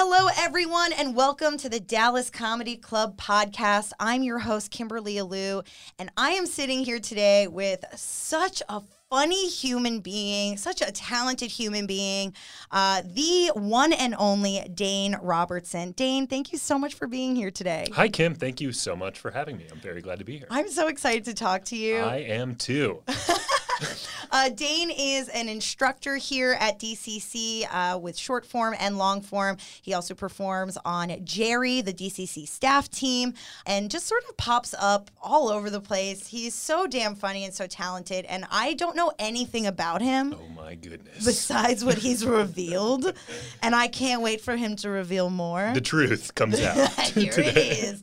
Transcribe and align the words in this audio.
Hello, 0.00 0.28
everyone, 0.38 0.92
and 0.92 1.16
welcome 1.16 1.56
to 1.56 1.68
the 1.68 1.80
Dallas 1.80 2.30
Comedy 2.30 2.76
Club 2.76 3.16
podcast. 3.16 3.90
I'm 3.98 4.22
your 4.22 4.38
host, 4.38 4.70
Kimberly 4.70 5.16
Alou, 5.16 5.66
and 5.98 6.08
I 6.16 6.30
am 6.30 6.46
sitting 6.46 6.84
here 6.84 7.00
today 7.00 7.48
with 7.48 7.84
such 7.96 8.62
a 8.68 8.80
funny 9.10 9.48
human 9.48 9.98
being, 9.98 10.56
such 10.56 10.82
a 10.82 10.92
talented 10.92 11.50
human 11.50 11.88
being, 11.88 12.32
uh, 12.70 13.02
the 13.12 13.50
one 13.56 13.92
and 13.92 14.14
only 14.20 14.64
Dane 14.72 15.16
Robertson. 15.20 15.90
Dane, 15.90 16.28
thank 16.28 16.52
you 16.52 16.58
so 16.58 16.78
much 16.78 16.94
for 16.94 17.08
being 17.08 17.34
here 17.34 17.50
today. 17.50 17.88
Hi, 17.94 18.08
Kim. 18.08 18.36
Thank 18.36 18.60
you 18.60 18.70
so 18.70 18.94
much 18.94 19.18
for 19.18 19.32
having 19.32 19.56
me. 19.56 19.66
I'm 19.68 19.80
very 19.80 20.00
glad 20.00 20.20
to 20.20 20.24
be 20.24 20.38
here. 20.38 20.46
I'm 20.48 20.68
so 20.68 20.86
excited 20.86 21.24
to 21.24 21.34
talk 21.34 21.64
to 21.64 21.76
you. 21.76 21.96
I 21.96 22.18
am 22.18 22.54
too. 22.54 23.02
Uh, 24.30 24.50
Dane 24.50 24.90
is 24.90 25.28
an 25.30 25.48
instructor 25.48 26.16
here 26.16 26.54
at 26.60 26.78
DCC 26.78 27.66
uh, 27.72 27.96
with 27.98 28.14
short 28.14 28.44
form 28.44 28.74
and 28.78 28.98
long 28.98 29.22
form. 29.22 29.56
He 29.80 29.94
also 29.94 30.12
performs 30.14 30.76
on 30.84 31.24
Jerry, 31.24 31.80
the 31.80 31.94
DCC 31.94 32.46
staff 32.46 32.90
team, 32.90 33.32
and 33.64 33.90
just 33.90 34.06
sort 34.06 34.22
of 34.28 34.36
pops 34.36 34.74
up 34.78 35.10
all 35.22 35.48
over 35.48 35.70
the 35.70 35.80
place. 35.80 36.26
He's 36.26 36.52
so 36.52 36.86
damn 36.86 37.14
funny 37.14 37.46
and 37.46 37.54
so 37.54 37.66
talented, 37.66 38.26
and 38.26 38.44
I 38.50 38.74
don't 38.74 38.94
know 38.96 39.12
anything 39.18 39.66
about 39.66 40.02
him 40.02 40.34
Oh 40.38 40.48
my 40.54 40.74
goodness. 40.74 41.24
besides 41.24 41.82
what 41.82 41.96
he's 41.96 42.26
revealed, 42.42 43.14
and 43.62 43.74
I 43.74 43.88
can't 43.88 44.20
wait 44.20 44.42
for 44.42 44.56
him 44.56 44.76
to 44.76 44.90
reveal 44.90 45.30
more. 45.30 45.70
the 45.72 45.80
truth 45.80 46.34
comes 46.34 46.60
out 46.60 46.76
Here 47.14 47.32
today. 47.32 47.48
it 47.48 47.56
is. 47.82 48.02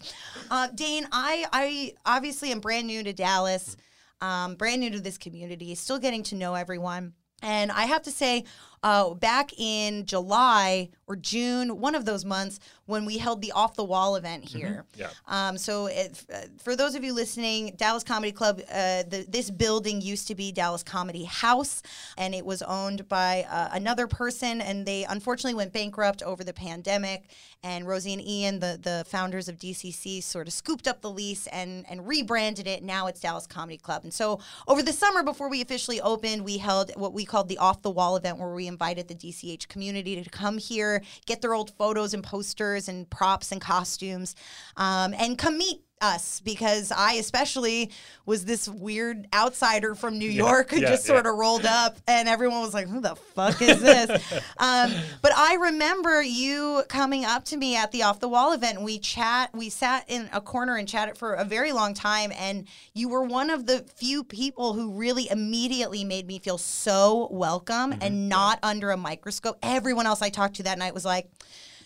Uh, 0.49 0.69
Dane, 0.73 1.07
I, 1.11 1.45
I 1.53 1.93
obviously 2.03 2.51
am 2.51 2.61
brand 2.61 2.87
new 2.87 3.03
to 3.03 3.13
Dallas, 3.13 3.77
um, 4.25 4.55
brand 4.55 4.81
new 4.81 4.89
to 4.89 4.99
this 4.99 5.17
community, 5.17 5.75
still 5.75 5.99
getting 5.99 6.23
to 6.23 6.35
know 6.35 6.55
everyone. 6.55 7.13
And 7.41 7.71
I 7.71 7.85
have 7.85 8.01
to 8.03 8.11
say, 8.11 8.45
uh, 8.85 9.15
back 9.15 9.51
in 9.59 10.05
July 10.05 10.89
or 11.07 11.15
June, 11.15 11.79
one 11.79 11.95
of 11.95 12.05
those 12.05 12.23
months, 12.23 12.59
when 12.85 13.03
we 13.03 13.17
held 13.17 13.41
the 13.41 13.51
Off 13.51 13.75
the 13.75 13.83
Wall 13.83 14.15
event 14.15 14.43
here. 14.43 14.85
Yeah. 14.95 15.09
Um, 15.27 15.57
so, 15.57 15.87
it, 15.87 16.23
uh, 16.31 16.41
for 16.59 16.75
those 16.75 16.93
of 16.93 17.03
you 17.03 17.11
listening, 17.13 17.73
Dallas 17.77 18.03
Comedy 18.03 18.31
Club, 18.31 18.61
uh, 18.69 19.03
the, 19.03 19.25
this 19.27 19.49
building 19.49 20.01
used 20.01 20.27
to 20.27 20.35
be 20.35 20.51
Dallas 20.51 20.83
Comedy 20.83 21.23
House, 21.23 21.81
and 22.15 22.35
it 22.35 22.45
was 22.45 22.61
owned 22.61 23.09
by 23.09 23.47
uh, 23.49 23.69
another 23.71 24.05
person, 24.05 24.61
and 24.61 24.85
they 24.85 25.03
unfortunately 25.05 25.55
went 25.55 25.73
bankrupt 25.73 26.21
over 26.21 26.43
the 26.43 26.53
pandemic. 26.53 27.25
And 27.63 27.87
Rosie 27.87 28.13
and 28.13 28.21
Ian, 28.21 28.59
the, 28.59 28.79
the 28.79 29.03
founders 29.07 29.49
of 29.49 29.57
DCC, 29.57 30.21
sort 30.21 30.45
of 30.45 30.53
scooped 30.53 30.87
up 30.87 31.01
the 31.01 31.09
lease 31.09 31.47
and, 31.47 31.83
and 31.89 32.07
rebranded 32.07 32.67
it. 32.67 32.83
Now 32.83 33.07
it's 33.07 33.19
Dallas 33.19 33.47
Comedy 33.47 33.77
Club. 33.77 34.03
And 34.03 34.13
so, 34.13 34.39
over 34.67 34.83
the 34.83 34.93
summer, 34.93 35.23
before 35.23 35.49
we 35.49 35.61
officially 35.61 35.99
opened, 35.99 36.45
we 36.45 36.59
held 36.59 36.91
what 36.95 37.13
we 37.13 37.25
called 37.25 37.49
the 37.49 37.57
Off 37.57 37.81
the 37.81 37.89
Wall 37.89 38.15
event, 38.17 38.37
where 38.37 38.53
we 38.53 38.67
invited 38.75 39.07
the 39.07 39.15
DCH 39.15 39.69
community 39.69 40.21
to 40.21 40.29
come 40.29 40.57
here, 40.57 41.01
get 41.25 41.41
their 41.41 41.53
old 41.53 41.71
photos 41.77 42.13
and 42.13 42.21
posters 42.21 42.89
and 42.89 43.09
props 43.09 43.53
and 43.53 43.61
costumes, 43.61 44.35
um, 44.75 45.13
and 45.17 45.37
come 45.37 45.57
meet 45.57 45.84
us 46.01 46.41
because 46.41 46.91
I 46.91 47.13
especially 47.13 47.91
was 48.25 48.45
this 48.45 48.67
weird 48.67 49.27
outsider 49.33 49.95
from 49.95 50.17
New 50.17 50.29
York 50.29 50.71
who 50.71 50.81
yeah, 50.81 50.89
just 50.89 51.05
yeah. 51.07 51.13
sort 51.13 51.25
of 51.25 51.35
rolled 51.35 51.65
up 51.65 51.97
and 52.07 52.27
everyone 52.27 52.61
was 52.61 52.73
like, 52.73 52.87
who 52.87 52.99
the 52.99 53.15
fuck 53.15 53.61
is 53.61 53.81
this? 53.81 54.09
um, 54.57 54.91
but 55.21 55.31
I 55.35 55.55
remember 55.55 56.21
you 56.21 56.83
coming 56.87 57.23
up 57.25 57.45
to 57.45 57.57
me 57.57 57.75
at 57.75 57.91
the 57.91 58.03
Off 58.03 58.19
the 58.19 58.27
Wall 58.27 58.53
event. 58.53 58.81
We 58.81 58.99
chat, 58.99 59.51
we 59.53 59.69
sat 59.69 60.05
in 60.07 60.29
a 60.33 60.41
corner 60.41 60.75
and 60.75 60.87
chatted 60.87 61.17
for 61.17 61.33
a 61.33 61.45
very 61.45 61.71
long 61.71 61.93
time. 61.93 62.31
And 62.37 62.67
you 62.93 63.09
were 63.09 63.23
one 63.23 63.49
of 63.49 63.65
the 63.65 63.85
few 63.95 64.23
people 64.23 64.73
who 64.73 64.91
really 64.91 65.29
immediately 65.29 66.03
made 66.03 66.27
me 66.27 66.39
feel 66.39 66.57
so 66.57 67.27
welcome 67.31 67.75
Mm-hmm. 67.75 68.01
and 68.01 68.29
not 68.29 68.59
under 68.63 68.91
a 68.91 68.97
microscope. 68.97 69.57
Everyone 69.61 70.05
else 70.05 70.21
I 70.21 70.29
talked 70.29 70.55
to 70.55 70.63
that 70.63 70.77
night 70.77 70.93
was 70.93 71.05
like, 71.05 71.29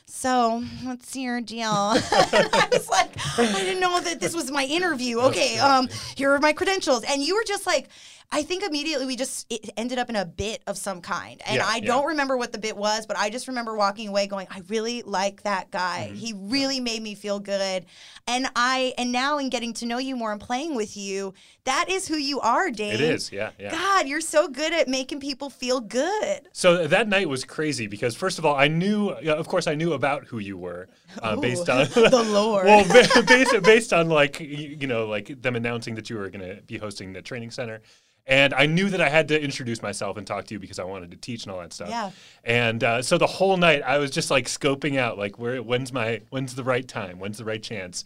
so 0.09 0.63
what's 0.83 1.15
your 1.15 1.39
deal? 1.39 1.67
I 1.71 2.67
was 2.71 2.89
like, 2.89 3.11
I 3.37 3.61
didn't 3.61 3.79
know 3.79 4.01
that 4.01 4.19
this 4.19 4.35
was 4.35 4.51
my 4.51 4.63
interview. 4.63 5.19
Okay, 5.21 5.57
um, 5.59 5.87
here 6.15 6.33
are 6.33 6.39
my 6.39 6.51
credentials. 6.51 7.03
And 7.03 7.21
you 7.21 7.35
were 7.35 7.43
just 7.45 7.65
like, 7.67 7.89
I 8.31 8.43
think 8.43 8.63
immediately 8.63 9.07
we 9.07 9.15
just 9.15 9.47
it 9.49 9.71
ended 9.75 9.97
up 9.97 10.09
in 10.09 10.15
a 10.15 10.25
bit 10.25 10.61
of 10.67 10.77
some 10.77 11.01
kind. 11.01 11.41
And 11.47 11.57
Yeah, 11.57 11.65
I 11.65 11.77
yeah. 11.77 11.87
don't 11.87 12.05
remember 12.05 12.37
what 12.37 12.51
the 12.51 12.59
bit 12.59 12.77
was, 12.77 13.07
but 13.07 13.17
I 13.17 13.31
just 13.31 13.47
remember 13.47 13.75
walking 13.75 14.07
away 14.07 14.27
going, 14.27 14.47
I 14.51 14.61
really 14.67 15.01
like 15.01 15.43
that 15.43 15.71
guy. 15.71 16.07
Mm-hmm. 16.07 16.15
He 16.15 16.33
really 16.35 16.79
made 16.79 17.01
me 17.01 17.15
feel 17.15 17.39
good. 17.39 17.85
And 18.27 18.47
I 18.55 18.93
and 18.99 19.11
now 19.11 19.39
in 19.39 19.49
getting 19.49 19.73
to 19.75 19.87
know 19.87 19.97
you 19.97 20.15
more 20.15 20.31
and 20.31 20.39
playing 20.39 20.75
with 20.75 20.95
you, 20.95 21.33
that 21.63 21.89
is 21.89 22.07
who 22.07 22.17
you 22.17 22.39
are, 22.39 22.69
Dave. 22.69 22.95
It 22.95 23.01
is, 23.01 23.31
yeah, 23.31 23.49
yeah. 23.57 23.71
God, 23.71 24.07
you're 24.07 24.21
so 24.21 24.47
good 24.47 24.73
at 24.73 24.87
making 24.87 25.19
people 25.21 25.49
feel 25.49 25.79
good. 25.79 26.47
So 26.51 26.85
that 26.85 27.07
night 27.07 27.29
was 27.29 27.43
crazy 27.45 27.87
because 27.87 28.15
first 28.15 28.37
of 28.37 28.45
all, 28.45 28.55
I 28.55 28.67
knew, 28.67 29.09
of 29.09 29.47
course, 29.47 29.65
I 29.65 29.73
knew 29.73 29.93
about 29.93 30.25
who 30.25 30.37
you 30.37 30.55
were 30.57 30.87
uh, 31.21 31.35
based 31.35 31.69
on 31.69 31.85
the 31.89 32.23
lore. 32.31 32.63
well, 32.63 32.85
based 33.25 33.63
based 33.63 33.93
on 33.93 34.09
like 34.09 34.39
you 34.39 34.77
you 34.79 34.87
know 34.87 35.07
like 35.07 35.41
them 35.41 35.55
announcing 35.55 35.95
that 35.95 36.09
you 36.09 36.17
were 36.17 36.29
going 36.29 36.47
to 36.47 36.61
be 36.63 36.77
hosting 36.77 37.13
the 37.13 37.21
training 37.21 37.51
center. 37.51 37.81
And 38.27 38.53
I 38.53 38.67
knew 38.67 38.89
that 38.91 39.01
I 39.01 39.09
had 39.09 39.27
to 39.29 39.41
introduce 39.41 39.81
myself 39.81 40.15
and 40.15 40.27
talk 40.27 40.45
to 40.45 40.53
you 40.53 40.59
because 40.59 40.77
I 40.77 40.83
wanted 40.83 41.09
to 41.09 41.17
teach 41.17 41.45
and 41.45 41.51
all 41.51 41.59
that 41.61 41.73
stuff. 41.73 41.89
Yeah. 41.89 42.11
And 42.43 42.83
uh, 42.83 43.01
so 43.01 43.17
the 43.17 43.25
whole 43.25 43.57
night 43.57 43.81
I 43.81 43.97
was 43.97 44.11
just 44.11 44.29
like 44.29 44.45
scoping 44.45 44.97
out 44.97 45.17
like 45.17 45.39
where 45.39 45.63
when's 45.63 45.91
my 45.91 46.21
when's 46.29 46.53
the 46.53 46.63
right 46.63 46.87
time, 46.87 47.17
when's 47.17 47.39
the 47.39 47.45
right 47.45 47.61
chance. 47.61 48.03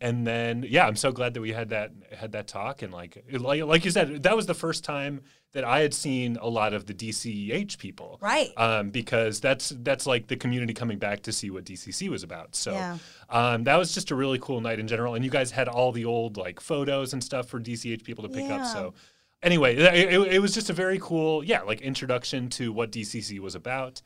And 0.00 0.26
then 0.26 0.64
yeah, 0.68 0.86
I'm 0.86 0.96
so 0.96 1.12
glad 1.12 1.34
that 1.34 1.40
we 1.40 1.52
had 1.52 1.70
that 1.70 1.92
had 2.16 2.32
that 2.32 2.46
talk 2.46 2.82
and 2.82 2.92
like 2.92 3.24
like 3.30 3.62
like 3.62 3.84
you 3.84 3.90
said 3.90 4.22
that 4.24 4.36
was 4.36 4.46
the 4.46 4.54
first 4.54 4.84
time 4.84 5.22
that 5.52 5.62
I 5.64 5.80
had 5.80 5.94
seen 5.94 6.36
a 6.40 6.48
lot 6.48 6.74
of 6.74 6.86
the 6.86 6.92
DCH 6.94 7.78
people. 7.78 8.18
Right. 8.20 8.50
Um, 8.56 8.90
because 8.90 9.40
that's 9.40 9.68
that's 9.68 10.06
like 10.06 10.26
the 10.26 10.36
community 10.36 10.74
coming 10.74 10.98
back 10.98 11.22
to 11.22 11.32
see 11.32 11.50
what 11.50 11.64
DCC 11.64 12.08
was 12.08 12.22
about. 12.24 12.54
So 12.56 12.72
Yeah. 12.72 12.98
um, 13.30 13.64
that 13.64 13.76
was 13.76 13.94
just 13.94 14.10
a 14.10 14.14
really 14.14 14.38
cool 14.40 14.60
night 14.60 14.78
in 14.80 14.88
general. 14.88 15.14
And 15.14 15.24
you 15.24 15.30
guys 15.30 15.50
had 15.52 15.68
all 15.68 15.92
the 15.92 16.04
old 16.04 16.36
like 16.36 16.60
photos 16.60 17.12
and 17.12 17.22
stuff 17.22 17.48
for 17.48 17.60
DCH 17.60 18.02
people 18.04 18.24
to 18.24 18.28
pick 18.30 18.46
Yeah. 18.48 18.56
up. 18.56 18.66
So 18.66 18.94
anyway, 19.42 19.76
it, 19.76 20.12
it, 20.12 20.20
it 20.34 20.38
was 20.40 20.52
just 20.54 20.70
a 20.70 20.72
very 20.72 20.98
cool, 21.00 21.44
yeah, 21.44 21.62
like 21.62 21.80
introduction 21.82 22.48
to 22.50 22.72
what 22.72 22.90
DCC 22.90 23.38
was 23.38 23.54
about 23.54 24.02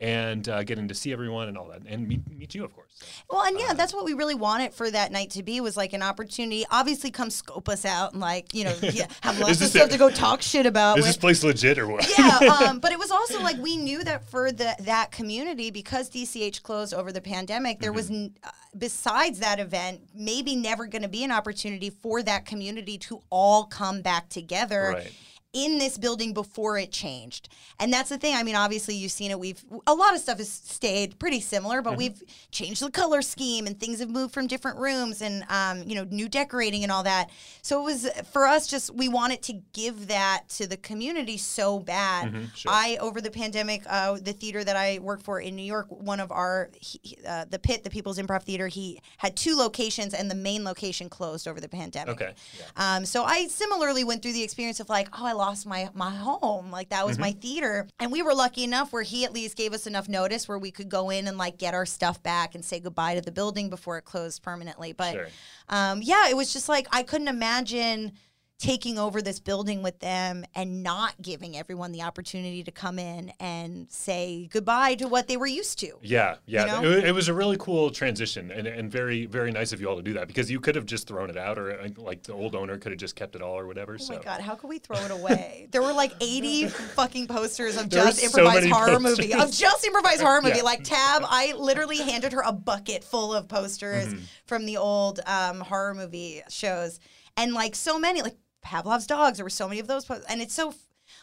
and 0.00 0.48
uh, 0.48 0.62
getting 0.64 0.88
to 0.88 0.94
see 0.94 1.12
everyone 1.12 1.48
and 1.48 1.58
all 1.58 1.68
that 1.68 1.82
and 1.86 2.08
meet, 2.08 2.20
meet 2.30 2.54
you, 2.54 2.64
of 2.64 2.74
course. 2.74 2.86
Well, 3.30 3.42
and 3.42 3.58
yeah, 3.58 3.72
that's 3.74 3.94
what 3.94 4.04
we 4.04 4.14
really 4.14 4.34
wanted 4.34 4.74
for 4.74 4.90
that 4.90 5.12
night 5.12 5.30
to 5.30 5.42
be 5.42 5.60
was 5.60 5.76
like 5.76 5.92
an 5.92 6.02
opportunity. 6.02 6.64
Obviously, 6.70 7.10
come 7.10 7.30
scope 7.30 7.68
us 7.68 7.84
out 7.84 8.12
and 8.12 8.20
like 8.20 8.52
you 8.54 8.64
know 8.64 8.74
yeah, 8.82 9.06
have 9.22 9.38
lots 9.38 9.60
of 9.60 9.68
stuff 9.68 9.90
to 9.90 9.98
go 9.98 10.10
talk 10.10 10.42
shit 10.42 10.66
about. 10.66 10.98
Is 10.98 11.02
with. 11.02 11.08
this 11.10 11.16
place 11.16 11.44
legit 11.44 11.78
or 11.78 11.86
what? 11.86 12.06
yeah, 12.18 12.38
um, 12.66 12.80
but 12.80 12.92
it 12.92 12.98
was 12.98 13.10
also 13.10 13.40
like 13.42 13.56
we 13.58 13.76
knew 13.76 14.02
that 14.04 14.28
for 14.30 14.52
the 14.52 14.74
that 14.80 15.10
community 15.10 15.70
because 15.70 16.10
DCH 16.10 16.62
closed 16.62 16.92
over 16.94 17.12
the 17.12 17.20
pandemic, 17.20 17.80
there 17.80 17.92
was 17.92 18.00
Mm-hmm. 18.10 18.14
n- 18.14 18.34
uh, 18.42 18.50
besides 18.78 19.40
that 19.40 19.60
event 19.60 20.00
maybe 20.14 20.56
never 20.56 20.86
going 20.86 21.02
to 21.02 21.08
be 21.08 21.22
an 21.24 21.30
opportunity 21.30 21.90
for 21.90 22.22
that 22.22 22.46
community 22.46 22.96
to 22.98 23.20
all 23.30 23.64
come 23.64 24.00
back 24.00 24.28
together. 24.28 24.92
Right. 24.94 25.12
In 25.52 25.78
this 25.78 25.98
building 25.98 26.32
before 26.32 26.78
it 26.78 26.92
changed, 26.92 27.48
and 27.80 27.92
that's 27.92 28.08
the 28.08 28.18
thing. 28.18 28.36
I 28.36 28.44
mean, 28.44 28.54
obviously 28.54 28.94
you've 28.94 29.10
seen 29.10 29.32
it. 29.32 29.40
We've 29.40 29.60
a 29.84 29.92
lot 29.92 30.14
of 30.14 30.20
stuff 30.20 30.38
has 30.38 30.48
stayed 30.48 31.18
pretty 31.18 31.40
similar, 31.40 31.78
Mm-hmm. 31.78 31.88
but 31.90 31.96
we've 31.98 32.22
changed 32.52 32.80
the 32.84 32.90
color 32.90 33.20
scheme 33.20 33.66
and 33.66 33.78
things 33.80 33.98
have 33.98 34.10
moved 34.10 34.32
from 34.32 34.46
different 34.46 34.78
rooms 34.78 35.22
and 35.22 35.44
um, 35.48 35.82
you 35.88 35.96
know 35.96 36.04
new 36.08 36.28
decorating 36.28 36.84
and 36.84 36.92
all 36.92 37.02
that. 37.02 37.30
So 37.62 37.80
it 37.80 37.84
was 37.84 38.08
for 38.32 38.46
us 38.46 38.68
just 38.68 38.94
we 38.94 39.08
wanted 39.08 39.42
to 39.42 39.54
give 39.72 40.06
that 40.06 40.44
to 40.50 40.68
the 40.68 40.76
community 40.76 41.36
so 41.36 41.80
bad. 41.80 42.28
Mm-hmm, 42.32 42.44
sure. 42.54 42.70
I 42.72 42.98
over 43.00 43.20
the 43.20 43.32
pandemic, 43.32 43.82
uh, 43.88 44.18
the 44.22 44.32
theater 44.32 44.62
that 44.62 44.76
I 44.76 45.00
work 45.00 45.20
for 45.20 45.40
in 45.40 45.56
New 45.56 45.64
York, 45.64 45.86
one 45.90 46.20
of 46.20 46.30
our 46.30 46.70
he, 46.80 47.18
uh, 47.26 47.46
the 47.50 47.58
Pit, 47.58 47.82
the 47.82 47.90
People's 47.90 48.18
Improv 48.18 48.44
Theater, 48.44 48.68
he 48.68 49.00
had 49.16 49.36
two 49.36 49.56
locations, 49.56 50.14
and 50.14 50.30
the 50.30 50.36
main 50.36 50.62
location 50.62 51.08
closed 51.08 51.48
over 51.48 51.60
the 51.60 51.68
pandemic. 51.68 52.14
Okay. 52.14 52.34
Yeah. 52.56 52.96
Um, 52.96 53.04
so 53.04 53.24
I 53.24 53.48
similarly 53.48 54.04
went 54.04 54.22
through 54.22 54.34
the 54.34 54.44
experience 54.44 54.78
of 54.78 54.88
like, 54.88 55.08
oh, 55.18 55.26
I 55.26 55.39
lost 55.40 55.66
my 55.66 55.88
my 55.94 56.10
home, 56.14 56.70
like 56.70 56.90
that 56.90 57.04
was 57.06 57.18
my 57.18 57.30
Mm-hmm. 57.30 57.40
theater, 57.40 57.88
and 57.98 58.12
we 58.12 58.22
were 58.22 58.34
lucky 58.34 58.62
enough 58.64 58.92
where 58.92 59.02
he 59.02 59.24
at 59.24 59.32
least 59.32 59.56
gave 59.56 59.72
us 59.72 59.86
enough 59.86 60.08
notice 60.08 60.46
where 60.46 60.58
we 60.58 60.70
could 60.70 60.88
go 60.88 61.10
in 61.10 61.26
and 61.26 61.36
like 61.38 61.58
get 61.58 61.74
our 61.74 61.86
stuff 61.86 62.22
back 62.22 62.54
and 62.54 62.64
say 62.64 62.78
goodbye 62.78 63.14
to 63.16 63.20
the 63.20 63.32
building 63.32 63.70
before 63.70 63.98
it 63.98 64.02
closed 64.04 64.42
permanently. 64.42 64.92
But 64.92 65.12
Sure. 65.14 65.28
um, 65.68 66.00
yeah, 66.02 66.28
it 66.28 66.36
was 66.36 66.52
just 66.52 66.68
like 66.68 66.86
I 66.92 67.02
couldn't 67.02 67.28
imagine 67.28 68.12
taking 68.60 68.98
over 68.98 69.22
this 69.22 69.40
building 69.40 69.82
with 69.82 69.98
them 70.00 70.44
and 70.54 70.82
not 70.82 71.14
giving 71.22 71.56
everyone 71.56 71.92
the 71.92 72.02
opportunity 72.02 72.62
to 72.62 72.70
come 72.70 72.98
in 72.98 73.32
and 73.40 73.90
say 73.90 74.50
goodbye 74.52 74.94
to 74.94 75.08
what 75.08 75.26
they 75.28 75.36
were 75.38 75.46
used 75.46 75.78
to. 75.78 75.92
Yeah, 76.02 76.36
yeah. 76.44 76.66
know? 76.66 76.82
It, 76.90 77.04
it 77.04 77.12
was 77.12 77.28
a 77.28 77.34
really 77.34 77.56
cool 77.58 77.88
transition 77.88 78.50
and, 78.50 78.66
and 78.66 78.92
very, 78.92 79.24
very 79.24 79.50
nice 79.50 79.72
of 79.72 79.80
you 79.80 79.88
all 79.88 79.96
to 79.96 80.02
do 80.02 80.12
that 80.12 80.28
because 80.28 80.50
you 80.50 80.60
could 80.60 80.74
have 80.74 80.84
just 80.84 81.08
thrown 81.08 81.30
it 81.30 81.38
out 81.38 81.58
or 81.58 81.72
uh, 81.80 81.88
like 81.96 82.22
the 82.22 82.34
old 82.34 82.54
owner 82.54 82.76
could 82.76 82.92
have 82.92 82.98
just 82.98 83.16
kept 83.16 83.34
it 83.34 83.40
all 83.40 83.58
or 83.58 83.66
whatever. 83.66 83.94
Oh 83.94 83.96
so 84.04 84.14
my 84.16 84.20
god, 84.22 84.42
how 84.42 84.54
could 84.56 84.68
we 84.68 84.78
throw 84.78 84.98
it 84.98 85.10
away? 85.10 85.68
there 85.70 85.80
were 85.80 85.94
like 85.94 86.12
80 86.20 86.68
fucking 86.68 87.28
posters 87.28 87.78
of 87.78 87.88
There 87.88 88.04
just 88.04 88.22
were 88.22 88.28
so 88.28 88.38
improvised 88.40 88.68
horror 88.70 88.98
posters. 89.00 89.18
movie. 89.18 89.32
Of 89.32 89.52
just 89.52 89.86
improvised 89.86 90.20
horror 90.20 90.42
movie. 90.42 90.58
Yeah. 90.58 90.64
Like 90.64 90.84
Tab, 90.84 91.22
I 91.24 91.54
literally 91.56 91.96
handed 91.98 92.34
her 92.34 92.42
a 92.42 92.52
bucket 92.52 93.04
full 93.04 93.32
of 93.32 93.48
posters 93.48 94.08
Mm-hmm. 94.08 94.18
from 94.44 94.66
the 94.66 94.76
old 94.76 95.20
um, 95.26 95.60
horror 95.60 95.94
movie 95.94 96.42
shows. 96.50 97.00
And 97.36 97.54
like 97.54 97.74
so 97.74 97.98
many, 97.98 98.20
like 98.22 98.36
Pavlov's 98.62 99.06
dogs, 99.06 99.38
there 99.38 99.44
were 99.44 99.50
so 99.50 99.68
many 99.68 99.80
of 99.80 99.86
those. 99.86 100.08
And 100.28 100.40
it's 100.40 100.54
so 100.54 100.74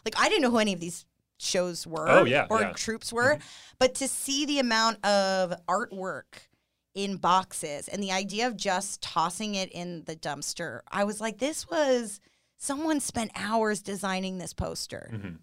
like 0.06 0.16
I 0.20 0.30
didn't 0.30 0.42
know 0.44 0.52
who 0.52 0.58
any 0.60 0.74
of 0.74 0.80
these 0.80 1.06
shows 1.38 1.86
were 1.86 2.10
Oh, 2.10 2.26
yeah, 2.26 2.48
or 2.50 2.62
yeah. 2.62 2.72
troupes 2.74 3.14
were. 3.14 3.38
But 3.80 3.96
to 3.96 4.08
see 4.08 4.46
the 4.46 4.60
amount 4.60 5.06
of 5.06 5.54
artwork 5.68 6.48
in 6.96 7.18
boxes 7.18 7.88
and 7.88 8.02
the 8.02 8.12
idea 8.12 8.48
of 8.48 8.58
just 8.58 9.02
tossing 9.02 9.56
it 9.56 9.72
in 9.72 10.04
the 10.06 10.16
dumpster, 10.16 10.82
I 10.92 11.04
was 11.04 11.22
like, 11.22 11.38
this 11.38 11.70
was 11.70 12.20
someone 12.58 13.00
spent 13.00 13.32
hours 13.36 13.82
designing 13.82 14.40
this 14.40 14.54
poster. 14.54 15.12
Mm-hmm. 15.14 15.36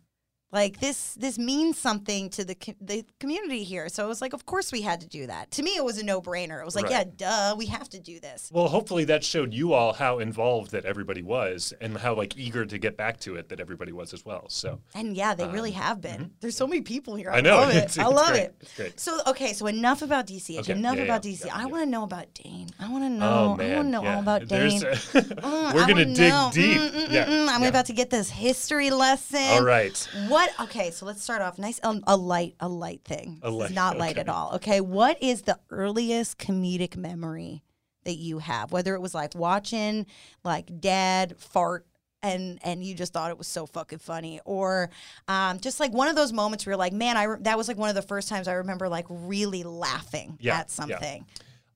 Like 0.55 0.79
this, 0.81 1.15
this 1.15 1.37
means 1.39 1.77
something 1.79 2.31
to 2.31 2.45
the 2.45 2.55
co- 2.55 2.75
the 2.81 3.05
community 3.19 3.65
here. 3.65 3.89
So 3.89 4.05
it 4.05 4.09
was 4.09 4.23
like, 4.23 4.33
of 4.33 4.47
course 4.47 4.71
we 4.73 4.83
had 4.83 5.01
to 5.01 5.07
do 5.09 5.27
that. 5.27 5.51
To 5.53 5.63
me, 5.65 5.73
it 5.77 5.85
was 5.85 5.99
a 5.99 6.05
no 6.05 6.23
brainer. 6.23 6.61
It 6.61 6.65
was 6.65 6.77
like, 6.77 6.85
Right. 6.85 6.93
yeah, 6.93 7.51
duh, 7.51 7.55
we 7.59 7.67
have 7.67 7.89
to 7.91 7.99
do 8.01 8.21
this. 8.21 8.51
Well, 8.53 8.69
hopefully 8.69 9.05
that 9.07 9.25
showed 9.25 9.53
you 9.53 9.73
all 9.73 9.93
how 9.93 10.21
involved 10.21 10.71
that 10.71 10.85
everybody 10.85 11.23
was 11.23 11.75
and 11.81 11.99
how 11.99 12.15
like 12.15 12.37
eager 12.37 12.65
to 12.65 12.79
get 12.79 12.97
back 12.97 13.19
to 13.21 13.35
it 13.35 13.49
that 13.49 13.59
everybody 13.59 13.91
was 13.93 14.15
as 14.15 14.25
well. 14.25 14.45
So 14.49 14.81
And 14.95 15.17
yeah, 15.17 15.35
they 15.35 15.47
really 15.49 15.73
have 15.73 16.01
been. 16.01 16.31
There's 16.41 16.57
so 16.57 16.67
many 16.69 16.83
people 16.83 17.17
here. 17.17 17.31
I, 17.31 17.39
Um, 17.41 17.45
mm-hmm. 17.45 17.47
I 17.47 17.51
know, 17.51 17.61
love 17.61 17.71
it. 17.71 17.77
it's- 17.85 17.99
I 17.99 18.07
love 18.07 18.29
great. 18.29 18.43
it. 18.43 18.69
It's. 18.79 19.03
So 19.03 19.21
okay, 19.27 19.53
so 19.55 19.67
enough 19.67 20.03
about 20.03 20.27
DCH. 20.29 20.61
Okay, 20.61 20.73
Enough 20.73 20.97
yeah, 20.97 21.03
about 21.03 21.25
yeah, 21.25 21.33
DC. 21.33 21.47
yeah, 21.47 21.57
I 21.57 21.67
want 21.67 21.83
to 21.83 21.91
know 21.91 22.05
about 22.05 22.33
Dane. 22.35 22.69
I 22.79 22.89
want 22.93 23.03
to 23.05 23.11
know. 23.11 23.27
Oh 23.27 23.45
I 23.63 23.75
want 23.75 23.87
to 23.89 23.91
know 23.91 24.03
yeah. 24.05 24.15
all 24.15 24.21
about 24.23 24.47
Dane. 24.47 24.83
a- 24.85 24.95
Mm, 24.95 25.75
We're 25.75 25.83
I 25.83 25.89
gonna 25.89 26.05
dig 26.05 26.19
know. 26.31 26.51
deep. 26.53 26.81
Mm, 26.81 26.91
mm, 26.91 27.11
yeah, 27.13 27.25
mm, 27.27 27.31
mm. 27.31 27.49
I'm 27.49 27.63
yeah. 27.63 27.69
about 27.69 27.87
to 27.87 27.93
get 27.93 28.11
this 28.11 28.31
history 28.31 28.91
lesson. 28.91 29.41
All 29.41 29.65
right. 29.65 29.97
What? 30.29 30.44
Okay, 30.61 30.91
so 30.91 31.07
let's 31.07 31.23
start 31.23 31.43
off 31.43 31.59
nice. 31.59 31.81
Um, 31.83 32.03
a 32.07 32.17
light, 32.17 32.55
a 32.61 32.69
light 32.69 33.03
thing. 33.05 33.41
A 33.43 33.51
light, 33.51 33.73
not 33.73 33.99
light 33.99 34.13
okay. 34.13 34.21
at 34.21 34.29
all. 34.29 34.53
Okay, 34.55 34.81
what 34.81 35.23
is 35.23 35.43
the 35.43 35.59
earliest 35.71 36.39
comedic 36.39 36.97
memory 36.97 37.63
that 38.05 38.17
you 38.17 38.39
have? 38.39 38.73
Whether 38.73 38.95
it 38.95 39.01
was 39.01 39.15
like 39.15 39.35
watching 39.35 40.07
like 40.45 40.81
dad 40.81 41.37
fart. 41.39 41.87
And, 42.23 42.59
and 42.65 42.83
you 42.83 42.95
just 42.95 43.13
thought 43.13 43.31
it 43.31 43.37
was 43.37 43.47
so 43.47 43.67
fucking 43.67 43.99
funny, 43.99 44.41
or 44.47 44.89
um, 45.29 45.61
just 45.61 45.79
like 45.79 45.93
one 45.93 46.09
of 46.09 46.17
those 46.17 46.33
moments 46.33 46.65
where 46.65 46.73
you're 46.73 46.79
like, 46.79 46.95
man, 46.95 47.19
I 47.19 47.27
that 47.41 47.59
was 47.59 47.69
like 47.69 47.77
one 47.77 47.91
of 47.91 47.95
the 47.95 48.01
first 48.01 48.31
times 48.31 48.49
I 48.49 48.55
remember 48.55 48.89
like 48.89 49.05
really 49.11 49.63
laughing 49.63 50.39
Yeah, 50.41 50.61
at 50.61 50.71
something. 50.71 51.27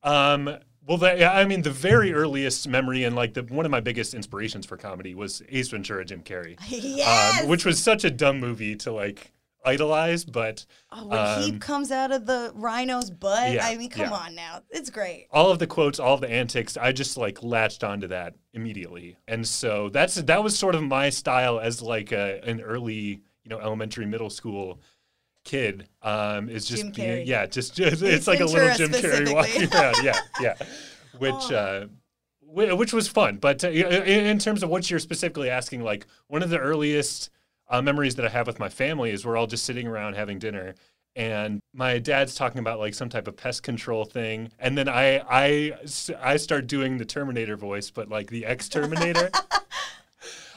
Um, 0.02 0.56
well, 0.88 1.18
yeah, 1.18 1.32
I 1.32 1.44
mean, 1.44 1.60
the 1.60 1.70
very 1.70 2.14
earliest 2.14 2.66
memory 2.66 3.04
and 3.04 3.14
like 3.14 3.34
the 3.34 3.42
one 3.42 3.66
of 3.66 3.70
my 3.70 3.80
biggest 3.80 4.14
inspirations 4.14 4.64
for 4.64 4.78
comedy 4.78 5.14
was 5.14 5.42
Ace 5.50 5.68
Ventura, 5.68 6.04
Jim 6.04 6.22
Carrey, 6.22 6.56
yes. 6.68 7.42
um, 7.42 7.48
which 7.48 7.66
was 7.66 7.82
such 7.82 8.04
a 8.04 8.10
dumb 8.10 8.40
movie 8.40 8.74
to 8.76 8.92
like 8.92 9.32
idolize, 9.66 10.24
but 10.24 10.64
oh, 10.90 11.06
when 11.06 11.42
he 11.42 11.50
um, 11.50 11.58
comes 11.58 11.90
out 11.90 12.10
of 12.10 12.24
the 12.24 12.52
rhino's 12.54 13.10
butt, 13.10 13.52
yeah, 13.52 13.66
I 13.66 13.76
mean, 13.76 13.90
come 13.90 14.06
yeah. 14.06 14.16
on 14.16 14.34
now, 14.34 14.62
it's 14.70 14.88
great. 14.88 15.26
all 15.30 15.50
of 15.50 15.58
the 15.58 15.66
quotes, 15.66 16.00
all 16.00 16.14
of 16.14 16.22
the 16.22 16.30
antics, 16.30 16.78
I 16.78 16.92
just 16.92 17.18
like 17.18 17.42
latched 17.42 17.84
onto 17.84 18.06
that 18.08 18.34
immediately, 18.54 19.18
and 19.28 19.46
so 19.46 19.90
that's 19.90 20.14
that 20.14 20.42
was 20.42 20.58
sort 20.58 20.74
of 20.74 20.82
my 20.82 21.10
style 21.10 21.60
as 21.60 21.82
like 21.82 22.12
a, 22.12 22.40
an 22.44 22.62
early, 22.62 23.20
you 23.44 23.50
know, 23.50 23.60
elementary, 23.60 24.06
middle 24.06 24.30
school 24.30 24.80
kid. 25.48 25.88
Um, 26.02 26.48
is 26.48 26.66
just 26.66 26.92
being, 26.94 27.26
yeah, 27.26 27.46
just, 27.46 27.74
just 27.74 28.02
it's 28.02 28.26
like 28.26 28.40
a 28.40 28.44
little 28.44 28.74
Jim 28.76 28.90
Carrey 28.90 29.32
walking 29.32 29.72
around, 29.74 29.96
yeah, 30.02 30.18
yeah, 30.40 30.54
which. 31.18 31.34
Oh. 31.50 31.56
Uh, 31.56 31.86
which 32.50 32.94
was 32.94 33.06
fun, 33.06 33.36
but 33.36 33.62
uh, 33.62 33.68
in, 33.68 34.24
in 34.24 34.38
terms 34.38 34.62
of 34.62 34.70
what 34.70 34.88
you're 34.88 34.98
specifically 34.98 35.50
asking, 35.50 35.82
like 35.82 36.06
one 36.28 36.42
of 36.42 36.48
the 36.48 36.58
earliest 36.58 37.28
uh, 37.68 37.82
memories 37.82 38.14
that 38.14 38.24
I 38.24 38.30
have 38.30 38.46
with 38.46 38.58
my 38.58 38.70
family 38.70 39.10
is 39.10 39.26
we're 39.26 39.36
all 39.36 39.46
just 39.46 39.66
sitting 39.66 39.86
around 39.86 40.14
having 40.14 40.38
dinner, 40.38 40.74
and 41.14 41.60
my 41.74 41.98
dad's 41.98 42.34
talking 42.34 42.58
about 42.58 42.78
like 42.78 42.94
some 42.94 43.10
type 43.10 43.28
of 43.28 43.36
pest 43.36 43.62
control 43.62 44.06
thing, 44.06 44.50
and 44.58 44.78
then 44.78 44.88
I 44.88 45.18
I 45.28 45.72
I 46.22 46.38
start 46.38 46.68
doing 46.68 46.96
the 46.96 47.04
Terminator 47.04 47.58
voice, 47.58 47.90
but 47.90 48.08
like 48.08 48.28
the 48.30 48.46
ex 48.46 48.66
Terminator. 48.66 49.30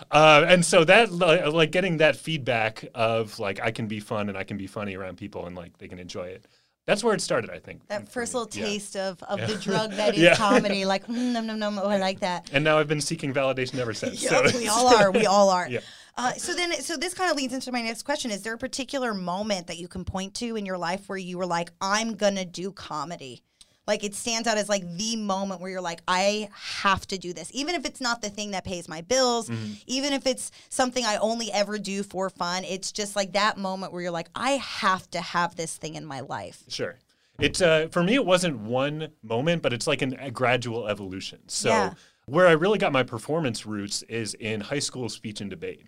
Uh, 0.10 0.46
and 0.48 0.66
so 0.66 0.84
that 0.86 1.12
like 1.12 1.72
getting 1.72 1.98
that 1.98 2.16
feedback 2.16 2.86
of 2.96 3.38
like 3.40 3.60
I 3.62 3.72
can 3.72 3.88
be 3.88 4.00
fun 4.00 4.30
and 4.30 4.38
I 4.38 4.44
can 4.44 4.58
be 4.58 4.68
funny 4.68 4.96
around 4.96 5.18
people 5.18 5.46
and 5.46 5.56
like 5.56 5.78
they 5.78 5.88
can 5.88 6.00
enjoy 6.00 6.28
it. 6.28 6.46
That's 6.88 7.04
where 7.04 7.14
it 7.14 7.22
started, 7.22 7.52
I 7.52 7.60
think. 7.60 7.88
That 7.90 8.10
first 8.12 8.34
little 8.34 8.50
Yeah. 8.52 8.66
taste 8.66 8.96
of, 8.98 9.22
of 9.24 9.40
the 9.48 9.56
drug 9.58 9.92
that 9.98 10.16
is 10.16 10.22
Yeah. 10.22 10.36
comedy, 10.36 10.84
like 10.84 11.06
mm, 11.08 11.32
num 11.34 11.46
num 11.46 11.60
num. 11.60 11.78
Oh, 11.80 11.88
I 11.88 11.98
like 11.98 12.22
that. 12.22 12.50
And 12.52 12.64
now 12.64 12.80
I've 12.80 12.88
been 12.88 13.02
seeking 13.02 13.34
validation 13.34 13.78
ever 13.78 13.94
since. 13.94 14.24
Yup, 14.24 14.48
so 14.48 14.58
we 14.58 14.68
all 14.68 14.88
are. 14.88 15.12
We 15.12 15.26
all 15.28 15.50
are. 15.50 15.68
Yeah. 15.70 15.80
Uh, 16.18 16.34
so 16.34 16.54
then, 16.54 16.74
so 16.82 16.98
this 16.98 17.14
kind 17.14 17.32
of 17.32 17.38
leads 17.38 17.54
into 17.54 17.72
my 17.72 17.82
next 17.82 18.04
question: 18.04 18.32
Is 18.32 18.42
there 18.42 18.54
a 18.54 18.58
particular 18.58 19.14
moment 19.14 19.68
that 19.68 19.78
you 19.78 19.88
can 19.88 20.04
point 20.04 20.34
to 20.36 20.58
in 20.58 20.66
your 20.66 20.78
life 20.78 21.08
where 21.08 21.18
you 21.18 21.38
were 21.38 21.46
like, 21.46 21.72
"I'm 21.80 22.16
gonna 22.16 22.44
do 22.44 22.74
comedy"? 22.74 23.44
Like 23.88 24.04
it 24.04 24.14
stands 24.14 24.48
out 24.48 24.58
as 24.58 24.70
like 24.70 24.84
the 24.98 25.16
moment 25.16 25.60
where 25.60 25.72
you're 25.72 25.82
like, 25.82 26.02
"I 26.08 26.50
have 26.54 27.08
to 27.08 27.18
do 27.18 27.34
this," 27.34 27.50
even 27.54 27.74
if 27.74 27.86
it's 27.86 28.00
not 28.00 28.22
the 28.22 28.30
thing 28.30 28.52
that 28.52 28.64
pays 28.64 28.88
my 28.88 29.02
bills, 29.02 29.50
Mm-hmm. 29.50 29.74
even 29.88 30.14
if 30.14 30.28
it's 30.28 30.52
something 30.70 31.04
I 31.04 31.18
only 31.18 31.52
ever 31.52 31.80
do 31.80 32.04
for 32.04 32.30
fun. 32.30 32.64
It's 32.64 32.92
just 32.92 33.16
like 33.16 33.34
that 33.34 33.58
moment 33.58 33.92
where 33.92 34.02
you're 34.04 34.12
like, 34.12 34.30
"I 34.36 34.52
have 34.52 35.10
to 35.12 35.22
have 35.22 35.56
this 35.56 35.76
thing 35.78 35.96
in 35.96 36.06
my 36.06 36.20
life." 36.20 36.64
Sure. 36.68 37.00
It 37.40 37.60
uh, 37.62 37.88
for 37.88 38.04
me, 38.04 38.14
it 38.16 38.26
wasn't 38.26 38.60
one 38.60 39.10
moment, 39.24 39.64
but 39.64 39.74
it's 39.74 39.88
like 39.88 40.04
an, 40.04 40.14
a 40.20 40.30
gradual 40.30 40.88
evolution. 40.88 41.40
So 41.48 41.70
Yeah. 41.70 41.94
where 42.28 42.48
I 42.48 42.52
really 42.52 42.78
got 42.78 42.92
my 42.92 43.02
performance 43.04 43.66
roots 43.66 44.04
is 44.04 44.36
in 44.36 44.62
high 44.62 44.80
school 44.80 45.10
speech 45.10 45.42
and 45.42 45.50
debate. 45.50 45.88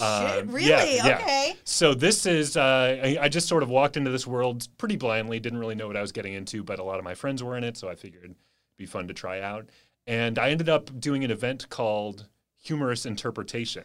Oh 0.00 0.28
shit! 0.28 0.42
Um, 0.44 0.50
really? 0.54 0.68
yeah, 0.68 0.84
yeah. 1.06 1.16
Okay. 1.18 1.56
So 1.64 1.94
this 1.94 2.26
is 2.26 2.56
uh, 2.56 3.00
I, 3.02 3.18
I 3.22 3.28
just 3.28 3.48
sort 3.48 3.62
of 3.62 3.68
walked 3.68 3.96
into 3.96 4.10
this 4.10 4.26
world 4.26 4.68
pretty 4.78 4.96
blindly, 4.96 5.38
didn't 5.40 5.58
really 5.58 5.74
know 5.74 5.86
what 5.86 5.96
I 5.96 6.00
was 6.00 6.12
getting 6.12 6.32
into, 6.34 6.62
but 6.62 6.78
a 6.78 6.82
lot 6.84 6.98
of 6.98 7.04
my 7.04 7.14
friends 7.14 7.42
were 7.42 7.56
in 7.56 7.64
it, 7.64 7.76
so 7.76 7.88
I 7.88 7.94
figured 7.94 8.24
it'd 8.24 8.36
be 8.76 8.86
fun 8.86 9.08
to 9.08 9.14
try 9.14 9.40
out. 9.40 9.66
And 10.06 10.38
I 10.38 10.50
ended 10.50 10.68
up 10.68 11.00
doing 11.00 11.24
an 11.24 11.30
event 11.30 11.68
called 11.68 12.26
Humorous 12.64 13.06
Interpretation. 13.06 13.84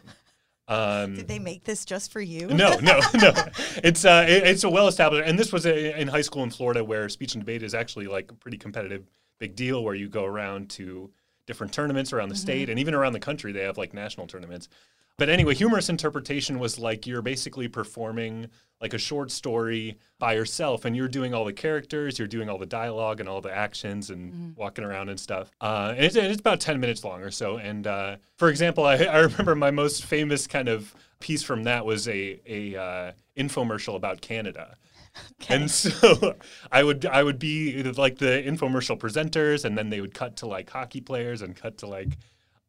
Um, 0.68 1.16
Did 1.16 1.26
they 1.28 1.40
make 1.40 1.64
this 1.64 1.84
just 1.84 2.12
for 2.12 2.20
you? 2.20 2.46
no, 2.46 2.78
no, 2.78 3.00
no. 3.14 3.32
It's 3.82 4.04
uh, 4.04 4.24
it- 4.28 4.46
it's 4.46 4.64
a 4.64 4.70
well 4.70 4.86
established, 4.86 5.28
and 5.28 5.38
this 5.38 5.52
was 5.52 5.66
a, 5.66 6.00
in 6.00 6.06
high 6.08 6.20
school 6.22 6.44
in 6.44 6.50
Florida 6.50 6.84
where 6.84 7.08
speech 7.08 7.34
and 7.34 7.42
debate 7.42 7.62
is 7.62 7.74
actually 7.74 8.06
like 8.06 8.30
a 8.30 8.34
pretty 8.34 8.56
competitive, 8.58 9.02
big 9.40 9.56
deal. 9.56 9.82
Where 9.82 9.94
you 9.94 10.08
go 10.08 10.24
around 10.24 10.70
to 10.70 11.10
different 11.46 11.72
tournaments 11.72 12.12
around 12.12 12.28
the 12.28 12.36
state 12.36 12.68
and 12.70 12.78
even 12.78 12.94
around 12.94 13.12
the 13.12 13.20
country. 13.20 13.52
They 13.52 13.62
have 13.64 13.78
like 13.78 13.94
national 13.94 14.26
tournaments. 14.26 14.68
But 15.18 15.28
anyway, 15.28 15.54
humorous 15.54 15.88
interpretation 15.88 16.58
was 16.58 16.78
like 16.78 17.06
you're 17.06 17.22
basically 17.22 17.68
performing 17.68 18.48
like 18.80 18.94
a 18.94 18.98
short 18.98 19.30
story 19.30 19.98
by 20.18 20.32
yourself, 20.32 20.84
and 20.84 20.96
you're 20.96 21.06
doing 21.06 21.34
all 21.34 21.44
the 21.44 21.52
characters, 21.52 22.18
you're 22.18 22.26
doing 22.26 22.48
all 22.48 22.58
the 22.58 22.66
dialogue 22.66 23.20
and 23.20 23.28
all 23.28 23.40
the 23.40 23.54
actions, 23.54 24.10
and 24.10 24.56
walking 24.56 24.84
around 24.84 25.08
and 25.08 25.20
stuff. 25.20 25.50
Uh, 25.60 25.92
and 25.94 26.04
it's, 26.04 26.16
and 26.16 26.26
it's 26.26 26.40
about 26.40 26.60
ten 26.60 26.80
minutes 26.80 27.04
long 27.04 27.22
or 27.22 27.30
so. 27.30 27.58
And 27.58 27.86
uh, 27.86 28.16
for 28.36 28.48
example, 28.48 28.84
I, 28.84 28.96
I 28.96 29.18
remember 29.18 29.54
my 29.54 29.70
most 29.70 30.04
famous 30.04 30.46
kind 30.46 30.68
of 30.68 30.94
piece 31.20 31.42
from 31.42 31.64
that 31.64 31.84
was 31.86 32.08
a 32.08 32.40
a 32.46 32.76
uh, 32.76 33.12
infomercial 33.36 33.94
about 33.94 34.20
Canada. 34.20 34.76
And 35.48 35.70
so 35.70 36.36
I 36.70 36.82
would 36.82 37.04
I 37.04 37.22
would 37.22 37.38
be 37.38 37.82
like 37.82 38.18
the 38.18 38.42
infomercial 38.46 38.98
presenters, 38.98 39.64
and 39.64 39.76
then 39.76 39.90
they 39.90 40.00
would 40.00 40.14
cut 40.14 40.36
to 40.36 40.46
like 40.46 40.70
hockey 40.70 41.00
players 41.00 41.42
and 41.42 41.54
cut 41.54 41.78
to 41.78 41.86
like 41.86 42.16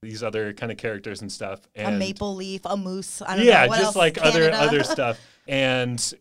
these 0.02 0.22
other 0.24 0.54
kind 0.54 0.72
of 0.72 0.78
characters 0.78 1.22
and 1.22 1.32
stuff. 1.32 1.62
A 1.76 1.92
maple 1.92 2.36
leaf, 2.36 2.62
a 2.66 2.76
moose. 2.76 3.22
I 3.22 3.38
don't 3.38 3.46
yeah, 3.46 3.66
know. 3.66 3.74
Just 3.74 3.84
else? 3.84 3.96
like 3.96 4.18
other 4.20 4.50
Canada? 4.50 4.58
other 4.62 4.84
stuff. 4.96 5.20
And 5.48 6.14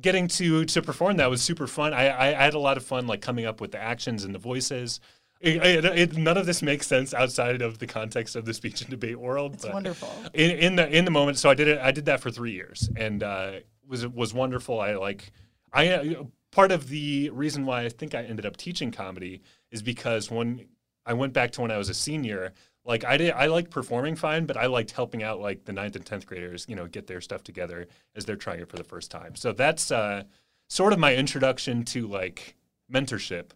getting 0.00 0.28
to 0.28 0.64
to 0.64 0.82
perform 0.82 1.16
that 1.18 1.30
was 1.30 1.42
super 1.42 1.66
fun. 1.66 1.92
I, 1.92 2.08
I, 2.08 2.26
I 2.28 2.44
had 2.44 2.54
a 2.54 2.58
lot 2.58 2.76
of 2.76 2.84
fun 2.84 3.06
like 3.06 3.20
coming 3.20 3.44
up 3.46 3.60
with 3.60 3.72
the 3.72 3.78
actions 3.82 4.24
and 4.24 4.34
the 4.34 4.38
voices. 4.38 5.00
It, 5.40 5.56
it, 5.56 5.84
it- 5.84 6.16
none 6.16 6.38
of 6.38 6.46
this 6.46 6.62
makes 6.62 6.86
sense 6.86 7.12
outside 7.12 7.60
of 7.60 7.78
the 7.78 7.86
context 7.86 8.36
of 8.36 8.46
the 8.46 8.54
speech 8.54 8.80
and 8.80 8.90
debate 8.90 9.20
world. 9.20 9.54
It's 9.54 9.66
wonderful. 9.66 10.10
in, 10.32 10.50
in 10.52 10.76
the 10.76 10.88
in 10.88 11.04
the 11.04 11.10
moment. 11.10 11.38
So 11.38 11.50
I 11.50 11.54
did 11.54 11.68
it. 11.68 11.78
I 11.78 11.90
did 11.90 12.06
that 12.06 12.20
for 12.20 12.30
three 12.30 12.52
years, 12.52 12.88
and 12.96 13.22
uh, 13.22 13.52
was 13.86 14.06
was 14.06 14.34
wonderful. 14.34 14.80
I 14.80 14.94
like 14.94 15.32
I 15.72 15.88
uh, 15.88 16.24
part 16.50 16.72
of 16.72 16.88
the 16.88 17.30
reason 17.30 17.66
why 17.66 17.84
I 17.84 17.88
think 17.88 18.14
I 18.14 18.22
ended 18.22 18.46
up 18.46 18.56
teaching 18.56 18.90
comedy 18.90 19.42
is 19.70 19.82
because 19.82 20.30
when 20.30 20.66
I 21.06 21.14
went 21.14 21.32
back 21.32 21.52
to 21.52 21.62
when 21.62 21.70
I 21.70 21.78
was 21.78 21.88
a 21.88 21.94
senior. 21.94 22.52
Like 22.84 23.04
I 23.04 23.16
did, 23.16 23.32
I 23.32 23.46
liked 23.46 23.70
performing 23.70 24.14
fine, 24.14 24.46
but 24.46 24.56
I 24.56 24.66
liked 24.66 24.92
helping 24.92 25.22
out 25.22 25.40
like 25.40 25.64
the 25.64 25.72
ninth 25.72 25.96
and 25.96 26.06
tenth 26.06 26.24
graders, 26.24 26.66
you 26.68 26.76
know, 26.76 26.86
get 26.86 27.08
their 27.08 27.20
stuff 27.20 27.42
together 27.42 27.88
as 28.14 28.24
they're 28.24 28.36
trying 28.36 28.60
it 28.60 28.68
for 28.68 28.76
the 28.76 28.84
first 28.84 29.10
time. 29.10 29.34
So 29.34 29.52
that's 29.52 29.90
uh, 29.90 30.22
sort 30.68 30.92
of 30.92 31.00
my 31.00 31.14
introduction 31.14 31.84
to 31.86 32.06
like 32.06 32.54
mentorship 32.92 33.50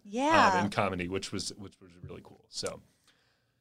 um, 0.57 0.65
in 0.65 0.71
comedy, 0.71 1.07
which 1.07 1.31
was 1.31 1.53
which 1.57 1.79
was 1.81 1.91
really 2.03 2.21
cool. 2.23 2.43
So 2.49 2.81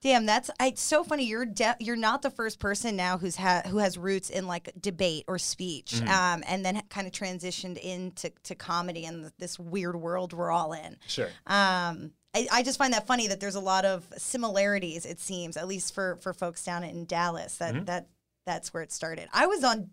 Damn, 0.02 0.24
that's 0.24 0.50
I, 0.58 0.68
it's 0.68 0.80
so 0.80 1.04
funny. 1.04 1.24
You're 1.26 1.44
de- 1.44 1.76
you're 1.78 1.94
not 1.96 2.22
the 2.22 2.30
first 2.30 2.58
person 2.58 2.96
now 2.96 3.18
who's 3.18 3.36
ha- 3.36 3.62
who 3.66 3.78
has 3.78 3.98
roots 3.98 4.30
in 4.30 4.46
like 4.46 4.70
debate 4.80 5.24
or 5.28 5.38
speech, 5.38 5.92
Mm-hmm. 5.92 6.08
um, 6.08 6.42
and 6.46 6.64
then 6.64 6.80
kind 6.88 7.06
of 7.06 7.12
transitioned 7.12 7.76
into 7.76 8.30
to 8.44 8.54
comedy 8.54 9.04
and 9.04 9.30
this 9.38 9.58
weird 9.58 9.96
world 9.96 10.32
we're 10.32 10.50
all 10.50 10.72
in. 10.72 10.96
sure, 11.06 11.28
Um, 11.46 12.12
I, 12.34 12.46
I 12.50 12.62
just 12.62 12.78
find 12.78 12.94
that 12.94 13.06
funny 13.06 13.26
that 13.26 13.40
there's 13.40 13.56
a 13.56 13.60
lot 13.60 13.84
of 13.84 14.06
similarities. 14.16 15.04
It 15.04 15.20
seems, 15.20 15.56
at 15.58 15.68
least 15.68 15.92
for 15.94 16.16
for 16.22 16.32
folks 16.32 16.64
down 16.64 16.82
in 16.82 17.04
Dallas, 17.04 17.56
that 17.58 17.74
Mm-hmm. 17.74 17.84
that 17.84 18.08
that's 18.46 18.72
where 18.72 18.82
it 18.82 18.92
started. 18.92 19.28
I 19.34 19.46
was 19.46 19.62
on, 19.62 19.90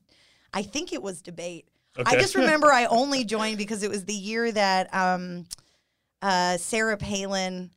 I 0.53 0.61
think 0.63 0.93
it 0.93 1.01
was 1.03 1.21
debate. 1.21 1.67
I 2.05 2.15
just 2.15 2.33
remember 2.41 2.71
I 2.71 2.85
only 2.85 3.25
joined 3.25 3.57
because 3.57 3.83
it 3.83 3.89
was 3.89 4.05
the 4.05 4.13
year 4.13 4.49
that 4.53 4.93
um, 4.95 5.45
uh, 6.21 6.55
Sarah 6.57 6.95
Palin 6.97 7.71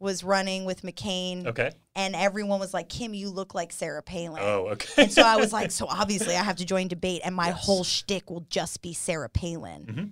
was 0.00 0.24
running 0.24 0.64
with 0.64 0.82
McCain. 0.82 1.46
Okay. 1.46 1.70
And 1.94 2.16
everyone 2.16 2.58
was 2.58 2.72
like, 2.74 2.88
Kim, 2.88 3.14
you 3.14 3.28
look 3.30 3.54
like 3.54 3.70
Sarah 3.72 4.02
Palin. 4.02 4.42
Oh, 4.42 4.68
okay. 4.70 5.02
And 5.04 5.12
so 5.12 5.22
I 5.22 5.36
was 5.36 5.52
like, 5.58 5.70
so 5.70 5.86
obviously 5.86 6.34
I 6.34 6.42
have 6.42 6.56
to 6.56 6.64
join 6.64 6.88
debate, 6.88 7.20
and 7.24 7.34
my 7.34 7.50
whole 7.50 7.84
shtick 7.84 8.30
will 8.30 8.46
just 8.48 8.82
be 8.82 8.92
Sarah 8.94 9.28
Palin 9.28 9.84
Mm-hmm. 9.86 10.04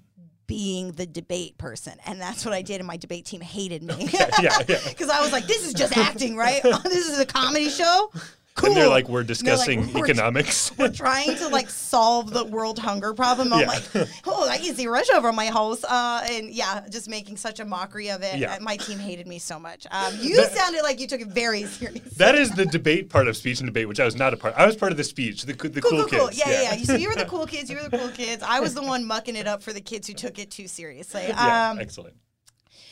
being 0.47 0.92
the 0.92 1.07
debate 1.07 1.57
person. 1.59 1.95
And 2.07 2.21
that's 2.21 2.45
what 2.45 2.54
I 2.54 2.62
did, 2.62 2.80
and 2.80 2.87
my 2.87 2.97
debate 2.99 3.25
team 3.25 3.40
hated 3.40 3.83
me. 3.83 4.09
yeah, 4.12 4.28
yeah. 4.42 4.59
Because 4.88 5.09
I 5.09 5.21
was 5.23 5.33
like, 5.33 5.47
this 5.47 5.66
is 5.66 5.73
just 5.75 5.97
acting, 5.97 6.37
right? 6.37 6.62
this 6.85 7.09
is 7.09 7.18
a 7.18 7.26
comedy 7.26 7.71
show? 7.71 8.11
Cool. 8.58 8.70
And 8.70 8.76
they're 8.76 8.88
like, 8.88 9.08
we're 9.08 9.22
they're 9.22 9.34
like, 9.34 9.38
discussing 9.38 9.92
"We're- 9.94 10.02
economics. 10.10 10.72
We're 10.78 10.90
trying 10.90 11.36
to 11.36 11.48
like 11.48 11.70
solve 11.70 12.32
the 12.32 12.44
world 12.44 12.78
hunger 12.78 13.14
problem. 13.14 13.52
I'm 13.52 13.60
Yeah. 13.60 13.66
like, 13.68 13.84
oh, 14.26 14.48
I 14.48 14.58
can 14.58 14.74
see 14.74 14.86
Russia 14.86 15.14
over 15.14 15.32
my 15.32 15.46
house. 15.46 15.84
Uh, 15.84 16.26
and 16.30 16.50
yeah, 16.50 16.84
just 16.90 17.08
making 17.08 17.36
such 17.36 17.60
a 17.60 17.64
mockery 17.64 18.10
of 18.10 18.22
it. 18.22 18.36
Yeah. 18.36 18.58
My 18.60 18.76
team 18.76 18.98
hated 18.98 19.26
me 19.26 19.38
so 19.38 19.58
much. 19.58 19.86
Um, 19.90 20.12
you 20.20 20.36
That- 20.36 20.52
sounded 20.52 20.82
like 20.82 21.00
you 21.00 21.06
took 21.06 21.20
it 21.20 21.28
very 21.28 21.64
seriously. 21.64 22.02
that 22.16 22.34
is 22.34 22.50
the 22.50 22.66
debate 22.66 23.08
part 23.10 23.28
of 23.28 23.36
speech 23.36 23.60
and 23.60 23.66
debate, 23.68 23.88
which 23.88 24.00
I 24.00 24.04
was 24.04 24.16
not 24.16 24.34
a 24.34 24.36
part. 24.36 24.54
I 24.56 24.66
was 24.66 24.76
part 24.76 24.90
of 24.92 24.98
the 24.98 25.04
speech, 25.04 25.42
the, 25.42 25.52
the 25.52 25.54
cool, 25.54 25.70
cool, 25.70 25.90
cool, 26.06 26.18
cool. 26.18 26.28
kids. 26.28 26.38
Yeah, 26.38 26.50
yeah, 26.62 26.74
yeah. 26.74 26.82
So 26.84 26.94
you 26.96 27.08
were 27.08 27.14
the 27.14 27.24
cool 27.26 27.46
kids. 27.46 27.70
You 27.70 27.76
were 27.76 27.88
the 27.88 27.96
cool 27.96 28.08
kids. 28.10 28.42
I 28.42 28.60
was 28.60 28.74
the 28.74 28.82
one 28.82 29.04
mucking 29.04 29.36
it 29.36 29.46
up 29.46 29.62
for 29.62 29.72
the 29.72 29.80
kids 29.80 30.06
who 30.08 30.14
took 30.14 30.38
it 30.38 30.50
too 30.50 30.66
seriously. 30.66 31.24
Yeah, 31.28 31.70
Um, 31.70 31.78
excellent. 31.78 32.16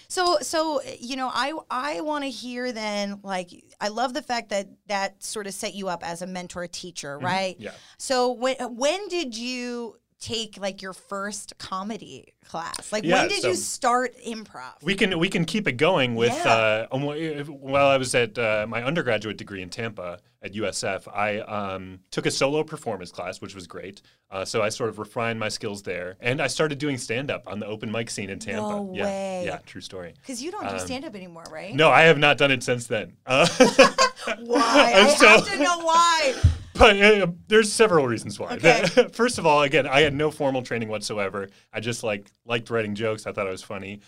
So, 0.08 0.38
so 0.40 0.80
you 0.98 1.16
know, 1.16 1.30
I 1.32 1.52
I 1.70 2.00
want 2.00 2.24
to 2.24 2.30
hear 2.30 2.72
then. 2.72 3.20
Like, 3.22 3.50
I 3.80 3.88
love 3.88 4.14
the 4.14 4.22
fact 4.22 4.50
that 4.50 4.68
that 4.88 5.22
sort 5.22 5.46
of 5.46 5.54
set 5.54 5.74
you 5.74 5.88
up 5.88 6.06
as 6.06 6.22
a 6.22 6.26
mentor 6.26 6.66
teacher, 6.66 7.18
right? 7.18 7.54
Mm-hmm. 7.54 7.64
Yeah. 7.64 7.72
So 7.98 8.32
when 8.32 8.56
when 8.76 9.08
did 9.08 9.36
you 9.36 9.96
take 10.20 10.58
like 10.60 10.82
your 10.82 10.92
first 10.92 11.58
comedy 11.58 12.34
class? 12.44 12.90
Like, 12.92 13.04
Yeah, 13.04 13.20
when 13.20 13.28
did 13.28 13.42
so- 13.42 13.48
you 13.48 13.54
start 13.54 14.14
improv? 14.26 14.82
We 14.82 14.94
can 14.94 15.18
we 15.18 15.28
can 15.28 15.44
keep 15.44 15.66
it 15.68 15.72
going 15.72 16.14
with 16.14 16.32
Yeah. 16.32 16.86
uh, 16.90 16.94
um, 16.94 17.02
while 17.04 17.86
I 17.86 17.96
was 17.96 18.14
at 18.14 18.38
uh, 18.38 18.66
my 18.68 18.82
undergraduate 18.82 19.36
degree 19.36 19.62
in 19.62 19.70
Tampa 19.70 20.18
at 20.42 20.52
USF. 20.52 21.08
I 21.12 21.40
um, 21.40 22.00
took 22.10 22.26
a 22.26 22.30
solo 22.30 22.62
performance 22.62 23.10
class, 23.10 23.40
which 23.40 23.54
was 23.54 23.66
great. 23.66 24.02
Uh, 24.30 24.44
so 24.44 24.62
I 24.62 24.68
sort 24.68 24.90
of 24.90 24.98
refined 24.98 25.40
my 25.40 25.48
skills 25.48 25.82
there, 25.82 26.16
and 26.20 26.40
I 26.40 26.46
started 26.46 26.78
doing 26.78 26.98
stand 26.98 27.30
up 27.30 27.44
on 27.46 27.58
the 27.58 27.66
open 27.66 27.90
mic 27.90 28.10
scene 28.10 28.30
in 28.30 28.38
Tampa. 28.38 28.60
No 28.60 28.92
yeah, 28.94 29.04
way. 29.04 29.42
yeah, 29.46 29.58
true 29.66 29.80
story. 29.80 30.14
Because 30.20 30.42
you 30.42 30.50
don't 30.50 30.68
do 30.68 30.78
stand 30.78 31.04
up 31.04 31.14
anymore, 31.14 31.44
right? 31.50 31.70
Um, 31.72 31.76
No, 31.76 31.90
I 31.90 32.02
have 32.02 32.18
not 32.18 32.38
done 32.38 32.50
it 32.50 32.62
since 32.62 32.86
then. 32.86 33.14
Uh, 33.24 33.46
Why? 34.44 34.92
I 34.94 35.14
so- 35.14 35.26
have 35.28 35.46
to 35.50 35.58
know 35.58 35.78
why. 35.80 36.34
But 36.78 37.00
uh, 37.00 37.26
there's 37.48 37.72
several 37.72 38.06
reasons 38.06 38.38
why. 38.38 38.54
Okay. 38.54 38.84
First 39.12 39.38
of 39.38 39.46
all, 39.46 39.62
again, 39.62 39.86
I 39.86 40.00
had 40.00 40.14
no 40.14 40.30
formal 40.30 40.62
training 40.62 40.88
whatsoever. 40.88 41.48
I 41.72 41.80
just 41.80 42.02
like 42.02 42.30
liked 42.44 42.70
writing 42.70 42.94
jokes. 42.94 43.26
I 43.26 43.32
thought 43.32 43.46
it 43.46 43.50
was 43.50 43.62
funny. 43.62 44.00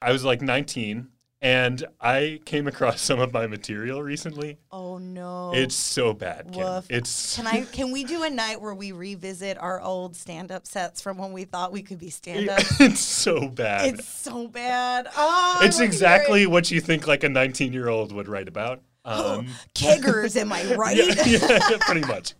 I 0.00 0.12
was 0.12 0.24
like 0.24 0.42
19, 0.42 1.08
and 1.42 1.84
I 2.00 2.40
came 2.44 2.66
across 2.66 3.00
some 3.08 3.20
of 3.20 3.32
my 3.32 3.46
material 3.46 4.02
recently. 4.02 4.58
Oh 4.70 4.98
no. 4.98 5.52
It's 5.54 5.74
so 5.74 6.12
bad. 6.12 6.52
Kim. 6.52 6.82
It's 6.88 7.36
Can 7.36 7.46
I? 7.46 7.62
Can 7.62 7.92
we 7.92 8.04
do 8.04 8.22
a 8.22 8.30
night 8.30 8.60
where 8.60 8.74
we 8.74 8.92
revisit 8.92 9.58
our 9.58 9.80
old 9.80 10.16
stand-up 10.16 10.66
sets 10.66 11.00
from 11.00 11.18
when 11.18 11.32
we 11.32 11.44
thought 11.44 11.72
we 11.72 11.82
could 11.82 11.98
be 11.98 12.10
stand-up? 12.10 12.60
it's 12.80 13.00
so 13.00 13.48
bad. 13.48 13.94
it's 13.94 14.08
so 14.08 14.48
bad. 14.48 15.08
Oh, 15.16 15.60
It's 15.62 15.80
exactly 15.80 16.46
what 16.46 16.70
you 16.70 16.80
think 16.80 17.06
like 17.06 17.24
a 17.24 17.28
19 17.28 17.72
year 17.72 17.88
old 17.88 18.12
would 18.12 18.28
write 18.28 18.48
about. 18.48 18.80
Um, 19.06 19.46
keggers. 19.74 20.36
Am 20.36 20.52
I 20.52 20.74
right? 20.76 20.96
yeah, 21.26 21.60
yeah, 21.70 21.78
pretty 21.80 22.06
much, 22.06 22.34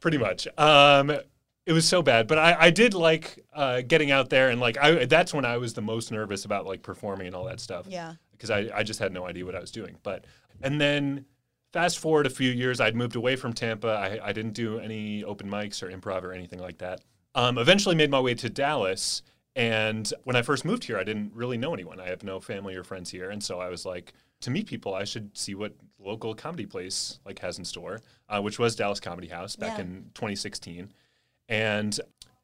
pretty 0.00 0.18
much. 0.18 0.48
Um, 0.56 1.10
it 1.66 1.72
was 1.72 1.86
so 1.86 2.00
bad, 2.02 2.26
but 2.26 2.38
I, 2.38 2.56
I 2.58 2.70
did 2.70 2.94
like 2.94 3.44
uh, 3.52 3.82
getting 3.82 4.10
out 4.10 4.30
there 4.30 4.48
and 4.48 4.60
like 4.60 4.78
I 4.78 5.04
that's 5.04 5.34
when 5.34 5.44
I 5.44 5.58
was 5.58 5.74
the 5.74 5.82
most 5.82 6.10
nervous 6.10 6.44
about 6.44 6.66
like 6.66 6.82
performing 6.82 7.26
and 7.26 7.36
all 7.36 7.44
that 7.44 7.60
stuff. 7.60 7.86
Yeah. 7.88 8.14
because 8.32 8.50
I, 8.50 8.70
I 8.74 8.82
just 8.82 8.98
had 8.98 9.12
no 9.12 9.26
idea 9.26 9.44
what 9.44 9.54
I 9.54 9.60
was 9.60 9.70
doing. 9.70 9.96
But 10.02 10.24
and 10.62 10.80
then 10.80 11.26
fast 11.72 11.98
forward 11.98 12.26
a 12.26 12.30
few 12.30 12.50
years, 12.50 12.80
I'd 12.80 12.96
moved 12.96 13.14
away 13.14 13.36
from 13.36 13.52
Tampa. 13.52 13.88
I, 13.88 14.28
I 14.28 14.32
didn't 14.32 14.54
do 14.54 14.78
any 14.80 15.22
open 15.22 15.48
mics 15.48 15.82
or 15.82 15.90
improv 15.90 16.22
or 16.22 16.32
anything 16.32 16.58
like 16.58 16.78
that. 16.78 17.02
Um, 17.34 17.58
eventually 17.58 17.94
made 17.94 18.10
my 18.10 18.20
way 18.20 18.34
to 18.34 18.48
Dallas. 18.50 19.22
And 19.54 20.12
when 20.24 20.34
I 20.36 20.42
first 20.42 20.64
moved 20.64 20.84
here, 20.84 20.98
I 20.98 21.04
didn't 21.04 21.32
really 21.34 21.58
know 21.58 21.74
anyone. 21.74 22.00
I 22.00 22.06
have 22.08 22.22
no 22.24 22.40
family 22.40 22.74
or 22.74 22.82
friends 22.84 23.10
here, 23.10 23.30
and 23.30 23.42
so 23.42 23.60
I 23.60 23.68
was 23.68 23.84
like, 23.84 24.12
to 24.40 24.50
meet 24.50 24.66
people, 24.66 24.94
I 24.94 25.04
should 25.04 25.36
see 25.36 25.54
what 25.54 25.74
local 25.98 26.34
comedy 26.34 26.66
place 26.66 27.18
like 27.24 27.38
has 27.40 27.58
in 27.58 27.64
store, 27.64 28.00
uh, 28.28 28.40
which 28.40 28.58
was 28.58 28.74
Dallas 28.74 29.00
Comedy 29.00 29.28
House 29.28 29.56
back 29.56 29.78
Yeah. 29.78 29.84
in 29.84 30.10
2016. 30.14 30.92
And 31.48 31.98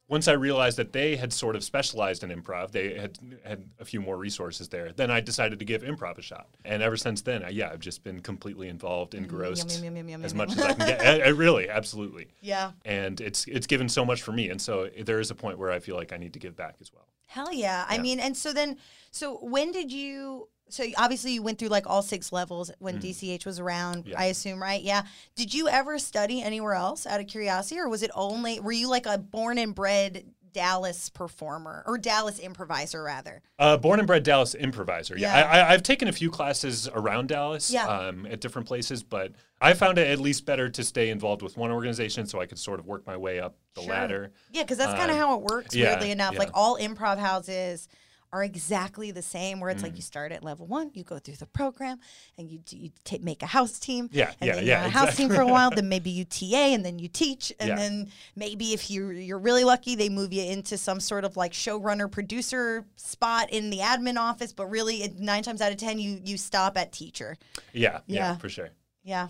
once 0.08 0.28
I 0.28 0.32
realized 0.34 0.76
that 0.78 0.92
they 0.92 1.16
had 1.16 1.32
sort 1.32 1.56
of 1.56 1.64
specialized 1.64 2.22
in 2.22 2.30
improv, 2.30 2.70
they 2.70 2.96
had 2.98 3.18
had 3.44 3.64
a 3.80 3.84
few 3.84 4.00
more 4.00 4.16
resources 4.16 4.68
there. 4.68 4.92
Then 4.92 5.10
I 5.10 5.20
decided 5.20 5.58
to 5.58 5.64
give 5.64 5.82
improv 5.82 6.18
a 6.18 6.22
shot, 6.22 6.46
and 6.64 6.80
ever 6.82 6.96
since 6.96 7.22
then, 7.22 7.42
I, 7.42 7.48
yeah, 7.48 7.70
I've 7.72 7.80
just 7.80 8.04
been 8.04 8.20
completely 8.20 8.68
involved, 8.68 9.14
engrossed 9.14 9.82
yum, 9.82 9.96
yum, 9.96 10.08
yum, 10.08 10.24
as 10.24 10.32
much 10.34 10.52
as 10.52 10.60
I 10.60 10.74
can 10.74 10.86
get. 10.86 11.00
I, 11.00 11.24
I 11.24 11.28
really, 11.28 11.68
absolutely, 11.68 12.28
Yeah. 12.40 12.72
and 12.84 13.20
it's 13.20 13.46
it's 13.46 13.66
given 13.66 13.88
so 13.88 14.04
much 14.04 14.22
for 14.22 14.30
me, 14.32 14.50
and 14.50 14.60
so 14.62 14.88
there 15.04 15.18
is 15.18 15.30
a 15.32 15.34
point 15.34 15.58
where 15.58 15.72
I 15.72 15.80
feel 15.80 15.96
like 15.96 16.12
I 16.12 16.18
need 16.18 16.34
to 16.34 16.38
give 16.38 16.54
back 16.56 16.76
as 16.80 16.92
well. 16.92 17.08
Hell 17.26 17.52
yeah. 17.52 17.84
I 17.88 17.98
mean, 17.98 18.20
and 18.20 18.36
so 18.36 18.52
then, 18.52 18.76
so 19.10 19.38
when 19.38 19.72
did 19.72 19.90
you? 19.90 20.48
So 20.68 20.84
obviously 20.96 21.32
you 21.32 21.42
went 21.42 21.58
through 21.58 21.68
like 21.68 21.86
all 21.88 22.02
six 22.02 22.32
levels 22.32 22.70
when 22.78 22.98
DCH 23.00 23.46
was 23.46 23.60
around. 23.60 24.00
Mm-hmm. 24.02 24.10
Yeah. 24.10 24.20
I 24.20 24.24
assume, 24.26 24.60
right? 24.60 24.82
Yeah. 24.82 25.02
Did 25.34 25.54
you 25.54 25.68
ever 25.68 25.98
study 25.98 26.42
anywhere 26.42 26.74
else 26.74 27.06
out 27.06 27.20
of 27.20 27.26
curiosity, 27.26 27.78
or 27.80 27.88
was 27.88 28.02
it 28.02 28.10
only? 28.14 28.60
Were 28.60 28.72
you 28.72 28.88
like 28.88 29.06
a 29.06 29.16
born 29.18 29.58
and 29.58 29.74
bred 29.74 30.24
Dallas 30.52 31.10
performer 31.10 31.84
or 31.86 31.98
Dallas 31.98 32.38
improviser 32.38 33.02
rather? 33.02 33.42
Uh, 33.58 33.76
born 33.76 34.00
and 34.00 34.06
bred 34.06 34.22
Dallas 34.22 34.54
improviser. 34.54 35.16
Yeah, 35.18 35.38
Yeah. 35.38 35.46
I, 35.46 35.58
I, 35.60 35.72
I've 35.74 35.82
taken 35.82 36.08
a 36.08 36.12
few 36.12 36.30
classes 36.30 36.88
around 36.92 37.28
Dallas 37.28 37.70
Yeah. 37.70 37.86
um, 37.86 38.26
at 38.26 38.40
different 38.40 38.66
places, 38.66 39.02
but 39.02 39.32
I 39.60 39.74
found 39.74 39.98
it 39.98 40.08
at 40.08 40.18
least 40.18 40.46
better 40.46 40.68
to 40.70 40.82
stay 40.82 41.10
involved 41.10 41.42
with 41.42 41.56
one 41.58 41.70
organization 41.70 42.26
so 42.26 42.40
I 42.40 42.46
could 42.46 42.58
sort 42.58 42.80
of 42.80 42.86
work 42.86 43.06
my 43.06 43.16
way 43.18 43.38
up 43.38 43.56
the 43.74 43.82
Sure. 43.82 43.90
ladder. 43.92 44.32
Yeah, 44.50 44.62
because 44.62 44.78
that's 44.78 44.94
kind 44.98 45.10
of 45.10 45.16
Um, 45.18 45.22
how 45.22 45.34
it 45.36 45.42
works. 45.42 45.74
weirdly 45.76 46.10
enough, 46.10 46.38
like 46.38 46.50
all 46.54 46.78
improv 46.78 47.18
houses 47.18 47.86
are 48.32 48.42
exactly 48.44 49.10
the 49.10 49.22
same. 49.22 49.60
Where 49.60 49.70
it's 49.70 49.80
Mm. 49.82 49.84
like 49.86 49.96
you 49.96 50.02
start 50.02 50.32
at 50.32 50.42
level 50.44 50.66
one, 50.66 50.90
you 50.94 51.04
go 51.04 51.18
through 51.18 51.36
the 51.36 51.46
program, 51.46 51.98
and 52.36 52.50
you 52.50 52.60
you 52.70 52.90
ta 53.04 53.16
make 53.20 53.42
a 53.42 53.46
house 53.46 53.78
team. 53.78 54.08
Yeah, 54.12 54.32
and 54.40 54.48
yeah, 54.48 54.54
then 54.56 54.66
yeah, 54.66 54.86
a 54.86 54.88
house 54.88 55.16
team 55.16 55.28
for 55.28 55.40
a 55.40 55.46
while. 55.46 55.70
Then 55.70 55.88
maybe 55.94 56.10
you 56.10 56.24
TA, 56.24 56.74
and 56.74 56.84
then 56.84 56.98
you 56.98 57.08
teach, 57.08 57.52
and 57.60 57.68
Yeah. 57.70 57.76
then 57.76 58.10
maybe 58.34 58.72
if 58.72 58.90
you 58.90 59.10
you're 59.10 59.38
really 59.38 59.64
lucky, 59.64 59.94
they 59.94 60.08
move 60.08 60.32
you 60.32 60.42
into 60.42 60.76
some 60.78 61.00
sort 61.00 61.24
of 61.24 61.36
like 61.36 61.52
showrunner 61.52 62.10
producer 62.10 62.84
spot 62.96 63.50
in 63.50 63.70
the 63.70 63.78
admin 63.78 64.18
office. 64.18 64.52
But 64.52 64.66
really, 64.66 65.12
nine 65.18 65.42
times 65.42 65.60
out 65.60 65.72
of 65.72 65.78
ten, 65.78 65.98
you 65.98 66.20
you 66.24 66.36
stop 66.36 66.76
at 66.76 66.92
teacher. 66.92 67.36
Yeah, 67.72 68.00
yeah, 68.06 68.32
Yeah. 68.32 68.36
for 68.36 68.48
sure. 68.48 68.70
Yeah. 69.04 69.28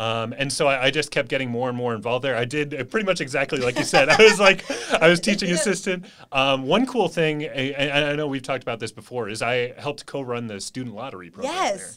Um, 0.00 0.32
and 0.38 0.50
so 0.50 0.66
I, 0.66 0.86
I 0.86 0.90
just 0.90 1.10
kept 1.10 1.28
getting 1.28 1.50
more 1.50 1.68
and 1.68 1.76
more 1.76 1.94
involved 1.94 2.24
there. 2.24 2.34
I 2.34 2.46
did 2.46 2.70
pretty 2.90 3.04
much 3.04 3.20
exactly 3.20 3.58
like 3.60 3.78
you 3.78 3.84
said. 3.84 4.08
I 4.08 4.16
was 4.22 4.40
like, 4.40 4.64
I 4.92 5.08
was 5.08 5.20
teaching 5.20 5.50
assistant. 5.50 6.06
Um, 6.32 6.62
one 6.62 6.86
cool 6.86 7.08
thing, 7.08 7.44
and 7.44 7.74
and 7.74 8.04
I 8.06 8.16
know 8.16 8.26
we've 8.26 8.40
talked 8.42 8.62
about 8.62 8.80
this 8.80 8.92
before, 8.92 9.28
is 9.28 9.42
I 9.42 9.74
helped 9.78 10.06
co-run 10.06 10.46
the 10.46 10.58
student 10.58 10.94
lottery 10.96 11.28
program 11.30 11.52
Yes. 11.54 11.78
there. 11.78 11.90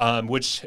Um, 0.00 0.28
which 0.28 0.64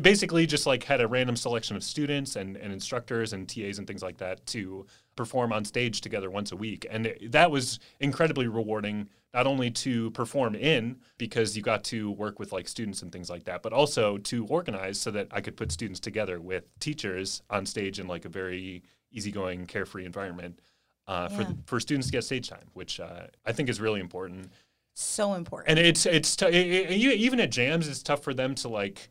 basically 0.00 0.46
just 0.46 0.66
like 0.66 0.84
had 0.84 1.02
a 1.02 1.06
random 1.06 1.36
selection 1.36 1.76
of 1.76 1.84
students 1.84 2.36
and, 2.36 2.56
and 2.56 2.72
instructors 2.72 3.34
and 3.34 3.46
TAs 3.46 3.76
and 3.78 3.86
things 3.86 4.02
like 4.02 4.16
that 4.16 4.46
to 4.46 4.86
perform 5.16 5.52
on 5.52 5.66
stage 5.66 6.00
together 6.00 6.30
once 6.30 6.50
a 6.52 6.56
week. 6.56 6.86
And 6.90 7.06
it- 7.08 7.32
that 7.32 7.50
was 7.50 7.78
incredibly 7.98 8.48
rewarding, 8.48 9.10
not 9.32 9.46
only 9.46 9.70
to 9.70 10.10
perform 10.10 10.54
in 10.54 10.96
because 11.18 11.56
you 11.56 11.62
got 11.62 11.84
to 11.84 12.10
work 12.10 12.38
with 12.38 12.52
like 12.52 12.66
students 12.68 13.02
and 13.02 13.12
things 13.12 13.30
like 13.30 13.44
that, 13.44 13.62
but 13.62 13.72
also 13.72 14.18
to 14.18 14.44
organize 14.46 14.98
so 15.00 15.10
that 15.10 15.28
I 15.30 15.40
could 15.40 15.56
put 15.56 15.70
students 15.72 16.00
together 16.00 16.40
with 16.40 16.64
teachers 16.80 17.42
on 17.50 17.64
stage 17.66 18.00
in 18.00 18.08
like 18.08 18.24
a 18.24 18.28
very 18.28 18.82
easygoing, 19.12 19.66
carefree 19.66 20.04
environment. 20.04 20.58
Uh, 21.06 21.28
for, 21.28 21.42
Yeah. 21.42 21.52
for 21.66 21.80
students 21.80 22.06
to 22.06 22.12
get 22.12 22.22
stage 22.22 22.48
time, 22.48 22.66
which 22.74 23.00
uh, 23.00 23.22
I 23.44 23.50
think 23.50 23.68
is 23.68 23.80
really 23.80 23.98
important 23.98 24.52
So 24.94 25.34
important. 25.34 25.70
and 25.76 25.78
it's 25.84 26.06
it's 26.06 26.36
t- 26.36 26.46
it, 26.46 26.90
it- 26.90 26.92
even 26.96 27.40
at 27.40 27.50
jams 27.50 27.88
it's 27.88 28.00
tough 28.02 28.22
for 28.22 28.32
them 28.32 28.54
to 28.56 28.68
like 28.68 29.08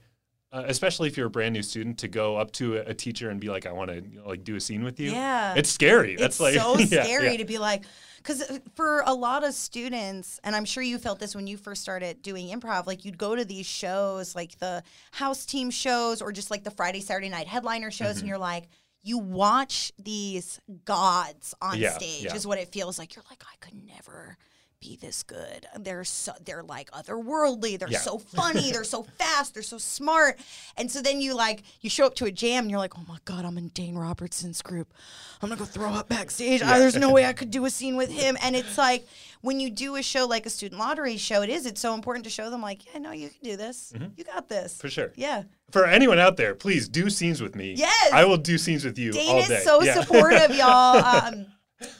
uh, 0.51 0.63
especially 0.67 1.07
if 1.07 1.15
you're 1.17 1.27
a 1.27 1.29
brand 1.29 1.53
new 1.53 1.61
student 1.61 1.97
to 1.99 2.07
go 2.07 2.35
up 2.37 2.51
to 2.51 2.77
a, 2.77 2.81
a 2.89 2.93
teacher 2.93 3.29
and 3.29 3.39
be 3.39 3.49
like 3.49 3.65
i 3.65 3.71
want 3.71 3.89
to 3.91 4.01
you 4.01 4.19
know, 4.19 4.27
like 4.27 4.43
do 4.43 4.55
a 4.55 4.59
scene 4.59 4.83
with 4.83 4.99
you 4.99 5.11
Yeah. 5.11 5.53
it's 5.55 5.69
scary 5.69 6.15
that's 6.15 6.35
it's 6.35 6.39
like 6.39 6.55
so 6.55 6.77
yeah, 6.79 7.03
scary 7.03 7.31
yeah. 7.31 7.37
to 7.37 7.45
be 7.45 7.57
like 7.57 7.83
because 8.17 8.59
for 8.75 9.01
a 9.05 9.13
lot 9.13 9.43
of 9.45 9.53
students 9.53 10.39
and 10.43 10.55
i'm 10.55 10.65
sure 10.65 10.83
you 10.83 10.97
felt 10.97 11.19
this 11.19 11.35
when 11.35 11.47
you 11.47 11.55
first 11.57 11.81
started 11.81 12.21
doing 12.21 12.47
improv 12.49 12.87
like 12.87 13.05
you'd 13.05 13.17
go 13.17 13.35
to 13.35 13.45
these 13.45 13.65
shows 13.65 14.35
like 14.35 14.57
the 14.59 14.83
house 15.11 15.45
team 15.45 15.69
shows 15.69 16.21
or 16.21 16.31
just 16.31 16.49
like 16.51 16.63
the 16.63 16.71
friday 16.71 16.99
saturday 16.99 17.29
night 17.29 17.47
headliner 17.47 17.91
shows 17.91 18.09
Mm-hmm. 18.09 18.19
and 18.19 18.27
you're 18.27 18.37
like 18.37 18.65
you 19.01 19.17
watch 19.17 19.93
these 19.97 20.59
gods 20.83 21.55
on 21.61 21.77
Yeah, 21.79 21.91
stage 21.91 22.33
is 22.33 22.45
what 22.45 22.57
it 22.59 22.67
feels 22.73 22.99
like 22.99 23.15
you're 23.15 23.23
like 23.29 23.41
i 23.43 23.55
could 23.65 23.75
never 23.87 24.37
be 24.79 24.95
this 24.95 25.23
good. 25.23 25.65
They're 25.77 26.03
so 26.03 26.31
they're 26.45 26.63
like 26.63 26.89
otherworldly. 26.91 27.77
They're 27.77 27.89
Yeah. 27.89 27.99
so 27.99 28.17
funny. 28.17 28.71
they're 28.71 28.83
so 28.83 29.03
fast. 29.17 29.53
They're 29.53 29.63
so 29.63 29.77
smart. 29.77 30.39
And 30.77 30.89
so 30.91 31.01
then 31.01 31.19
you 31.21 31.35
like 31.35 31.63
you 31.81 31.89
show 31.89 32.05
up 32.05 32.15
to 32.15 32.25
a 32.25 32.31
jam 32.31 32.63
and 32.63 32.71
you're 32.71 32.79
like, 32.79 32.97
oh 32.97 33.03
my 33.07 33.17
god, 33.25 33.45
I'm 33.45 33.57
in 33.57 33.69
Dane 33.69 33.95
Robertson's 33.95 34.61
group. 34.61 34.93
I'm 35.41 35.49
gonna 35.49 35.59
go 35.59 35.65
throw 35.65 35.89
up 35.91 36.09
backstage. 36.09 36.61
Ah, 36.63 36.77
there's 36.77 36.95
no 36.95 37.11
way 37.13 37.25
I 37.25 37.33
could 37.33 37.51
do 37.51 37.65
a 37.65 37.69
scene 37.69 37.97
with 37.97 38.09
him. 38.09 38.37
And 38.41 38.55
it's 38.55 38.77
like 38.77 39.05
when 39.41 39.59
you 39.59 39.69
do 39.69 39.95
a 39.95 40.03
show 40.03 40.25
like 40.27 40.45
a 40.45 40.49
student 40.49 40.79
lottery 40.79 41.17
show, 41.17 41.41
it 41.41 41.49
is. 41.49 41.65
It's 41.65 41.81
so 41.81 41.93
important 41.93 42.23
to 42.25 42.29
show 42.29 42.49
them 42.49 42.61
like, 42.61 42.85
yeah, 42.93 42.99
no, 42.99 43.11
you 43.11 43.29
can 43.29 43.39
do 43.43 43.57
this. 43.57 43.93
You 44.15 44.23
got 44.23 44.47
this 44.49 44.73
Mm-hmm. 44.73 44.81
For 44.81 44.89
sure. 44.89 45.11
Yeah. 45.15 45.43
For 45.71 45.85
anyone 45.85 46.19
out 46.19 46.35
there, 46.37 46.55
please 46.55 46.87
do 46.89 47.09
scenes 47.09 47.41
with 47.41 47.55
me. 47.55 47.73
Yes! 47.77 48.11
I 48.11 48.25
will 48.25 48.37
do 48.37 48.57
scenes 48.57 48.83
with 48.83 48.97
you 48.97 49.11
Dane 49.11 49.37
is 49.37 49.63
so 49.63 49.81
Yeah. 49.83 49.99
supportive, 50.01 50.55
y'all. 50.55 51.03
Um, 51.29 51.45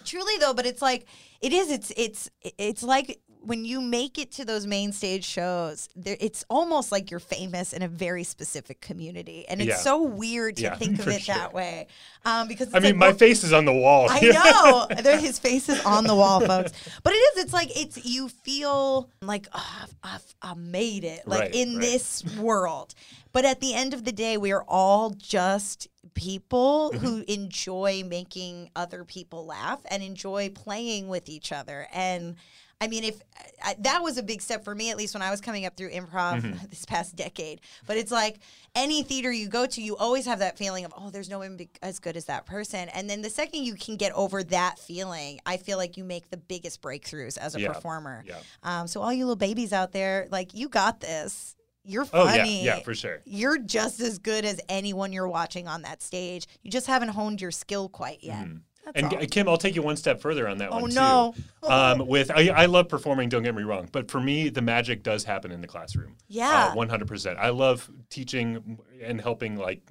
truly 0.05 0.37
though, 0.39 0.53
but 0.53 0.65
it's 0.65 0.81
like 0.81 1.05
it 1.41 1.53
is. 1.53 1.71
It's 1.71 1.91
it's 1.95 2.29
it's 2.57 2.83
like 2.83 3.19
when 3.49 3.65
you 3.65 3.81
make 3.81 4.19
it 4.19 4.31
to 4.33 4.45
those 4.45 4.67
main 4.67 4.91
stage 4.91 5.25
shows, 5.25 5.89
there, 5.95 6.15
it's 6.19 6.45
almost 6.49 6.91
like 6.91 7.09
you're 7.09 7.19
famous 7.19 7.73
in 7.73 7.81
a 7.81 7.87
very 7.87 8.23
specific 8.23 8.79
community, 8.79 9.43
and 9.49 9.59
it's 9.59 9.69
Yeah. 9.69 9.75
so 9.77 10.03
weird 10.03 10.57
to 10.57 10.63
Yeah, 10.63 10.75
think 10.75 10.99
of 11.03 11.07
it 11.07 11.25
that 11.25 11.51
way. 11.51 11.87
Um, 12.25 12.47
because 12.47 12.69
I 12.73 12.79
mean, 12.79 12.91
like, 12.91 12.95
my 12.97 13.07
well, 13.07 13.17
face 13.17 13.43
is 13.43 13.51
on 13.51 13.65
the 13.65 13.73
wall. 13.73 14.05
I 14.09 14.19
know. 14.89 15.01
There, 15.01 15.17
his 15.17 15.39
face 15.39 15.67
is 15.67 15.83
on 15.83 16.03
the 16.05 16.13
wall, 16.15 16.39
folks. 16.41 16.71
But 17.03 17.13
it 17.13 17.17
is. 17.17 17.43
It's 17.45 17.53
like 17.53 17.71
it's. 17.75 18.05
You 18.05 18.29
feel 18.29 19.09
like 19.21 19.47
oh, 19.53 19.79
I've, 19.83 19.95
I've, 20.03 20.35
I 20.43 20.53
made 20.53 21.03
it, 21.03 21.27
like 21.27 21.39
Right, 21.41 21.55
in 21.55 21.73
right. 21.73 21.81
this 21.81 22.23
world. 22.37 22.93
But 23.31 23.45
at 23.45 23.61
the 23.61 23.73
end 23.73 23.93
of 23.95 24.05
the 24.05 24.11
day, 24.11 24.37
we 24.37 24.51
are 24.51 24.63
all 24.67 25.09
just 25.11 25.87
people 26.13 26.91
Mm-hmm. 26.93 27.05
who 27.05 27.23
enjoy 27.27 28.03
making 28.05 28.69
other 28.75 29.03
people 29.03 29.45
laugh 29.45 29.79
and 29.89 30.03
enjoy 30.03 30.49
playing 30.49 31.07
with 31.07 31.29
each 31.29 31.51
other. 31.51 31.87
And 31.93 32.35
I 32.81 32.87
mean, 32.87 33.03
if 33.03 33.21
I, 33.63 33.75
that 33.79 34.01
was 34.01 34.17
a 34.17 34.23
big 34.23 34.41
step 34.41 34.63
for 34.63 34.73
me, 34.73 34.89
at 34.89 34.95
least 34.95 35.13
when 35.13 35.21
I 35.21 35.29
was 35.31 35.41
coming 35.41 35.65
up 35.65 35.75
through 35.75 35.91
improv 35.91 36.41
Mm-hmm. 36.41 36.65
this 36.69 36.85
past 36.85 37.15
decade. 37.15 37.59
But 37.85 37.97
it's 37.97 38.11
like 38.11 38.39
any 38.73 39.03
theater 39.03 39.31
you 39.31 39.49
go 39.49 39.65
to, 39.65 39.81
you 39.81 39.97
always 39.97 40.25
have 40.25 40.39
that 40.39 40.57
feeling 40.57 40.85
of, 40.85 40.93
oh, 40.97 41.09
there's 41.09 41.29
no 41.29 41.39
one 41.39 41.59
as 41.81 41.99
good 41.99 42.15
as 42.15 42.25
that 42.25 42.45
person. 42.45 42.87
And 42.89 43.09
then 43.09 43.21
the 43.21 43.29
second 43.29 43.63
you 43.65 43.75
can 43.75 43.97
get 43.97 44.13
over 44.13 44.43
that 44.43 44.79
feeling, 44.79 45.39
I 45.45 45.57
feel 45.57 45.77
like 45.77 45.97
you 45.97 46.05
make 46.05 46.29
the 46.29 46.37
biggest 46.37 46.81
breakthroughs 46.81 47.37
as 47.37 47.55
a 47.55 47.59
Yeah. 47.59 47.67
performer. 47.73 48.23
Yeah. 48.25 48.35
Um, 48.63 48.87
so 48.87 49.01
all 49.01 49.11
you 49.11 49.25
little 49.25 49.35
babies 49.35 49.73
out 49.73 49.91
there, 49.91 50.27
like 50.31 50.53
you 50.53 50.69
got 50.69 51.01
this. 51.01 51.55
You're 51.83 52.05
Oh 52.13 52.25
yeah, 52.25 52.35
funny. 52.43 52.63
yeah, 52.63 52.79
for 52.79 52.93
sure. 52.93 53.21
You're 53.25 53.57
just 53.57 53.99
as 53.99 54.19
good 54.19 54.45
as 54.45 54.61
anyone 54.69 55.11
you're 55.11 55.27
watching 55.29 55.67
on 55.67 55.81
that 55.81 56.01
stage. 56.03 56.45
You 56.61 56.69
just 56.69 56.87
haven't 56.87 57.09
honed 57.09 57.41
your 57.41 57.51
skill 57.51 57.89
quite 57.89 58.19
yet. 58.23 58.45
That's. 58.85 58.97
And 59.03 59.13
all. 59.13 59.25
Kim, 59.27 59.47
I'll 59.47 59.57
take 59.57 59.75
you 59.75 59.81
one 59.81 59.97
step 59.97 60.21
further 60.21 60.47
on 60.47 60.57
that 60.59 60.69
Oh, 60.71 60.79
one 60.79 60.89
too. 60.89 60.95
no. 60.95 61.35
Um, 61.63 62.07
with 62.07 62.31
I, 62.31 62.49
I 62.49 62.65
love 62.65 62.87
performing. 62.89 63.29
Don't 63.29 63.43
get 63.43 63.53
me 63.55 63.63
wrong, 63.63 63.87
but 63.91 64.09
for 64.09 64.19
me, 64.19 64.49
the 64.49 64.61
magic 64.61 65.03
does 65.03 65.23
happen 65.23 65.51
in 65.51 65.61
the 65.61 65.67
classroom. 65.67 66.15
Yeah. 66.27 66.73
one 66.73 66.89
hundred 66.89 67.07
percent. 67.07 67.37
I 67.39 67.49
love 67.49 67.89
teaching 68.09 68.79
and 69.03 69.19
helping 69.21 69.57
like 69.57 69.81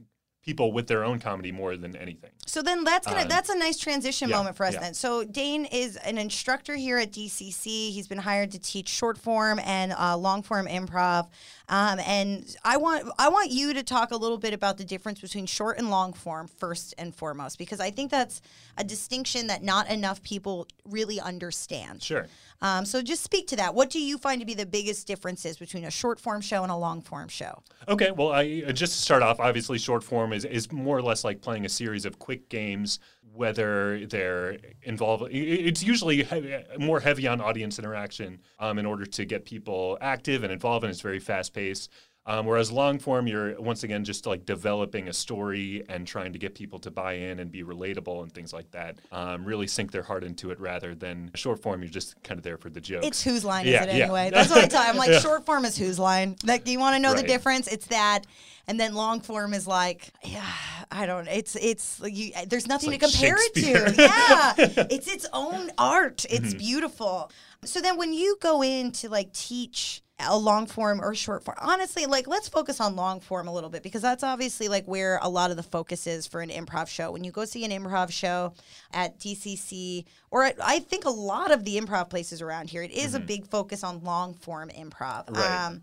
people 0.49 0.73
with 0.73 0.87
their 0.87 1.05
own 1.05 1.19
comedy 1.19 1.53
more 1.53 1.77
than 1.77 1.95
anything. 1.95 2.31
So 2.47 2.63
then 2.63 2.83
that's 2.83 3.07
gonna 3.07 3.21
Um, 3.21 3.29
that's 3.29 3.51
a 3.51 3.59
nice 3.59 3.77
transition 3.77 4.31
yeah, 4.31 4.39
moment 4.39 4.57
for 4.57 4.65
us 4.65 4.73
yeah. 4.73 4.81
then. 4.81 4.95
So 4.95 5.23
Dane 5.23 5.67
is 5.67 5.97
an 5.97 6.17
instructor 6.17 6.75
here 6.75 6.97
at 6.97 7.13
DCC. 7.13 7.91
He's 7.91 8.09
been 8.09 8.17
hired 8.17 8.53
to 8.53 8.59
teach 8.59 8.89
short 8.89 9.19
form 9.19 9.61
and 9.63 9.93
uh, 9.93 10.17
long 10.17 10.43
form 10.43 10.67
improv. 10.67 11.29
Um, 11.69 12.01
and 12.01 12.57
I 12.65 12.79
want 12.79 13.07
I 13.19 13.29
want 13.29 13.51
you 13.51 13.75
to 13.75 13.83
talk 13.83 14.11
a 14.11 14.17
little 14.17 14.39
bit 14.39 14.55
about 14.55 14.79
the 14.79 14.87
difference 14.87 15.21
between 15.21 15.45
short 15.45 15.77
and 15.77 15.91
long 15.91 16.15
form 16.15 16.49
first 16.49 16.95
and 16.97 17.15
foremost 17.15 17.59
because 17.59 17.79
I 17.79 17.91
think 17.91 18.11
that's 18.11 18.41
a 18.79 18.85
distinction 18.85 19.49
that 19.49 19.63
not 19.63 19.91
enough 19.91 20.23
people 20.23 20.67
really 20.87 21.21
understand. 21.21 22.03
Sure. 22.03 22.27
Um, 22.61 22.85
so 22.85 23.03
just 23.03 23.23
speak 23.23 23.47
to 23.49 23.57
that. 23.57 23.75
What 23.75 23.91
do 23.91 24.01
you 24.01 24.19
find 24.19 24.41
to 24.41 24.47
be 24.47 24.55
the 24.55 24.67
biggest 24.67 25.07
differences 25.07 25.57
between 25.57 25.85
a 25.85 25.91
short 25.91 26.19
form 26.19 26.41
show 26.41 26.63
and 26.63 26.73
a 26.73 26.77
long 26.77 27.01
form 27.01 27.29
show? 27.29 27.63
Okay, 27.87 28.11
well, 28.11 28.33
I 28.33 28.65
uh, 28.67 28.73
just 28.73 28.95
to 28.95 28.99
start 28.99 29.23
off, 29.23 29.41
obviously, 29.41 29.79
short 29.79 30.03
form 30.03 30.33
is, 30.33 30.45
is 30.45 30.71
more 30.73 30.97
or 30.97 31.03
less 31.03 31.25
like 31.25 31.41
playing 31.41 31.65
a 31.65 31.69
series 31.69 32.05
of 32.05 32.19
quick 32.19 32.49
games, 32.49 32.99
whether 33.33 34.05
they're 34.07 34.59
involved. 34.83 35.29
It's 35.31 35.83
usually 35.83 36.25
heavy, 36.25 36.57
more 36.79 36.99
heavy 37.01 37.29
on 37.29 37.41
audience 37.41 37.79
interaction 37.79 38.41
um, 38.59 38.79
in 38.79 38.87
order 38.87 39.07
to 39.07 39.25
get 39.25 39.45
people 39.45 39.97
active 40.01 40.43
and 40.43 40.53
involved, 40.53 40.85
and 40.85 40.91
it's 40.91 41.01
very 41.01 41.21
fast 41.21 41.55
paced. 41.55 41.91
Um, 42.29 42.45
whereas 42.45 42.71
long 42.71 42.99
form, 42.99 43.27
you're 43.27 43.59
once 43.61 43.85
again 43.85 44.05
just 44.05 44.27
like 44.27 44.45
developing 44.45 45.09
a 45.09 45.13
story 45.15 45.83
and 45.89 46.07
trying 46.07 46.33
to 46.35 46.39
get 46.39 46.55
people 46.55 46.79
to 46.81 46.91
buy 46.91 47.15
in 47.15 47.41
and 47.41 47.51
be 47.51 47.65
relatable 47.65 48.23
and 48.23 48.31
things 48.31 48.53
like 48.53 48.71
that. 48.73 48.99
Um, 49.11 49.45
really 49.47 49.67
sink 49.67 49.91
their 49.93 50.03
heart 50.03 50.23
into 50.23 50.51
it 50.51 50.61
rather 50.61 50.95
than 50.95 51.31
short 51.35 51.63
form. 51.63 51.81
You're 51.81 51.91
just 51.91 52.23
kind 52.23 52.37
of 52.39 52.45
there 52.45 52.59
for 52.59 52.69
the 52.69 52.83
joke. 52.83 53.03
It's 53.05 53.23
whose 53.25 53.47
line 53.47 53.67
Yeah, 53.67 53.83
is 53.85 53.89
it 53.89 53.97
yeah. 53.97 54.05
anyway? 54.05 54.31
That's 54.31 54.51
what 54.51 54.63
I 54.63 54.67
tell. 54.69 54.83
you. 54.85 54.91
I'm 54.91 54.97
like 55.05 55.11
Yeah. 55.11 55.21
short 55.21 55.47
form 55.47 55.65
is 55.65 55.79
whose 55.79 55.99
line. 55.99 56.37
Like, 56.45 56.65
do 56.65 56.71
you 56.71 56.79
want 56.79 56.97
to 56.97 57.01
know 57.01 57.15
the 57.15 57.23
difference? 57.23 57.67
It's 57.67 57.87
that, 57.87 58.25
and 58.67 58.79
then 58.79 58.93
long 58.95 59.21
form 59.23 59.55
is 59.55 59.67
like, 59.67 60.13
yeah, 60.23 60.45
I 60.93 61.07
don't. 61.07 61.27
It's 61.29 61.57
it's 61.57 61.99
you. 62.05 62.33
There's 62.47 62.67
nothing 62.67 62.91
like 62.91 63.01
to 63.01 63.07
compare 63.07 63.37
it 63.39 63.55
to. 63.55 63.95
Yeah, 64.03 64.55
it's 64.91 65.09
its 65.09 65.27
own 65.33 65.71
art. 65.79 66.27
It's 66.29 66.49
Mm-hmm. 66.51 66.59
beautiful. 66.59 67.31
So 67.65 67.81
then, 67.81 67.97
when 67.97 68.13
you 68.13 68.37
go 68.43 68.63
in 68.63 68.93
to 68.93 69.09
like 69.09 69.33
teach 69.33 70.03
a 70.21 70.37
long 70.37 70.67
form 70.67 71.01
or 71.01 71.15
short 71.15 71.45
form, 71.45 71.57
honestly, 71.61 72.07
like 72.07 72.27
let's 72.27 72.49
focus 72.49 72.81
on 72.81 72.97
long 72.97 73.21
form 73.21 73.47
a 73.47 73.53
little 73.53 73.71
bit 73.71 73.83
because 73.83 74.03
that's 74.03 74.25
obviously 74.25 74.69
like 74.69 74.85
where 74.87 75.19
a 75.23 75.29
lot 75.29 75.51
of 75.51 75.57
the 75.57 75.63
focus 75.63 76.07
is 76.07 76.27
for 76.27 76.41
an 76.41 76.51
improv 76.51 76.89
show. 76.89 77.13
When 77.13 77.23
you 77.23 77.31
go 77.31 77.45
see 77.45 77.65
an 77.65 77.71
improv 77.71 78.11
show 78.11 78.53
at 78.93 79.19
DCC 79.19 80.05
or 80.31 80.45
at, 80.45 80.57
I 80.63 80.81
think 80.81 81.05
a 81.05 81.11
lot 81.11 81.53
of 81.53 81.65
the 81.65 81.79
improv 81.79 82.11
places 82.11 82.43
around 82.43 82.71
here, 82.71 82.83
it 82.83 82.91
is 82.91 83.15
a 83.15 83.21
big 83.21 83.47
focus 83.47 83.85
on 83.85 84.03
long 84.03 84.35
form 84.35 84.71
improv. 84.71 85.27
Mm-hmm. 85.27 85.35
Right. 85.35 85.67
Um, 85.67 85.83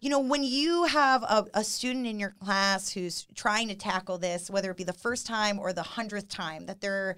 you 0.00 0.10
know, 0.10 0.20
when 0.20 0.44
you 0.44 0.84
have 0.84 1.22
a, 1.24 1.46
a 1.54 1.64
student 1.64 2.06
in 2.06 2.20
your 2.20 2.30
class 2.30 2.90
who's 2.90 3.26
trying 3.34 3.68
to 3.68 3.74
tackle 3.74 4.18
this, 4.18 4.48
whether 4.48 4.70
it 4.70 4.76
be 4.76 4.84
the 4.84 4.92
first 4.92 5.26
time 5.26 5.58
or 5.58 5.72
the 5.72 5.82
hundredth 5.82 6.28
time 6.28 6.66
that 6.66 6.80
they're 6.80 7.16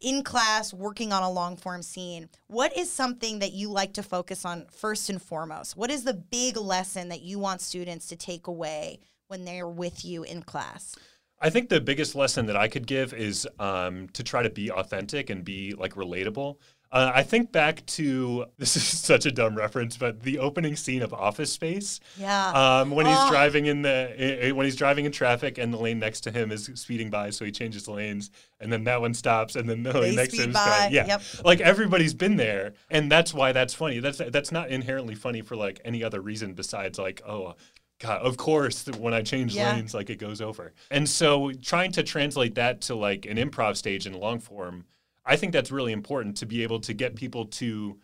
in 0.00 0.22
class 0.22 0.74
working 0.74 1.12
on 1.12 1.22
a 1.22 1.30
long 1.30 1.56
form 1.56 1.82
scene, 1.82 2.28
what 2.48 2.76
is 2.76 2.90
something 2.90 3.38
that 3.38 3.52
you 3.52 3.70
like 3.70 3.92
to 3.94 4.02
focus 4.02 4.44
on 4.44 4.66
first 4.70 5.08
and 5.08 5.22
foremost? 5.22 5.76
What 5.76 5.90
is 5.90 6.04
the 6.04 6.14
big 6.14 6.56
lesson 6.56 7.08
that 7.08 7.22
you 7.22 7.38
want 7.38 7.60
students 7.60 8.08
to 8.08 8.16
take 8.16 8.46
away 8.46 9.00
when 9.28 9.44
they're 9.44 9.68
with 9.68 10.04
you 10.04 10.24
in 10.24 10.42
class? 10.42 10.96
I 11.38 11.50
think 11.50 11.68
the 11.68 11.80
biggest 11.80 12.14
lesson 12.14 12.46
that 12.46 12.56
I 12.56 12.66
could 12.66 12.86
give 12.86 13.12
is 13.12 13.46
um, 13.58 14.08
to 14.14 14.22
try 14.22 14.42
to 14.42 14.50
be 14.50 14.70
authentic 14.70 15.28
and 15.28 15.44
be 15.44 15.74
like 15.74 15.94
relatable. 15.94 16.56
Uh, 16.96 17.12
I 17.14 17.22
think 17.22 17.52
back 17.52 17.84
to 17.86 18.46
this 18.58 18.76
is 18.76 18.84
such 18.84 19.26
a 19.26 19.30
dumb 19.30 19.54
reference, 19.56 19.96
but 19.96 20.22
the 20.22 20.38
opening 20.38 20.76
scene 20.76 21.02
of 21.02 21.12
Office 21.12 21.52
Space. 21.52 22.00
Yeah. 22.18 22.50
Um, 22.80 22.90
when 22.90 23.06
he's 23.06 23.16
Oh. 23.18 23.30
driving 23.30 23.66
in 23.66 23.82
the 23.82 24.52
when 24.54 24.64
he's 24.64 24.76
driving 24.76 25.04
in 25.04 25.12
traffic 25.12 25.58
and 25.58 25.72
the 25.72 25.78
lane 25.78 25.98
next 25.98 26.22
to 26.22 26.30
him 26.30 26.50
is 26.50 26.70
speeding 26.74 27.10
by, 27.10 27.30
so 27.30 27.44
he 27.44 27.52
changes 27.52 27.86
lanes, 27.88 28.30
and 28.60 28.72
then 28.72 28.84
that 28.84 29.00
one 29.00 29.14
stops, 29.14 29.56
and 29.56 29.68
then 29.68 29.82
the 29.82 29.92
They 29.92 30.00
lane 30.00 30.16
next 30.16 30.36
to 30.36 30.42
him 30.42 30.50
is 30.50 30.54
by. 30.54 30.88
Yeah, 30.90 31.06
yep. 31.06 31.22
like 31.44 31.60
everybody's 31.60 32.14
been 32.14 32.36
there, 32.36 32.72
and 32.90 33.10
that's 33.12 33.34
why 33.34 33.52
that's 33.52 33.74
funny. 33.74 33.98
That's 33.98 34.18
that's 34.18 34.52
not 34.52 34.70
inherently 34.70 35.14
funny 35.14 35.42
for 35.42 35.56
like 35.56 35.80
any 35.84 36.02
other 36.02 36.20
reason 36.20 36.54
besides 36.54 36.98
like 36.98 37.22
oh. 37.26 37.54
God, 37.98 38.20
of 38.20 38.36
course, 38.36 38.84
when 38.98 39.14
I 39.14 39.22
change 39.22 39.54
Yeah. 39.54 39.72
lanes, 39.72 39.94
like 39.94 40.10
it 40.10 40.18
goes 40.18 40.42
over. 40.42 40.74
And 40.90 41.08
so 41.08 41.50
trying 41.52 41.92
to 41.92 42.02
translate 42.02 42.56
that 42.56 42.82
to 42.82 42.94
like 42.94 43.24
an 43.24 43.38
improv 43.38 43.78
stage 43.78 44.06
in 44.06 44.12
long 44.12 44.38
form, 44.38 44.84
I 45.26 45.36
think 45.36 45.52
that's 45.52 45.70
really 45.72 45.92
important 45.92 46.36
to 46.38 46.46
be 46.46 46.62
able 46.62 46.80
to 46.80 46.94
get 46.94 47.16
people 47.16 47.46
to 47.46 47.98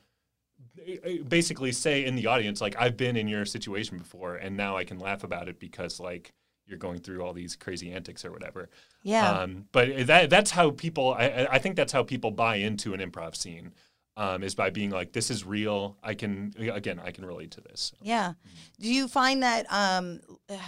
uh, 1.05 1.23
basically 1.29 1.73
say 1.73 2.05
in 2.05 2.17
the 2.17 2.27
audience, 2.27 2.61
like, 2.61 2.75
I've 2.79 2.97
been 2.97 3.17
in 3.17 3.29
your 3.29 3.45
situation 3.45 3.99
before 3.99 4.37
and 4.37 4.57
now 4.57 4.77
I 4.77 4.85
can 4.85 4.99
laugh 4.99 5.23
about 5.23 5.49
it 5.49 5.61
because 5.61 6.01
like 6.01 6.33
you're 6.67 6.79
going 6.79 7.01
through 7.01 7.23
all 7.23 7.33
these 7.33 7.57
crazy 7.57 7.93
antics 7.93 8.25
or 8.25 8.33
whatever. 8.33 8.69
Yeah. 9.03 9.31
Um, 9.31 9.67
but 9.73 10.07
that 10.07 10.31
that's 10.31 10.51
how 10.53 10.71
people 10.71 11.15
I- 11.15 11.47
I 11.51 11.59
think 11.59 11.77
that's 11.77 11.93
how 11.93 12.03
people 12.03 12.31
buy 12.31 12.57
into 12.57 12.95
an 12.95 13.01
improv 13.01 13.37
scene. 13.37 13.73
Um, 14.15 14.43
is 14.43 14.55
by 14.55 14.69
being 14.69 14.91
like, 14.91 15.15
this 15.15 15.31
is 15.31 15.43
real. 15.47 15.97
I 16.03 16.13
can 16.13 16.53
again, 16.59 17.01
I 17.03 17.13
can 17.13 17.25
relate 17.25 17.51
to 17.53 17.63
this. 17.63 17.93
Yeah. 18.03 18.35
Do 18.79 18.93
you 18.93 19.09
find 19.09 19.43
that, 19.43 19.65
um, 19.73 20.21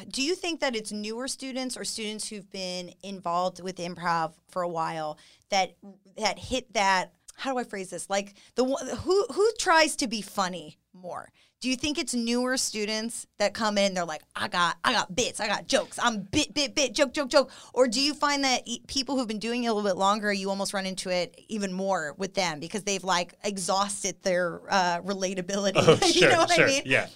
do 0.08 0.22
you 0.22 0.34
think 0.34 0.60
that 0.60 0.74
it's 0.74 0.92
newer 0.92 1.28
students 1.28 1.76
or 1.76 1.84
students 1.84 2.26
who've 2.26 2.50
been 2.50 2.94
involved 3.02 3.62
with 3.62 3.76
improv 3.76 4.32
for 4.48 4.62
a 4.62 4.68
while 4.68 5.18
that, 5.50 5.76
that 6.16 6.38
hit 6.38 6.72
that, 6.72 7.12
how 7.36 7.52
do 7.52 7.58
I 7.58 7.64
phrase 7.64 7.90
this? 7.90 8.08
Like 8.08 8.32
the 8.54 8.64
who, 8.64 9.26
who 9.30 9.52
tries 9.58 9.94
to 9.96 10.06
be 10.06 10.22
funny 10.22 10.78
more? 10.94 11.30
Do 11.60 11.70
you 11.70 11.76
think 11.76 11.98
it's 11.98 12.14
newer 12.14 12.56
students 12.56 13.26
that 13.38 13.54
come 13.54 13.78
in? 13.78 13.94
They're 13.94 14.04
like, 14.04 14.22
I 14.36 14.48
got, 14.48 14.76
I 14.84 14.92
got 14.92 15.14
bits, 15.14 15.40
I 15.40 15.46
got 15.46 15.66
jokes. 15.66 15.98
I'm 16.02 16.22
bit, 16.22 16.52
bit, 16.52 16.74
bit, 16.74 16.94
joke, 16.94 17.14
joke, 17.14 17.30
joke. 17.30 17.50
Or 17.72 17.88
do 17.88 18.00
you 18.00 18.12
find 18.14 18.44
that 18.44 18.68
people 18.86 19.16
who've 19.16 19.26
been 19.28 19.38
doing 19.38 19.64
it 19.64 19.68
a 19.68 19.72
little 19.72 19.88
bit 19.88 19.96
longer, 19.96 20.32
you 20.32 20.50
almost 20.50 20.74
run 20.74 20.84
into 20.84 21.08
it 21.10 21.40
even 21.48 21.72
more 21.72 22.14
with 22.18 22.34
them 22.34 22.60
because 22.60 22.82
they've 22.82 23.02
like 23.02 23.34
exhausted 23.44 24.22
their 24.22 24.60
uh, 24.68 25.00
relatability? 25.00 25.72
Oh, 25.76 25.98
you 26.06 26.12
sure, 26.12 26.30
know 26.30 26.38
what 26.38 26.50
sure, 26.50 26.64
I 26.64 26.68
mean? 26.68 26.82
yeah. 26.84 27.08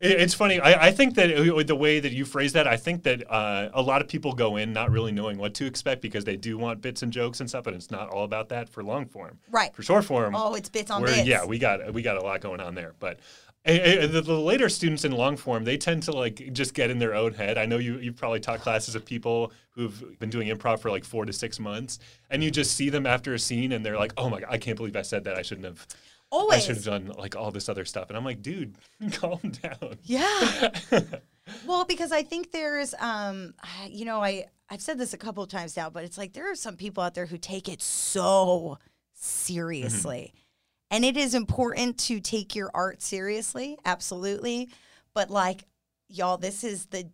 It- 0.00 0.20
It's 0.20 0.34
funny. 0.34 0.60
I, 0.60 0.88
I 0.88 0.90
think 0.92 1.14
that 1.16 1.30
uh, 1.36 1.62
the 1.62 1.74
way 1.76 2.00
that 2.00 2.12
you 2.12 2.24
phrase 2.24 2.52
that, 2.52 2.66
I 2.66 2.76
think 2.76 3.02
that 3.04 3.30
uh, 3.30 3.70
a 3.72 3.82
lot 3.82 4.00
of 4.00 4.08
people 4.08 4.32
go 4.32 4.56
in 4.56 4.72
not 4.72 4.90
really 4.90 5.12
knowing 5.12 5.38
what 5.38 5.54
to 5.54 5.66
expect 5.66 6.02
because 6.02 6.24
they 6.24 6.36
do 6.36 6.56
want 6.58 6.80
bits 6.80 7.02
and 7.02 7.12
jokes 7.12 7.40
and 7.40 7.48
stuff, 7.48 7.64
but 7.64 7.74
it's 7.74 7.90
not 7.90 8.08
all 8.10 8.24
about 8.24 8.48
that 8.50 8.68
for 8.68 8.82
long 8.84 9.06
form. 9.06 9.38
Right. 9.50 9.74
For 9.74 9.82
short 9.82 10.04
form, 10.04 10.34
Oh, 10.36 10.54
it's 10.54 10.68
bits 10.68 10.90
on 10.90 11.02
bits. 11.04 11.26
Yeah, 11.26 11.44
we 11.44 11.58
got 11.58 11.92
we 11.92 12.02
got 12.02 12.16
a 12.16 12.20
lot 12.20 12.40
going 12.40 12.60
on 12.60 12.74
there, 12.74 12.94
but. 12.98 13.18
The, 13.66 14.22
the 14.24 14.32
later 14.38 14.70
students 14.70 15.04
in 15.04 15.12
long 15.12 15.36
form, 15.36 15.64
they 15.64 15.76
tend 15.76 16.04
to 16.04 16.12
like 16.12 16.52
just 16.54 16.72
get 16.72 16.88
in 16.90 16.98
their 16.98 17.14
own 17.14 17.34
head. 17.34 17.58
I 17.58 17.66
know 17.66 17.76
you 17.76 17.98
you've 17.98 18.16
probably 18.16 18.40
taught 18.40 18.60
classes 18.60 18.94
of 18.94 19.04
people 19.04 19.52
who've 19.72 20.18
been 20.18 20.30
doing 20.30 20.48
improv 20.48 20.80
for 20.80 20.90
like 20.90 21.04
four 21.04 21.26
to 21.26 21.34
six 21.34 21.60
months, 21.60 21.98
and 22.30 22.42
you 22.42 22.50
just 22.50 22.74
see 22.74 22.88
them 22.88 23.04
after 23.04 23.34
a 23.34 23.38
scene, 23.38 23.72
and 23.72 23.84
they're 23.84 23.98
like, 23.98 24.14
"Oh 24.16 24.30
my 24.30 24.40
god, 24.40 24.48
I 24.50 24.56
can't 24.56 24.76
believe 24.78 24.96
I 24.96 25.02
said 25.02 25.24
that. 25.24 25.36
I 25.36 25.42
shouldn't 25.42 25.66
have. 25.66 25.86
I 26.30 26.36
Always. 26.36 26.64
should 26.64 26.76
have 26.76 26.84
done 26.84 27.12
like 27.16 27.36
all 27.36 27.50
this 27.50 27.68
other 27.68 27.84
stuff." 27.84 28.08
And 28.08 28.16
I'm 28.16 28.24
like, 28.24 28.42
"Dude, 28.42 28.76
calm 29.12 29.40
down." 29.62 29.96
Yeah. 30.04 30.70
well, 31.66 31.84
because 31.84 32.12
I 32.12 32.22
think 32.22 32.52
there's, 32.52 32.94
um, 33.00 33.54
you 33.88 34.04
know, 34.04 34.22
I 34.22 34.46
I've 34.68 34.82
said 34.82 34.98
this 34.98 35.14
a 35.14 35.18
couple 35.18 35.42
of 35.42 35.48
times 35.48 35.76
now, 35.76 35.88
but 35.90 36.04
it's 36.04 36.18
like 36.18 36.32
there 36.34 36.50
are 36.50 36.54
some 36.54 36.76
people 36.76 37.02
out 37.02 37.14
there 37.14 37.26
who 37.26 37.38
take 37.38 37.68
it 37.68 37.80
so 37.80 38.78
seriously, 39.14 40.34
and 40.90 41.04
it 41.04 41.16
is 41.16 41.34
important 41.34 41.98
to 42.00 42.20
take 42.20 42.54
your 42.54 42.70
art 42.74 43.02
seriously, 43.02 43.78
absolutely. 43.84 44.68
But 45.14 45.30
like, 45.30 45.64
y'all, 46.08 46.36
this 46.36 46.62
is 46.64 46.86
the 46.86 47.08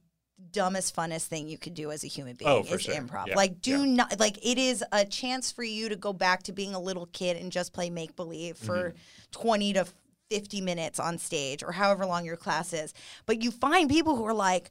dumbest 0.52 0.94
funnest 0.94 1.26
thing 1.26 1.48
you 1.48 1.58
could 1.58 1.74
do 1.74 1.90
as 1.90 2.04
a 2.04 2.06
human 2.06 2.34
being 2.34 2.50
Oh, 2.50 2.60
is 2.74 2.82
sure. 2.82 2.94
improv 2.94 3.26
Yeah, 3.28 3.36
like 3.36 3.60
do 3.60 3.84
yeah. 3.84 3.94
not 3.94 4.18
like 4.20 4.38
it 4.44 4.58
is 4.58 4.84
a 4.92 5.04
chance 5.04 5.50
for 5.52 5.62
you 5.64 5.88
to 5.88 5.96
go 5.96 6.12
back 6.12 6.42
to 6.44 6.52
being 6.52 6.74
a 6.74 6.80
little 6.80 7.06
kid 7.06 7.36
and 7.36 7.50
just 7.52 7.72
play 7.72 7.90
make 7.90 8.14
believe 8.16 8.56
for 8.56 8.90
Mm-hmm. 8.90 8.98
20 9.32 9.72
to 9.74 9.86
50 10.30 10.60
minutes 10.60 10.98
on 11.00 11.18
stage 11.18 11.62
or 11.62 11.72
however 11.72 12.06
long 12.06 12.24
your 12.24 12.36
class 12.36 12.72
is 12.72 12.94
but 13.26 13.42
you 13.42 13.50
find 13.50 13.90
people 13.90 14.16
who 14.16 14.24
are 14.24 14.34
like 14.34 14.70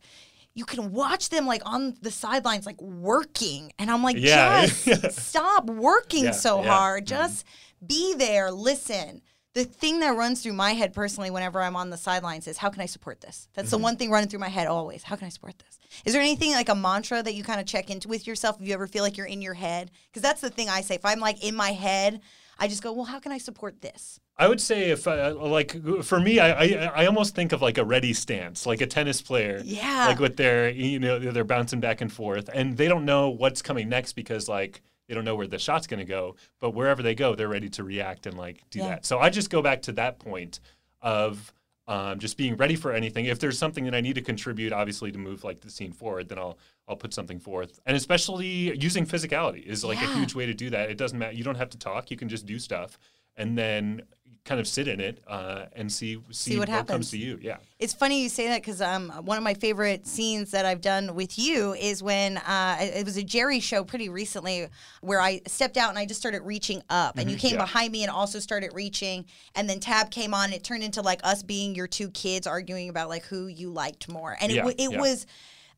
you 0.55 0.65
can 0.65 0.91
watch 0.91 1.29
them 1.29 1.45
like 1.45 1.62
on 1.65 1.95
the 2.01 2.12
sidelines 2.12 2.65
like 2.65 2.81
working 2.81 3.71
and 3.79 3.91
i'm 3.91 4.01
like 4.03 4.15
Yeah. 4.17 4.65
just 4.65 5.12
stop 5.27 5.65
working 5.69 6.25
Yeah, 6.25 6.31
so 6.31 6.62
yeah. 6.63 6.69
hard 6.71 7.05
just 7.07 7.45
be 7.86 8.13
there 8.15 8.51
listen 8.51 9.21
the 9.53 9.63
thing 9.63 9.99
that 9.99 10.15
runs 10.15 10.41
through 10.41 10.53
my 10.53 10.71
head 10.71 10.93
personally 10.93 11.29
whenever 11.29 11.61
I'm 11.61 11.75
on 11.75 11.89
the 11.91 11.97
sidelines 11.97 12.47
is 12.47 12.57
how 12.57 12.69
can 12.69 12.81
I 12.81 12.87
support 12.87 13.21
this? 13.21 13.47
That's 13.53 13.67
Mm-hmm. 13.67 13.77
the 13.77 13.83
one 13.83 13.95
thing 13.97 14.09
running 14.11 14.29
through 14.29 14.39
my 14.39 14.49
head 14.49 14.67
always. 14.67 15.03
How 15.03 15.15
can 15.15 15.27
I 15.27 15.29
support 15.29 15.59
this? 15.59 15.79
Is 16.05 16.13
there 16.13 16.21
anything 16.21 16.51
like 16.51 16.69
a 16.69 16.75
mantra 16.75 17.21
that 17.21 17.35
you 17.35 17.43
kind 17.43 17.61
of 17.61 17.67
check 17.67 17.89
into 17.91 18.07
with 18.07 18.25
yourself 18.25 18.59
if 18.59 18.67
you 18.67 18.73
ever 18.73 18.87
feel 18.87 19.03
like 19.03 19.15
you're 19.15 19.27
in 19.27 19.41
your 19.43 19.53
head? 19.53 19.91
Because 20.09 20.23
that's 20.23 20.41
the 20.41 20.49
thing 20.49 20.69
I 20.69 20.81
say. 20.81 20.95
If 20.95 21.05
I'm 21.05 21.19
like 21.19 21.43
in 21.43 21.55
my 21.55 21.71
head, 21.71 22.21
I 22.57 22.67
just 22.67 22.81
go, 22.81 22.91
well, 22.93 23.05
how 23.05 23.19
can 23.19 23.31
I 23.31 23.37
support 23.37 23.81
this? 23.81 24.19
I 24.37 24.47
would 24.47 24.59
say 24.59 24.89
if 24.89 25.07
uh, 25.07 25.35
like 25.35 25.75
for 26.03 26.19
me, 26.19 26.39
I, 26.39 26.63
I 26.63 26.91
I 27.03 27.05
almost 27.05 27.35
think 27.35 27.51
of 27.51 27.61
like 27.61 27.77
a 27.77 27.85
ready 27.85 28.13
stance, 28.13 28.65
like 28.65 28.81
a 28.81 28.87
tennis 28.87 29.21
player, 29.21 29.61
Yeah. 29.63 30.07
like 30.07 30.17
with 30.19 30.37
their 30.37 30.69
you 30.69 30.97
know 30.97 31.19
they're 31.19 31.43
bouncing 31.43 31.79
back 31.79 32.01
and 32.01 32.11
forth, 32.11 32.49
and 32.51 32.75
they 32.75 32.87
don't 32.87 33.05
know 33.05 33.29
what's 33.29 33.61
coming 33.61 33.89
next 33.89 34.13
because 34.13 34.49
like 34.49 34.81
they 35.07 35.13
don't 35.13 35.25
know 35.25 35.35
where 35.35 35.47
the 35.47 35.59
shot's 35.59 35.87
going 35.87 35.99
to 35.99 36.05
go, 36.05 36.35
but 36.59 36.71
wherever 36.71 37.01
they 37.03 37.15
go, 37.15 37.35
they're 37.35 37.47
ready 37.49 37.69
to 37.69 37.83
react 37.83 38.25
and 38.25 38.37
like 38.37 38.61
do 38.69 38.79
Yeah. 38.79 38.89
that. 38.89 39.05
So 39.05 39.19
I 39.19 39.29
just 39.29 39.49
go 39.49 39.61
back 39.61 39.81
to 39.83 39.91
that 39.93 40.19
point 40.19 40.59
of 41.01 41.53
um, 41.85 42.17
just 42.19 42.37
being 42.37 42.55
ready 42.55 42.75
for 42.77 42.93
anything. 42.93 43.25
If 43.25 43.39
there's 43.39 43.57
something 43.57 43.83
that 43.83 43.93
I 43.93 43.99
need 43.99 44.15
to 44.15 44.21
contribute, 44.21 44.71
obviously 44.71 45.11
to 45.11 45.19
move 45.19 45.43
like 45.43 45.59
the 45.59 45.69
scene 45.69 45.91
forward, 45.91 46.29
then 46.29 46.37
I'll 46.39 46.57
I'll 46.87 46.95
put 46.95 47.13
something 47.13 47.39
forth. 47.39 47.79
And 47.85 47.95
especially 47.97 48.77
using 48.77 49.05
physicality 49.05 49.65
is 49.65 49.83
like 49.83 50.01
a 50.01 50.07
huge 50.13 50.33
way 50.35 50.45
to 50.45 50.53
do 50.53 50.69
that. 50.69 50.89
It 50.89 50.97
doesn't 50.97 51.17
matter. 51.19 51.33
You 51.33 51.43
don't 51.43 51.55
have 51.55 51.69
to 51.71 51.77
talk. 51.77 52.09
You 52.11 52.17
can 52.17 52.29
just 52.29 52.45
do 52.45 52.57
stuff, 52.59 52.97
and 53.35 53.57
then 53.57 54.01
kind 54.45 54.60
of 54.60 54.67
sit 54.67 54.89
in 54.89 54.99
it 54.99 55.23
uh, 55.25 55.65
and 55.73 55.89
see 55.89 56.21
see, 56.32 56.56
what 56.60 56.67
what, 56.67 56.69
happens. 56.69 56.89
comes 56.89 57.12
to 57.12 57.17
you. 57.17 57.39
Yeah. 57.41 57.58
It's 57.79 57.93
funny 57.93 58.21
you 58.21 58.27
say 58.27 58.47
that 58.49 58.62
because 58.62 58.82
um, 58.82 59.10
one 59.23 59.38
of 59.38 59.43
my 59.43 59.53
favorite 59.53 60.06
scenes 60.06 60.51
that 60.51 60.65
I've 60.65 60.82
done 60.82 61.15
with 61.15 61.39
you 61.39 61.73
is 61.75 62.03
when 62.03 62.38
uh, 62.39 62.77
it 62.79 63.06
was 63.06 63.15
a 63.15 63.23
Jerry 63.23 63.62
show 63.62 63.86
pretty 63.86 64.10
recently 64.10 64.67
where 65.01 65.21
I 65.21 65.41
stepped 65.47 65.77
out 65.77 65.89
and 65.91 65.97
I 65.97 66.06
just 66.06 66.19
started 66.19 66.41
reaching 66.41 66.82
up, 66.89 67.17
and 67.17 67.32
you 67.32 67.38
came 67.38 67.51
Mm-hmm. 67.51 67.60
yeah. 67.60 67.65
behind 67.65 67.91
me 67.93 68.01
and 68.03 68.12
also 68.12 68.39
started 68.39 68.71
reaching, 68.73 69.25
and 69.56 69.69
then 69.69 69.79
Tab 69.79 70.12
came 70.12 70.34
on. 70.34 70.51
It 70.51 70.63
turned 70.63 70.84
into 70.84 71.01
like 71.01 71.21
us 71.23 71.41
being 71.43 71.73
your 71.75 71.88
two 71.88 72.10
kids 72.10 72.45
arguing 72.47 72.89
about 72.89 73.08
like 73.10 73.23
who 73.25 73.47
you 73.47 73.69
liked 73.69 74.10
more, 74.10 74.36
and 74.41 74.51
it 74.51 74.56
Yeah, 74.56 74.65
wa- 74.65 74.71
it 74.77 74.91
yeah. 74.91 74.99
was. 74.99 75.25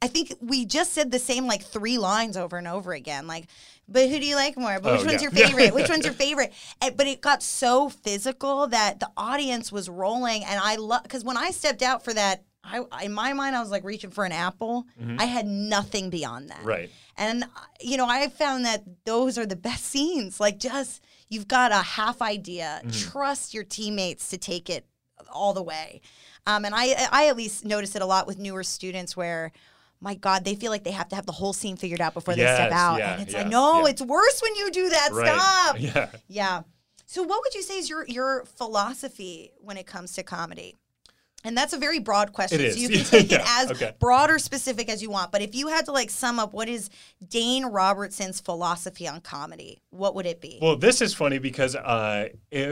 I 0.02 0.08
think 0.08 0.34
we 0.42 0.66
just 0.66 0.94
said 0.94 1.12
the 1.12 1.20
same 1.20 1.48
like 1.48 1.64
three 1.64 1.98
lines 1.98 2.38
over 2.38 2.58
and 2.58 2.68
over 2.68 2.94
again. 2.94 3.28
Like, 3.28 3.48
but 3.88 4.10
who 4.10 4.20
do 4.20 4.26
you 4.26 4.36
like 4.36 4.58
more? 4.58 4.80
But 4.80 4.94
which 4.94 5.02
Oh, 5.02 5.06
one's 5.06 5.14
yeah. 5.14 5.22
your 5.22 5.32
favorite? 5.32 5.74
Which 5.80 5.90
one's 5.90 6.06
your 6.06 6.14
favorite? 6.14 6.54
And, 6.82 6.98
but 6.98 7.08
it 7.08 7.22
got 7.22 7.42
so 7.44 7.90
physical 7.90 8.68
that 8.68 9.00
the 9.00 9.10
audience 9.16 9.72
was 9.72 9.88
rolling, 9.90 10.44
and 10.44 10.60
I 10.62 10.76
love 10.78 11.04
because 11.04 11.24
when 11.24 11.38
I 11.38 11.52
stepped 11.52 11.82
out 11.82 12.04
for 12.04 12.14
that, 12.14 12.44
I 12.64 12.84
in 13.04 13.14
my 13.14 13.34
mind 13.34 13.56
I 13.56 13.60
was 13.62 13.70
like 13.70 13.84
reaching 13.84 14.10
for 14.10 14.26
an 14.26 14.32
apple. 14.32 14.86
I 15.20 15.26
had 15.26 15.46
nothing 15.46 16.10
beyond 16.10 16.50
that. 16.50 16.58
Mm-hmm. 16.60 16.68
Right. 16.68 16.90
And 17.16 17.44
uh, 17.44 17.48
you 17.80 17.96
know, 17.98 18.08
I 18.08 18.28
found 18.30 18.66
that 18.66 18.84
those 19.06 19.38
are 19.38 19.46
the 19.46 19.56
best 19.56 19.86
scenes. 19.86 20.40
Like 20.40 20.58
just 20.60 21.04
you've 21.30 21.48
got 21.48 21.72
a 21.72 21.76
half 21.76 22.22
idea. 22.24 22.82
Mm-hmm. 22.84 23.12
Trust 23.12 23.54
your 23.54 23.64
teammates 23.64 24.30
to 24.30 24.38
take 24.40 24.70
it 24.70 24.86
all 25.32 25.54
the 25.54 25.62
way. 25.64 26.02
Um, 26.48 26.66
and 26.66 26.74
I 26.76 27.08
I 27.12 27.28
at 27.28 27.38
least 27.38 27.66
notice 27.66 27.96
it 27.96 28.02
a 28.02 28.06
lot 28.08 28.26
with 28.26 28.40
newer 28.40 28.64
students 28.64 29.16
where 29.16 29.52
my 30.06 30.14
God, 30.14 30.46
they 30.46 30.54
feel 30.56 30.72
like 30.72 30.84
they 30.84 30.92
have 30.92 31.10
to 31.10 31.16
have 31.16 31.26
the 31.26 31.32
whole 31.32 31.52
scene 31.52 31.76
figured 31.76 32.00
out 32.00 32.14
before 32.14 32.36
they 32.36 32.44
step 32.44 32.72
out. 32.72 33.00
yeah, 33.00 33.14
and 33.14 33.24
it's 33.24 33.34
yeah, 33.34 33.40
like, 33.40 33.48
no, 33.48 33.80
yeah. 33.80 33.90
it's 33.90 34.02
worse 34.04 34.40
when 34.42 34.56
you 34.56 34.72
do 34.72 34.90
that. 34.90 35.10
Right. 35.12 35.34
Stop. 35.34 35.76
Yeah. 35.80 36.10
Yeah. 36.28 36.62
So 37.08 37.24
what 37.24 37.42
would 37.44 37.54
you 37.56 37.62
say 37.62 37.80
is 37.80 37.90
your 37.90 38.06
your 38.08 38.46
philosophy 38.46 39.52
when 39.60 39.78
it 39.78 39.86
comes 39.88 40.14
to 40.14 40.24
comedy? 40.24 40.76
And 41.46 41.56
that's 41.56 41.74
a 41.74 41.78
very 41.78 42.00
broad 42.00 42.34
question. 42.34 42.60
It 42.60 42.74
So 42.74 42.80
you 42.80 42.90
can 42.98 43.06
take 43.06 43.32
it 43.32 43.42
as 43.46 43.72
okay. 43.72 43.94
broad 44.00 44.32
or 44.32 44.40
specific 44.40 44.90
as 44.90 45.02
you 45.02 45.10
want. 45.10 45.32
But 45.32 45.42
if 45.42 45.56
you 45.56 45.68
had 45.68 45.86
to 45.86 45.92
like 45.92 46.10
sum 46.10 46.40
up 46.40 46.54
what 46.54 46.68
is 46.68 46.90
Dane 47.26 47.66
Robertson's 47.68 48.42
philosophy 48.42 49.08
on 49.08 49.22
comedy, 49.22 49.82
what 49.92 50.16
would 50.16 50.26
it 50.26 50.42
be? 50.42 50.58
Well, 50.62 50.76
this 50.76 51.02
is 51.02 51.14
funny 51.14 51.38
because 51.38 51.76
uh, 51.76 52.30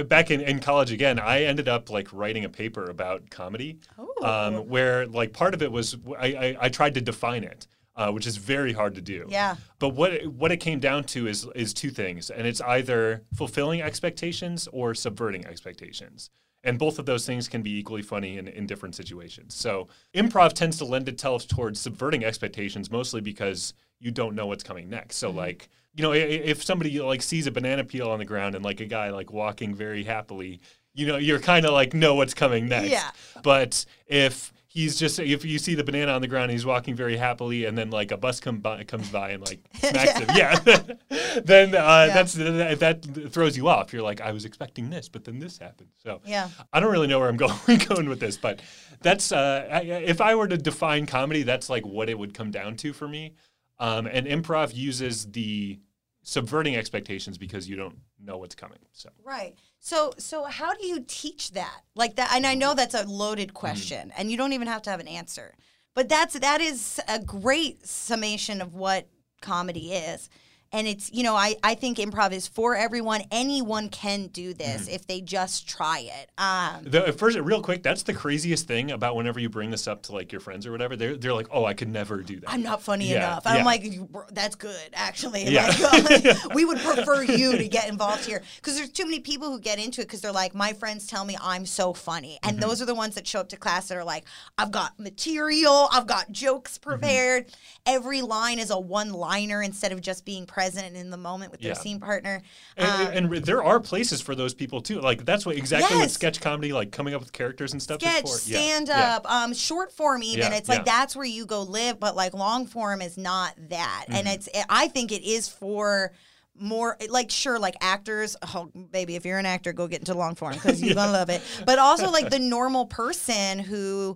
back 0.07 0.31
in, 0.31 0.41
in 0.41 0.59
college 0.59 0.91
again, 0.91 1.19
I 1.19 1.43
ended 1.43 1.69
up 1.69 1.89
like 1.89 2.11
writing 2.11 2.45
a 2.45 2.49
paper 2.49 2.89
about 2.89 3.29
comedy, 3.29 3.79
Ooh. 3.99 4.25
um, 4.25 4.55
where 4.67 5.05
like 5.05 5.33
part 5.33 5.53
of 5.53 5.61
it 5.61 5.71
was 5.71 5.95
I, 6.17 6.27
I, 6.27 6.57
I 6.61 6.69
tried 6.69 6.95
to 6.95 7.01
define 7.01 7.43
it, 7.43 7.67
uh, 7.95 8.11
which 8.11 8.25
is 8.25 8.37
very 8.37 8.73
hard 8.73 8.95
to 8.95 9.01
do. 9.01 9.27
Yeah. 9.29 9.55
But 9.77 9.89
what 9.89 10.13
it, 10.13 10.31
what 10.31 10.51
it 10.51 10.57
came 10.57 10.79
down 10.79 11.03
to 11.05 11.27
is 11.27 11.47
is 11.55 11.75
two 11.75 11.91
things, 11.91 12.31
and 12.31 12.47
it's 12.47 12.61
either 12.61 13.23
fulfilling 13.35 13.83
expectations 13.83 14.67
or 14.71 14.95
subverting 14.95 15.45
expectations. 15.45 16.31
And 16.63 16.79
both 16.79 16.97
of 16.97 17.05
those 17.05 17.25
things 17.25 17.49
can 17.49 17.61
be 17.61 17.77
equally 17.77 18.01
funny 18.01 18.37
in, 18.37 18.47
in 18.47 18.65
different 18.65 18.95
situations. 18.95 19.53
So 19.53 19.89
improv 20.13 20.53
tends 20.53 20.77
to 20.77 20.85
lend 20.85 21.09
itself 21.09 21.47
towards 21.47 21.79
subverting 21.79 22.23
expectations, 22.23 22.89
mostly 22.89 23.19
because 23.19 23.73
you 23.99 24.11
don't 24.11 24.35
know 24.35 24.47
what's 24.47 24.63
coming 24.63 24.89
next. 24.89 25.17
Mm-hmm. 25.17 25.35
So 25.35 25.39
like, 25.39 25.69
you 25.95 26.01
know, 26.01 26.13
if 26.13 26.63
somebody 26.63 26.99
like 26.99 27.21
sees 27.21 27.47
a 27.47 27.51
banana 27.51 27.83
peel 27.83 28.09
on 28.09 28.19
the 28.19 28.25
ground 28.25 28.55
and 28.55 28.63
like 28.63 28.79
a 28.79 28.85
guy 28.85 29.09
like 29.09 29.31
walking 29.31 29.75
very 29.75 30.03
happily, 30.03 30.59
you 30.93 31.05
know, 31.05 31.17
you're 31.17 31.39
kind 31.39 31.65
of 31.65 31.73
like 31.73 31.93
know 31.93 32.15
what's 32.15 32.33
coming 32.33 32.67
next. 32.67 32.89
Yeah. 32.91 33.11
But 33.43 33.85
if 34.07 34.51
he's 34.73 34.97
just 34.97 35.19
if 35.19 35.45
you 35.45 35.59
see 35.59 35.75
the 35.75 35.83
banana 35.83 36.11
on 36.11 36.21
the 36.21 36.27
ground, 36.27 36.51
he's 36.51 36.65
walking 36.65 36.95
very 36.95 37.15
happily, 37.15 37.65
and 37.65 37.77
then 37.77 37.91
like 37.91 38.11
a 38.11 38.17
bus 38.17 38.39
come 38.39 38.57
by, 38.57 38.83
comes 38.83 39.07
by 39.09 39.29
and 39.29 39.47
like 39.47 39.59
smacks 39.75 40.19
him, 40.19 40.27
yeah, 40.35 40.59
then 41.45 41.75
uh, 41.75 42.07
that's 42.07 42.33
that, 42.33 42.79
that 42.79 43.31
throws 43.31 43.55
you 43.55 43.67
off. 43.67 43.93
You're 43.93 44.01
like, 44.01 44.19
I 44.19 44.31
was 44.31 44.45
expecting 44.45 44.89
this, 44.89 45.07
but 45.07 45.23
then 45.23 45.39
this 45.39 45.59
happened. 45.59 45.89
So 46.03 46.21
Yeah. 46.25 46.49
I 46.73 46.79
don't 46.79 46.91
really 46.91 47.07
know 47.07 47.19
where 47.19 47.29
I'm 47.29 47.37
going 47.43 47.53
going 47.87 48.09
with 48.09 48.19
this, 48.19 48.35
but 48.35 48.61
that's 49.01 49.31
uh, 49.31 49.67
I, 49.71 49.81
if 49.81 50.19
I 50.19 50.33
were 50.35 50.47
to 50.47 50.57
define 50.57 51.05
comedy, 51.05 51.43
that's 51.43 51.69
like 51.69 51.85
what 51.85 52.09
it 52.09 52.17
would 52.17 52.33
come 52.33 52.49
down 52.51 52.75
to 52.77 52.93
for 52.93 53.07
me. 53.07 53.35
Um, 53.79 54.07
and 54.07 54.25
improv 54.27 54.73
uses 54.73 55.25
the 55.31 55.79
subverting 56.23 56.75
expectations 56.75 57.37
because 57.37 57.69
you 57.69 57.75
don't 57.75 57.97
know 58.19 58.37
what's 58.37 58.55
coming. 58.55 58.79
So 58.93 59.09
Right. 59.23 59.55
So 59.85 60.13
so 60.17 60.45
how 60.45 60.73
do 60.73 60.87
you 60.87 61.03
teach 61.05 61.51
that? 61.51 61.81
Like 61.93 62.15
that 62.15 62.31
and 62.33 62.47
I 62.47 62.55
know 62.55 62.73
that's 62.73 62.95
a 62.95 63.03
loaded 63.03 63.49
mm-hmm. 63.49 63.57
question 63.57 64.13
and 64.17 64.31
you 64.31 64.37
don't 64.37 64.53
even 64.53 64.67
have 64.67 64.81
to 64.83 64.89
have 64.89 65.01
an 65.01 65.09
answer. 65.09 65.55
But 65.93 66.07
that's 66.07 66.39
that 66.39 66.61
is 66.61 67.01
a 67.09 67.19
great 67.19 67.85
summation 67.85 68.61
of 68.61 68.73
what 68.73 69.09
comedy 69.41 69.91
is. 69.91 70.29
And 70.73 70.87
it's, 70.87 71.11
you 71.13 71.21
know, 71.23 71.35
I, 71.35 71.55
I 71.63 71.75
think 71.75 71.99
improv 71.99 72.31
is 72.33 72.47
for 72.47 72.75
everyone. 72.75 73.21
Anyone 73.31 73.89
can 73.89 74.27
do 74.27 74.53
this 74.55 74.87
if 74.87 75.05
they 75.05 75.21
just 75.21 75.69
try 75.69 75.99
it. 75.99 76.31
Um, 76.39 76.83
The 76.83 77.13
first, 77.13 77.37
real 77.37 77.61
quick, 77.61 77.83
that's 77.83 78.01
the 78.03 78.13
craziest 78.13 78.67
thing 78.67 78.89
about 78.91 79.15
whenever 79.15 79.39
you 79.39 79.49
bring 79.49 79.69
this 79.69 79.87
up 79.87 80.01
to 80.03 80.13
like 80.13 80.31
your 80.31 80.41
friends 80.41 80.65
or 80.65 80.71
whatever. 80.71 80.95
They're 80.95 81.15
they're 81.15 81.33
like, 81.33 81.47
oh, 81.51 81.63
I 81.63 81.75
could 81.75 81.89
never 81.89 82.23
do 82.23 82.39
that. 82.39 82.49
I'm 82.49 82.63
not 82.63 82.81
funny 82.81 83.11
Yeah, 83.11 83.17
enough. 83.17 83.43
I'm 83.45 83.63
like, 83.63 83.85
that's 84.31 84.55
good, 84.55 84.89
actually. 84.93 85.43
Yeah. 85.45 85.67
Like, 85.93 86.25
we 86.55 86.65
would 86.65 86.79
prefer 86.79 87.21
you 87.23 87.55
to 87.55 87.67
get 87.67 87.87
involved 87.87 88.25
here 88.25 88.41
because 88.55 88.75
there's 88.75 88.89
too 88.89 89.05
many 89.05 89.19
people 89.19 89.51
who 89.51 89.59
get 89.59 89.77
into 89.77 90.01
it 90.01 90.05
because 90.05 90.21
they're 90.21 90.31
like, 90.31 90.55
my 90.55 90.73
friends 90.73 91.05
tell 91.05 91.23
me 91.23 91.37
I'm 91.39 91.67
so 91.67 91.93
funny, 91.93 92.39
and 92.41 92.53
Mm-hmm. 92.57 92.61
those 92.67 92.81
are 92.81 92.85
the 92.85 92.95
ones 92.95 93.13
that 93.13 93.27
show 93.27 93.41
up 93.41 93.49
to 93.49 93.57
class 93.57 93.89
that 93.89 93.97
are 93.97 94.03
like, 94.03 94.25
I've 94.57 94.71
got 94.71 94.99
material, 94.99 95.87
I've 95.91 96.07
got 96.07 96.31
jokes 96.31 96.79
Mm-hmm. 96.79 96.89
prepared. 96.89 97.45
Every 97.85 98.23
line 98.23 98.57
is 98.57 98.71
a 98.71 98.79
one-liner 98.79 99.61
instead 99.61 99.91
of 99.91 100.01
just 100.01 100.25
being 100.25 100.47
present 100.47 100.62
and 100.77 100.95
in 100.97 101.09
the 101.09 101.17
moment 101.17 101.51
with 101.51 101.61
their 101.61 101.71
Yeah. 101.71 101.77
scene 101.77 101.99
partner. 101.99 102.41
And, 102.77 103.25
Um, 103.25 103.31
and 103.33 103.45
there 103.45 103.63
are 103.63 103.79
places 103.79 104.21
for 104.21 104.35
those 104.35 104.53
people 104.53 104.81
too. 104.81 104.99
Like 105.01 105.25
that's 105.25 105.45
what 105.45 105.55
exactly 105.55 105.97
what 105.97 106.09
sketch 106.11 106.41
comedy, 106.41 106.73
like 106.73 106.91
coming 106.91 107.13
up 107.13 107.21
with 107.21 107.31
characters 107.33 107.73
and 107.73 107.81
stuff. 107.81 108.01
sketch, 108.01 108.23
is 108.25 108.43
for. 108.43 108.49
Yeah, 108.49 108.57
stand 108.59 108.87
yeah. 108.87 109.15
up, 109.17 109.31
um, 109.31 109.53
short 109.53 109.91
form. 109.91 110.23
Even 110.23 110.51
Yeah, 110.51 110.57
it's 110.57 110.69
like 110.69 110.79
yeah. 110.79 110.83
that's 110.99 111.15
where 111.15 111.25
you 111.25 111.45
go 111.45 111.61
live, 111.63 111.99
but 111.99 112.15
like 112.15 112.33
long 112.33 112.65
form 112.65 113.01
is 113.01 113.17
not 113.17 113.53
that. 113.69 114.05
And 114.07 114.27
Mm-hmm. 114.27 114.35
it's 114.35 114.49
I 114.69 114.87
think 114.87 115.11
it 115.11 115.23
is 115.23 115.47
for 115.47 116.11
more 116.55 116.97
like 117.09 117.31
sure 117.31 117.57
like 117.57 117.75
actors 117.81 118.35
oh 118.53 118.69
baby 118.91 119.15
if 119.15 119.25
you're 119.25 119.39
an 119.39 119.45
actor 119.47 119.73
go 119.73 119.87
get 119.87 119.97
into 120.01 120.13
long 120.13 120.35
form 120.35 120.53
because 120.53 120.79
you're 120.79 120.93
gonna 120.93 121.11
love 121.19 121.31
it 121.31 121.41
but 121.65 121.79
also 121.79 122.11
like 122.11 122.29
the 122.29 122.37
normal 122.37 122.85
person 122.85 123.57
who 123.57 124.15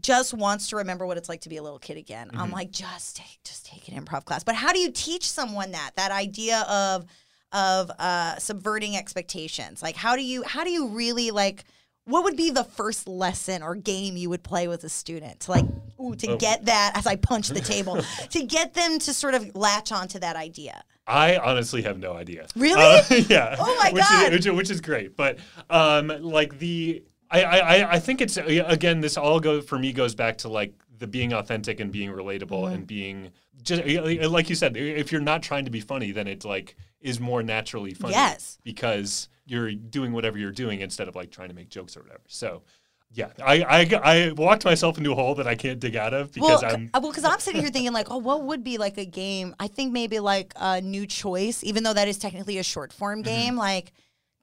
just 0.00 0.34
wants 0.34 0.68
to 0.68 0.76
remember 0.76 1.06
what 1.06 1.16
it's 1.16 1.28
like 1.28 1.40
to 1.42 1.48
be 1.48 1.56
a 1.56 1.62
little 1.62 1.78
kid 1.78 1.96
again 1.96 2.28
Mm-hmm. 2.28 2.40
i'm 2.40 2.50
like 2.50 2.70
just 2.70 3.16
take 3.16 3.38
just 3.44 3.66
take 3.66 3.88
an 3.88 3.94
improv 4.02 4.24
class 4.24 4.44
but 4.44 4.54
how 4.54 4.72
do 4.72 4.78
you 4.78 4.90
teach 4.90 5.28
someone 5.30 5.72
that 5.72 5.90
that 5.96 6.10
idea 6.10 6.60
of 6.68 7.06
of 7.52 7.90
uh 7.98 8.36
subverting 8.38 8.96
expectations 8.96 9.82
like 9.82 9.96
how 9.96 10.14
do 10.16 10.22
you 10.22 10.42
how 10.44 10.64
do 10.64 10.70
you 10.70 10.88
really 10.88 11.30
like 11.30 11.64
what 12.04 12.24
would 12.24 12.36
be 12.36 12.50
the 12.50 12.64
first 12.64 13.06
lesson 13.06 13.62
or 13.62 13.74
game 13.74 14.16
you 14.16 14.28
would 14.30 14.42
play 14.42 14.66
with 14.68 14.82
a 14.84 14.88
student 14.88 15.40
to 15.40 15.50
like 15.50 15.64
ooh, 16.00 16.14
to 16.16 16.32
Oh. 16.32 16.36
get 16.38 16.64
that 16.64 16.92
as 16.96 17.06
I 17.06 17.16
punch 17.16 17.48
the 17.48 17.60
table 17.60 18.00
to 18.30 18.42
get 18.42 18.74
them 18.74 18.98
to 19.00 19.12
sort 19.12 19.34
of 19.34 19.54
latch 19.54 19.92
onto 19.92 20.18
that 20.18 20.34
idea? 20.34 20.82
I 21.06 21.36
honestly 21.36 21.82
have 21.82 21.98
no 21.98 22.14
idea. 22.14 22.46
Really? 22.56 22.82
Uh, 22.82 23.02
yeah. 23.28 23.56
Oh 23.58 23.76
my 23.78 23.90
which 23.92 24.02
God. 24.02 24.32
Is, 24.32 24.46
which, 24.46 24.56
which 24.56 24.70
is 24.70 24.80
great, 24.80 25.16
but 25.16 25.38
um, 25.68 26.08
like 26.20 26.58
the 26.58 27.04
I, 27.30 27.42
I 27.42 27.92
I- 27.94 27.98
think 28.00 28.20
it's 28.20 28.36
again 28.36 29.00
this 29.00 29.16
all 29.16 29.40
go 29.40 29.60
for 29.60 29.78
me 29.78 29.92
goes 29.92 30.14
back 30.14 30.38
to 30.38 30.48
like 30.48 30.72
the 30.98 31.06
being 31.06 31.32
authentic 31.32 31.80
and 31.80 31.90
being 31.92 32.10
relatable 32.10 32.62
Mm-hmm. 32.64 32.74
and 32.74 32.86
being 32.86 33.30
just 33.62 33.84
like 34.30 34.48
you 34.48 34.54
said 34.54 34.76
if 34.76 35.12
you're 35.12 35.20
not 35.20 35.42
trying 35.42 35.64
to 35.66 35.70
be 35.70 35.80
funny 35.80 36.12
then 36.12 36.26
it 36.26 36.44
like 36.44 36.76
is 37.00 37.20
more 37.20 37.42
naturally 37.42 37.94
funny 37.94 38.12
Yes. 38.14 38.58
because 38.64 39.28
you're 39.46 39.72
doing 39.72 40.12
whatever 40.12 40.38
you're 40.38 40.52
doing 40.52 40.80
instead 40.80 41.08
of 41.08 41.14
like 41.16 41.30
trying 41.30 41.48
to 41.48 41.54
make 41.54 41.68
jokes 41.68 41.96
or 41.96 42.00
whatever 42.02 42.22
so 42.28 42.62
yeah 43.12 43.28
I 43.44 43.62
I, 43.62 44.00
I 44.28 44.32
walked 44.32 44.64
myself 44.64 44.96
into 44.98 45.12
a 45.12 45.14
hole 45.14 45.34
that 45.36 45.46
I 45.46 45.54
can't 45.56 45.78
dig 45.80 45.96
out 45.96 46.14
of 46.14 46.32
because 46.32 46.62
well, 46.62 46.74
I'm 46.74 46.90
uh, 46.94 47.00
well, 47.02 47.10
because 47.12 47.24
I'm 47.24 47.40
sitting 47.40 47.60
here 47.62 47.70
thinking 47.70 47.92
like, 47.92 48.10
oh, 48.10 48.18
what 48.18 48.44
would 48.44 48.62
be 48.62 48.78
like 48.78 48.98
a 48.98 49.04
game? 49.04 49.54
I 49.58 49.66
think 49.68 49.92
maybe 49.92 50.20
like 50.20 50.52
a 50.56 50.80
new 50.80 51.06
choice, 51.06 51.64
even 51.64 51.82
though 51.82 51.92
that 51.94 52.06
is 52.08 52.18
technically 52.18 52.58
a 52.58 52.62
short 52.62 52.92
form 52.92 53.22
Mm-hmm. 53.22 53.34
game. 53.34 53.56
Like, 53.56 53.92
I 53.92 53.92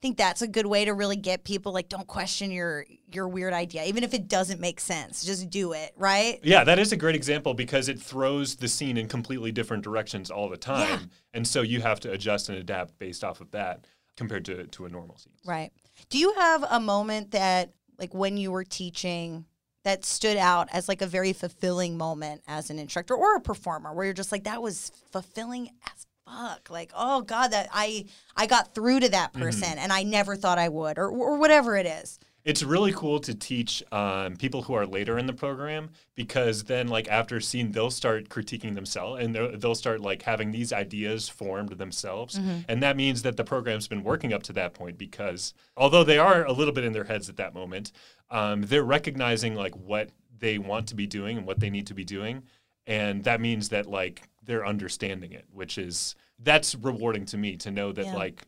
think 0.00 0.16
that's 0.16 0.42
a 0.42 0.48
good 0.48 0.66
way 0.66 0.84
to 0.84 0.94
really 0.94 1.16
get 1.16 1.44
people 1.44 1.72
like, 1.72 1.88
don't 1.88 2.06
question 2.06 2.50
your 2.50 2.86
your 3.12 3.26
weird 3.28 3.52
idea, 3.52 3.84
even 3.84 4.04
if 4.04 4.14
it 4.14 4.28
doesn't 4.28 4.60
make 4.60 4.80
sense. 4.80 5.24
Just 5.24 5.50
do 5.50 5.72
it, 5.72 5.92
right? 5.96 6.38
Yeah, 6.42 6.64
that 6.64 6.78
is 6.78 6.92
a 6.92 6.96
great 6.96 7.14
example 7.14 7.54
because 7.54 7.88
it 7.88 8.00
throws 8.00 8.56
the 8.56 8.68
scene 8.68 8.96
in 8.96 9.08
completely 9.08 9.50
different 9.50 9.82
directions 9.82 10.30
all 10.30 10.48
the 10.48 10.56
time. 10.56 10.88
Yeah. 10.88 11.06
And 11.34 11.46
so 11.46 11.62
you 11.62 11.80
have 11.80 12.00
to 12.00 12.12
adjust 12.12 12.48
and 12.48 12.58
adapt 12.58 12.98
based 12.98 13.24
off 13.24 13.40
of 13.40 13.50
that 13.52 13.86
compared 14.16 14.44
to, 14.46 14.66
to 14.66 14.84
a 14.84 14.88
normal 14.88 15.16
scene. 15.16 15.32
Right. 15.46 15.72
Do 16.10 16.18
you 16.18 16.32
have 16.34 16.64
a 16.70 16.80
moment 16.80 17.30
that, 17.32 17.72
like, 17.98 18.14
when 18.14 18.36
you 18.36 18.50
were 18.50 18.64
teaching, 18.64 19.46
that 19.84 20.04
stood 20.04 20.36
out 20.36 20.68
as 20.72 20.88
like 20.88 21.00
a 21.00 21.06
very 21.06 21.32
fulfilling 21.32 21.96
moment 21.96 22.42
as 22.46 22.68
an 22.68 22.78
instructor 22.78 23.14
or 23.14 23.36
a 23.36 23.40
performer, 23.40 23.94
where 23.94 24.04
you're 24.04 24.12
just 24.12 24.32
like, 24.32 24.44
that 24.44 24.60
was 24.60 24.92
fulfilling 25.12 25.70
as 25.86 26.04
fuck. 26.28 26.70
Like, 26.70 26.92
oh 26.96 27.22
god, 27.22 27.48
that 27.48 27.68
I 27.72 28.06
I 28.36 28.46
got 28.46 28.74
through 28.74 29.00
to 29.00 29.08
that 29.10 29.32
person, 29.32 29.78
and 29.78 29.92
I 29.92 30.02
never 30.02 30.36
thought 30.36 30.58
I 30.58 30.68
would, 30.68 30.98
or 30.98 31.08
or 31.08 31.38
whatever 31.38 31.76
it 31.76 31.86
is. 31.86 32.18
It's 32.44 32.62
really 32.62 32.92
cool 32.92 33.20
to 33.20 33.34
teach 33.34 33.82
um, 33.92 34.36
people 34.36 34.62
who 34.62 34.72
are 34.72 34.86
later 34.86 35.18
in 35.18 35.26
the 35.26 35.34
program 35.34 35.90
because 36.14 36.64
then, 36.64 36.88
like 36.88 37.06
after 37.08 37.36
a 37.36 37.42
scene, 37.42 37.72
they'll 37.72 37.90
start 37.90 38.30
critiquing 38.30 38.74
themselves 38.74 39.22
and 39.22 39.34
they'll, 39.34 39.58
they'll 39.58 39.74
start 39.74 40.00
like 40.00 40.22
having 40.22 40.50
these 40.50 40.72
ideas 40.72 41.28
formed 41.28 41.70
themselves, 41.70 42.40
and 42.68 42.82
that 42.82 42.96
means 42.96 43.22
that 43.22 43.36
the 43.36 43.44
program's 43.44 43.86
been 43.88 44.02
working 44.02 44.32
up 44.32 44.42
to 44.44 44.52
that 44.54 44.72
point 44.72 44.96
because 44.96 45.52
although 45.76 46.04
they 46.04 46.16
are 46.16 46.46
a 46.46 46.52
little 46.52 46.72
bit 46.72 46.84
in 46.84 46.92
their 46.92 47.04
heads 47.04 47.28
at 47.28 47.36
that 47.36 47.52
moment, 47.52 47.92
um, 48.30 48.62
they're 48.62 48.84
recognizing 48.84 49.54
like 49.54 49.74
what 49.74 50.08
they 50.38 50.56
want 50.56 50.86
to 50.86 50.94
be 50.94 51.06
doing 51.06 51.36
and 51.36 51.46
what 51.46 51.60
they 51.60 51.68
need 51.68 51.88
to 51.88 51.94
be 51.94 52.04
doing, 52.04 52.44
and 52.86 53.24
that 53.24 53.42
means 53.42 53.68
that 53.70 53.86
like 53.86 54.22
they're 54.48 54.66
understanding 54.66 55.30
it, 55.32 55.44
which 55.52 55.76
is 55.78 56.16
that's 56.40 56.74
rewarding 56.74 57.26
to 57.26 57.36
me 57.36 57.54
to 57.58 57.70
know 57.70 57.92
that 57.92 58.06
Yeah. 58.06 58.14
like 58.16 58.46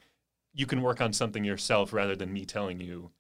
you 0.55 0.67
can 0.67 0.81
work 0.83 1.01
on 1.01 1.13
something 1.13 1.45
yourself 1.45 1.93
rather 1.93 2.17
than 2.17 2.33
me 2.33 2.45
telling 2.45 2.81
you 2.81 3.11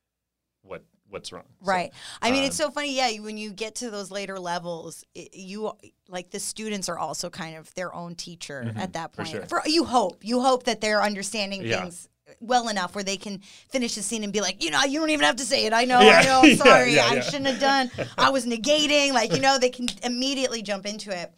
what 0.62 0.83
what's 1.09 1.31
wrong. 1.33 1.45
So, 1.61 1.66
Right. 1.66 1.93
I 2.23 2.31
mean, 2.31 2.45
it's 2.45 2.59
um, 2.61 2.69
so 2.69 2.71
funny. 2.71 2.97
Yeah, 2.97 3.21
when 3.21 3.37
you 3.37 3.51
get 3.51 3.75
to 3.77 3.90
those 3.90 4.11
later 4.11 4.38
levels, 4.38 5.05
it, 5.14 5.35
you 5.35 5.73
like 6.09 6.31
the 6.31 6.40
students 6.40 6.88
are 6.88 6.99
also 6.99 7.29
kind 7.29 7.57
of 7.57 7.73
their 7.75 7.93
own 7.95 8.14
teacher 8.14 8.73
at 8.77 8.95
that 8.95 9.12
Mm-hmm. 9.12 9.23
for 9.25 9.38
point. 9.38 9.51
sure. 9.51 9.62
you 9.73 9.85
hope, 9.85 10.25
you 10.25 10.40
hope 10.40 10.64
that 10.64 10.81
they're 10.81 11.03
understanding 11.03 11.62
Yeah. 11.64 11.81
things 11.83 12.09
well 12.40 12.69
enough 12.69 12.95
where 12.95 13.03
they 13.05 13.16
can 13.16 13.40
finish 13.71 13.97
the 13.97 14.03
scene 14.03 14.23
and 14.25 14.33
be 14.33 14.40
like, 14.40 14.62
you 14.64 14.71
know, 14.71 14.83
you 14.85 15.01
don't 15.01 15.11
even 15.11 15.27
have 15.27 15.37
to 15.37 15.45
say 15.45 15.66
it. 15.66 15.73
I 15.73 15.85
know, 15.85 16.01
Yeah. 16.01 16.21
I 16.21 16.25
know. 16.25 16.40
I'm 16.45 16.57
sorry. 16.57 16.95
yeah, 16.95 17.07
I 17.07 17.21
shouldn't 17.21 17.47
have 17.49 17.61
done. 17.61 17.90
I 18.16 18.31
was 18.31 18.47
negating. 18.47 19.12
Like, 19.12 19.33
you 19.35 19.40
know, 19.40 19.59
they 19.59 19.71
can 19.71 19.88
immediately 20.05 20.62
jump 20.62 20.87
into 20.87 21.11
it. 21.11 21.33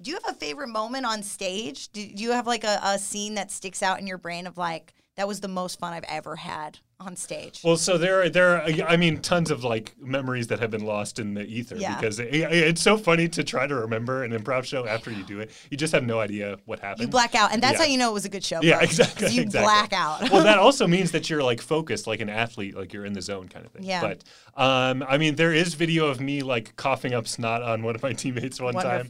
Do 0.00 0.10
you 0.10 0.18
have 0.22 0.34
a 0.34 0.38
favorite 0.38 0.68
moment 0.68 1.06
on 1.06 1.22
stage? 1.22 1.88
Do, 1.92 2.04
do 2.06 2.22
you 2.22 2.32
have 2.32 2.46
like 2.46 2.64
a, 2.64 2.80
a 2.82 2.98
scene 2.98 3.34
that 3.34 3.50
sticks 3.50 3.82
out 3.82 4.00
in 4.00 4.06
your 4.06 4.18
brain 4.18 4.46
of 4.46 4.56
like 4.58 4.94
that 5.16 5.28
was 5.28 5.40
the 5.40 5.48
most 5.48 5.78
fun 5.78 5.92
I've 5.92 6.04
ever 6.08 6.36
had 6.36 6.78
on 6.98 7.16
stage? 7.16 7.60
Well, 7.62 7.76
so 7.76 7.98
there, 7.98 8.22
are, 8.22 8.28
there 8.30 8.56
are, 8.56 8.88
I 8.88 8.96
mean, 8.96 9.20
tons 9.20 9.50
of 9.50 9.62
like 9.62 9.94
memories 10.00 10.46
that 10.46 10.58
have 10.60 10.70
been 10.70 10.86
lost 10.86 11.18
in 11.18 11.34
the 11.34 11.42
ether 11.44 11.76
Yeah. 11.76 11.96
because 11.96 12.18
it, 12.18 12.28
it's 12.32 12.80
so 12.80 12.96
funny 12.96 13.28
to 13.28 13.44
try 13.44 13.66
to 13.66 13.74
remember 13.74 14.24
an 14.24 14.32
improv 14.32 14.64
show 14.64 14.86
after 14.86 15.10
you 15.10 15.22
do 15.24 15.40
it. 15.40 15.50
You 15.70 15.76
just 15.76 15.92
have 15.92 16.04
no 16.04 16.18
idea 16.18 16.56
what 16.64 16.78
happened. 16.80 17.02
You 17.02 17.08
black 17.08 17.34
out, 17.34 17.52
and 17.52 17.62
that's 17.62 17.74
Yeah. 17.74 17.84
how 17.84 17.90
you 17.90 17.98
know 17.98 18.08
it 18.10 18.14
was 18.14 18.24
a 18.24 18.30
good 18.30 18.42
show. 18.44 18.60
Yeah, 18.62 18.78
folks, 18.80 18.98
exactly. 18.98 19.28
You 19.34 19.42
exactly. 19.42 19.66
black 19.66 19.92
out. 19.92 20.30
well, 20.30 20.44
that 20.44 20.58
also 20.66 20.86
means 20.86 21.10
that 21.10 21.28
you're 21.28 21.42
like 21.42 21.60
focused, 21.60 22.06
like 22.06 22.20
an 22.20 22.30
athlete, 22.30 22.74
like 22.74 22.94
you're 22.94 23.04
in 23.04 23.12
the 23.12 23.22
zone 23.22 23.48
kind 23.48 23.66
of 23.66 23.72
thing. 23.72 23.82
Yeah. 23.84 24.00
But 24.00 24.24
um, 24.56 25.04
I 25.06 25.18
mean, 25.18 25.34
there 25.34 25.52
is 25.52 25.74
video 25.74 26.06
of 26.06 26.20
me 26.20 26.42
like 26.42 26.74
coughing 26.76 27.12
up 27.12 27.28
snot 27.28 27.62
on 27.62 27.82
one 27.82 27.94
of 27.94 28.02
my 28.02 28.14
teammates 28.14 28.60
one 28.60 28.72
time. 28.74 29.06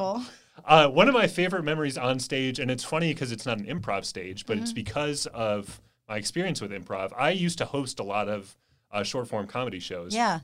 Uh, 0.64 0.88
one 0.88 1.08
of 1.08 1.14
my 1.14 1.26
favorite 1.26 1.62
memories 1.64 1.96
on 1.98 2.18
stage, 2.20 2.58
and 2.58 2.70
it's 2.70 2.84
funny 2.84 3.12
because 3.12 3.32
it's 3.32 3.46
not 3.46 3.58
an 3.58 3.66
improv 3.66 4.04
stage, 4.04 4.46
but 4.46 4.54
Mm-hmm. 4.56 4.62
it's 4.64 4.72
because 4.72 5.26
of 5.26 5.80
my 6.08 6.16
experience 6.16 6.60
with 6.60 6.70
improv. 6.70 7.12
I 7.16 7.30
used 7.30 7.58
to 7.58 7.64
host 7.64 7.98
a 7.98 8.02
lot 8.02 8.28
of 8.28 8.56
uh, 8.90 9.02
short 9.02 9.28
form 9.28 9.46
comedy 9.46 9.78
shows. 9.80 10.14
Yeah. 10.14 10.40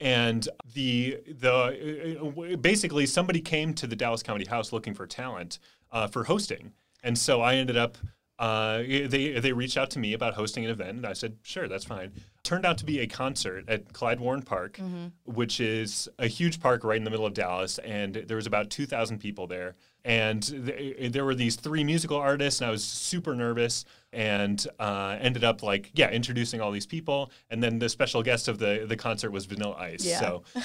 And 0.00 0.48
the 0.74 1.18
the 1.28 2.52
uh, 2.52 2.56
basically 2.56 3.06
somebody 3.06 3.40
came 3.40 3.72
to 3.74 3.86
the 3.86 3.94
Dallas 3.96 4.22
Comedy 4.24 4.46
House 4.46 4.72
looking 4.72 4.92
for 4.94 5.06
talent 5.06 5.60
uh, 5.92 6.08
for 6.08 6.24
hosting, 6.24 6.72
and 7.02 7.16
so 7.16 7.40
I 7.40 7.54
ended 7.56 7.76
up. 7.76 7.96
Uh, 8.38 8.78
they 8.78 9.38
they 9.40 9.52
reached 9.52 9.76
out 9.76 9.90
to 9.90 9.98
me 10.00 10.12
about 10.12 10.34
hosting 10.34 10.64
an 10.64 10.70
event, 10.70 10.96
and 10.96 11.06
I 11.06 11.12
said, 11.12 11.36
"Sure, 11.42 11.68
that's 11.68 11.84
fine." 11.84 12.12
Turned 12.42 12.66
out 12.66 12.76
to 12.78 12.84
be 12.84 12.98
a 12.98 13.06
concert 13.06 13.64
at 13.68 13.92
Clyde 13.92 14.18
Warren 14.20 14.42
Park, 14.42 14.78
which 15.24 15.60
is 15.60 16.08
a 16.18 16.26
huge 16.26 16.60
park 16.60 16.82
right 16.82 16.96
in 16.96 17.04
the 17.04 17.10
middle 17.10 17.26
of 17.26 17.32
Dallas, 17.32 17.78
and 17.78 18.14
there 18.14 18.36
was 18.36 18.46
about 18.46 18.70
two 18.70 18.86
thousand 18.86 19.18
people 19.18 19.46
there. 19.46 19.76
And 20.06 20.42
th- 20.42 21.12
there 21.12 21.24
were 21.24 21.34
these 21.34 21.56
three 21.56 21.82
musical 21.82 22.18
artists, 22.18 22.60
and 22.60 22.68
I 22.68 22.70
was 22.70 22.84
super 22.84 23.34
nervous, 23.34 23.86
and 24.12 24.66
uh, 24.78 25.16
ended 25.20 25.44
up 25.44 25.62
like 25.62 25.92
yeah 25.94 26.10
introducing 26.10 26.60
all 26.60 26.72
these 26.72 26.86
people, 26.86 27.30
and 27.50 27.62
then 27.62 27.78
the 27.78 27.88
special 27.88 28.22
guest 28.22 28.48
of 28.48 28.58
the 28.58 28.84
the 28.88 28.96
concert 28.96 29.30
was 29.30 29.46
Vanilla 29.46 29.76
Ice. 29.76 30.04
Yeah. 30.04 30.18
So. 30.18 30.42
Uh, 30.56 30.60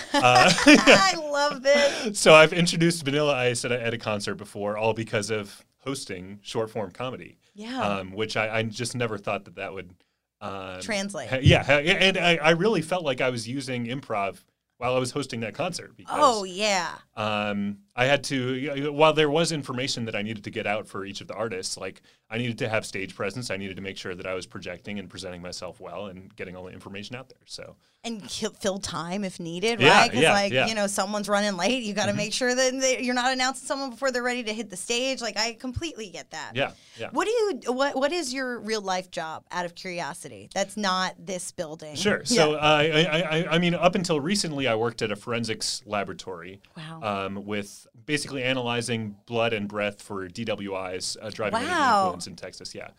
I 0.65 1.13
love 1.15 1.61
this. 1.61 2.19
so 2.19 2.33
I've 2.33 2.51
introduced 2.51 3.05
Vanilla 3.05 3.35
Ice 3.35 3.63
at 3.63 3.71
a, 3.71 3.79
at 3.81 3.93
a 3.93 3.97
concert 3.99 4.35
before, 4.35 4.75
all 4.75 4.93
because 4.93 5.29
of 5.29 5.63
hosting 5.83 6.39
short 6.41 6.69
form 6.69 6.91
comedy. 6.91 7.37
Yeah. 7.59 7.81
Um, 7.81 8.11
which 8.13 8.37
I, 8.37 8.59
I 8.59 8.63
just 8.63 8.95
never 8.95 9.17
thought 9.17 9.43
that 9.45 9.55
that 9.55 9.73
would 9.73 9.93
um, 10.39 10.79
Translate. 10.79 11.43
yeah, 11.43 11.69
and 11.69 12.17
I, 12.17 12.37
I 12.37 12.51
really 12.51 12.81
felt 12.81 13.03
like 13.03 13.19
I 13.19 13.29
was 13.29 13.45
using 13.47 13.87
improv 13.87 14.37
while 14.77 14.95
I 14.95 14.99
was 14.99 15.11
hosting 15.11 15.41
that 15.41 15.53
concert 15.53 15.97
because 15.97 16.15
Oh 16.17 16.45
yeah. 16.45 16.91
um, 17.17 17.79
I 17.99 18.05
had 18.05 18.23
to, 18.25 18.91
while 18.93 19.11
there 19.11 19.29
was 19.29 19.51
information 19.51 20.05
that 20.05 20.15
I 20.15 20.21
needed 20.21 20.45
to 20.45 20.49
get 20.49 20.65
out 20.65 20.87
for 20.87 21.03
each 21.03 21.19
of 21.19 21.27
the 21.27 21.33
artists, 21.33 21.75
like 21.77 22.01
I 22.29 22.37
needed 22.37 22.57
to 22.59 22.69
have 22.69 22.85
stage 22.85 23.13
presence. 23.13 23.51
I 23.51 23.57
needed 23.57 23.75
to 23.75 23.81
make 23.81 23.97
sure 23.97 24.15
that 24.15 24.25
I 24.25 24.35
was 24.35 24.45
projecting 24.45 24.99
and 24.99 25.09
presenting 25.09 25.41
myself 25.41 25.81
well 25.81 26.05
and 26.05 26.33
getting 26.37 26.55
all 26.55 26.63
the 26.63 26.71
information 26.71 27.17
out 27.17 27.27
there. 27.27 27.43
So, 27.45 27.75
And 28.05 28.31
fill 28.31 28.79
time 28.79 29.25
if 29.25 29.39
needed, 29.39 29.81
Yeah, 29.81 29.89
right? 29.89 30.09
Because 30.09 30.23
yeah, 30.23 30.31
like 30.33 30.53
yeah. 30.53 30.61
Mm-hmm. 30.61 30.69
you 30.69 30.75
know, 30.75 30.87
someone's 30.87 31.27
running 31.27 31.57
late. 31.57 31.83
You 31.83 31.93
got 31.93 32.05
to 32.05 32.13
make 32.13 32.31
sure 32.31 32.55
that 32.55 32.79
they, 32.79 33.01
you're 33.01 33.15
not 33.15 33.33
announcing 33.33 33.67
someone 33.67 33.89
before 33.89 34.11
they're 34.11 34.23
ready 34.23 34.43
to 34.43 34.53
hit 34.53 34.69
the 34.69 34.77
stage. 34.77 35.21
Like 35.21 35.37
I 35.37 35.53
completely 35.53 36.09
get 36.09 36.31
that. 36.31 36.51
yeah, 36.55 36.71
yeah. 36.97 37.09
What 37.11 37.25
do 37.25 37.31
you? 37.31 37.73
What 37.73 37.95
What 37.97 38.13
is 38.13 38.33
your 38.33 38.59
real 38.59 38.81
life 38.81 39.11
job? 39.11 39.43
Out 39.51 39.65
of 39.65 39.75
curiosity, 39.75 40.49
that's 40.53 40.77
not 40.77 41.15
this 41.19 41.51
building. 41.51 41.95
Sure. 41.95 42.23
So 42.39 42.53
uh, 42.53 42.57
I, 42.59 42.83
I, 42.85 43.19
I, 43.19 43.55
I 43.55 43.57
mean, 43.57 43.73
up 43.73 43.95
until 43.95 44.21
recently, 44.21 44.67
I 44.67 44.75
worked 44.75 45.01
at 45.01 45.11
a 45.11 45.15
forensics 45.17 45.81
laboratory. 45.85 46.61
Wow. 46.77 47.25
Um, 47.25 47.45
with 47.45 47.87
basically 48.05 48.43
analyzing 48.43 49.15
blood 49.25 49.53
and 49.53 49.67
breath 49.67 50.01
for 50.01 50.27
DWIs, 50.27 51.17
uh, 51.21 51.29
driving 51.29 51.57
under 51.59 51.69
Wow. 51.69 52.03
influence 52.05 52.27
in 52.27 52.35
Texas. 52.35 52.73
Yeah. 52.75 52.89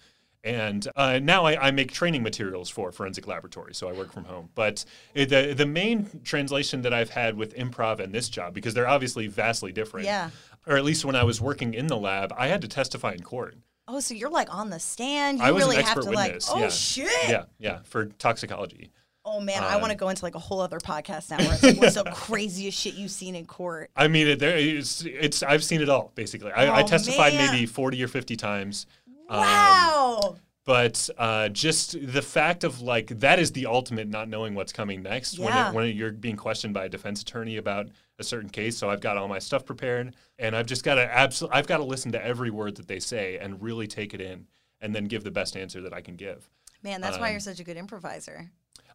And 0.42 0.88
uh, 0.96 1.18
now 1.22 1.44
I, 1.44 1.68
I 1.68 1.70
make 1.70 1.92
training 1.92 2.22
materials 2.22 2.70
for 2.70 2.90
forensic 2.92 3.26
laboratory, 3.26 3.74
so 3.74 3.88
I 3.90 3.92
work 3.92 4.10
from 4.10 4.24
home. 4.24 4.48
But 4.54 4.84
the 5.12 5.52
the 5.54 5.66
main 5.66 6.08
translation 6.24 6.80
that 6.82 6.94
I've 6.94 7.10
had 7.10 7.36
with 7.36 7.54
improv 7.56 8.00
and 8.00 8.10
this 8.14 8.30
job, 8.30 8.54
because 8.54 8.72
they're 8.72 8.88
obviously 8.88 9.26
vastly 9.26 9.70
different, 9.70 10.06
Yeah. 10.06 10.30
or 10.66 10.78
at 10.78 10.84
least 10.84 11.04
when 11.04 11.14
I 11.14 11.24
was 11.24 11.42
working 11.42 11.74
in 11.74 11.88
the 11.88 11.96
lab, 11.98 12.32
I 12.38 12.46
had 12.48 12.62
to 12.62 12.68
testify 12.68 13.12
in 13.12 13.20
court. 13.22 13.56
Oh, 13.86 14.00
so 14.00 14.14
you're 14.14 14.30
like 14.30 14.54
on 14.54 14.70
the 14.70 14.80
stand. 14.80 15.40
You 15.40 15.44
I 15.44 15.50
was 15.50 15.64
an 15.64 15.68
really 15.70 15.82
have 15.82 15.96
expert 15.98 16.10
to 16.10 16.16
like. 16.16 16.28
witness, 16.28 16.48
Oh 16.50 16.58
yeah. 16.60 16.68
shit. 16.70 17.28
Yeah, 17.28 17.44
yeah, 17.58 17.80
for 17.84 18.06
toxicology. 18.06 18.90
Oh 19.24 19.38
man, 19.40 19.62
I 19.62 19.76
want 19.76 19.86
to 19.88 19.92
Um, 19.92 19.98
go 19.98 20.08
into 20.08 20.24
like 20.24 20.34
a 20.34 20.38
whole 20.38 20.60
other 20.60 20.78
podcast 20.78 21.30
now 21.30 21.38
where 21.38 21.52
it's 21.52 21.62
like, 21.62 21.76
what's 21.76 21.94
the 21.94 22.04
craziest 22.14 22.78
shit 22.78 22.94
you've 22.94 23.10
seen 23.10 23.34
in 23.34 23.44
court? 23.46 23.90
I 23.94 24.08
mean, 24.08 24.26
it, 24.28 24.38
there, 24.38 24.56
it's, 24.56 25.02
it's 25.04 25.42
I've 25.42 25.62
seen 25.62 25.82
it 25.82 25.88
all 25.90 26.12
basically. 26.14 26.52
I, 26.52 26.66
I 26.78 26.82
Oh, 26.82 26.86
testified 26.86 27.34
man. 27.34 27.52
maybe 27.52 27.66
forty 27.66 28.02
or 28.02 28.08
fifty 28.08 28.34
times. 28.36 28.86
Um, 29.28 29.40
Wow. 29.40 30.36
but 30.64 31.08
uh, 31.18 31.48
just 31.50 31.96
the 32.12 32.22
fact 32.22 32.64
of 32.64 32.80
like 32.80 33.08
that 33.20 33.38
is 33.38 33.52
the 33.52 33.66
ultimate 33.66 34.08
not 34.08 34.28
knowing 34.28 34.54
what's 34.54 34.72
coming 34.72 35.02
next 35.02 35.38
Yeah. 35.38 35.44
when, 35.44 35.56
it, 35.56 35.74
when 35.90 35.96
you're 35.96 36.12
being 36.12 36.36
questioned 36.36 36.72
by 36.74 36.86
a 36.86 36.88
defense 36.88 37.20
attorney 37.22 37.58
about 37.58 37.88
a 38.18 38.24
certain 38.24 38.48
case. 38.50 38.76
So 38.78 38.88
I've 38.90 39.00
got 39.00 39.16
all 39.18 39.28
my 39.28 39.38
stuff 39.38 39.64
prepared, 39.66 40.16
and 40.38 40.56
I've 40.56 40.66
just 40.66 40.82
got 40.82 40.94
to 40.94 41.02
absolutely 41.02 41.58
I've 41.58 41.66
got 41.66 41.76
to 41.76 41.84
listen 41.84 42.10
to 42.12 42.24
every 42.24 42.50
word 42.50 42.76
that 42.76 42.88
they 42.88 43.00
say 43.00 43.36
and 43.38 43.60
really 43.62 43.86
take 43.86 44.14
it 44.14 44.20
in, 44.22 44.46
and 44.80 44.94
then 44.94 45.04
give 45.04 45.24
the 45.24 45.30
best 45.30 45.56
answer 45.56 45.82
that 45.82 45.92
I 45.92 46.00
can 46.00 46.16
give. 46.16 46.48
Man, 46.82 47.02
that's 47.02 47.18
why 47.18 47.26
um, 47.26 47.32
you're 47.32 47.40
such 47.40 47.60
a 47.60 47.64
good 47.64 47.76
improviser. 47.76 48.50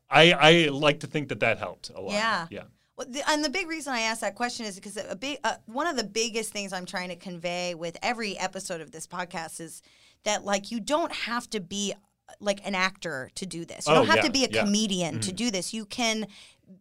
I, 0.09 0.31
I 0.33 0.51
like 0.69 0.99
to 1.01 1.07
think 1.07 1.29
that 1.29 1.39
that 1.39 1.57
helped 1.57 1.89
a 1.89 1.99
lot. 2.01 2.13
Yeah. 2.13 2.47
yeah. 2.49 2.63
Well, 2.97 3.07
the, 3.09 3.21
and 3.29 3.43
the 3.43 3.49
big 3.49 3.67
reason 3.67 3.93
I 3.93 4.01
asked 4.01 4.21
that 4.21 4.35
question 4.35 4.65
is 4.65 4.75
because 4.75 4.97
a 4.97 5.15
big 5.15 5.39
uh, 5.43 5.55
one 5.65 5.87
of 5.87 5.97
the 5.97 6.03
biggest 6.03 6.53
things 6.53 6.71
I'm 6.71 6.85
trying 6.85 7.09
to 7.09 7.15
convey 7.15 7.75
with 7.75 7.97
every 8.01 8.37
episode 8.37 8.79
of 8.81 8.91
this 8.91 9.05
podcast 9.05 9.59
is 9.59 9.81
that 10.23 10.45
like 10.45 10.71
you 10.71 10.79
don't 10.79 11.11
have 11.11 11.49
to 11.49 11.59
be 11.59 11.93
like 12.39 12.65
an 12.65 12.73
actor 12.73 13.29
to 13.35 13.45
do 13.45 13.65
this. 13.65 13.85
You 13.85 13.93
Oh, 13.93 13.95
don't 13.97 14.07
have 14.07 14.17
yeah, 14.17 14.21
to 14.23 14.31
be 14.31 14.45
a 14.45 14.49
yeah. 14.49 14.63
comedian 14.63 15.19
to 15.21 15.31
do 15.33 15.51
this. 15.51 15.73
You 15.73 15.85
can 15.85 16.27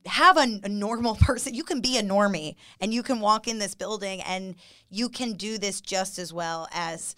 have 0.07 0.37
a, 0.37 0.61
a 0.63 0.69
normal 0.69 1.15
person. 1.21 1.53
You 1.55 1.65
can 1.65 1.81
be 1.81 1.99
a 1.99 2.03
normie 2.03 2.55
and 2.81 2.95
you 2.95 3.03
can 3.03 3.21
walk 3.21 3.49
in 3.49 3.59
this 3.59 3.75
building 3.75 4.21
and 4.23 4.55
you 4.91 5.09
can 5.09 5.33
do 5.33 5.59
this 5.59 5.81
just 5.81 6.19
as 6.19 6.33
well 6.33 6.69
as 6.73 7.15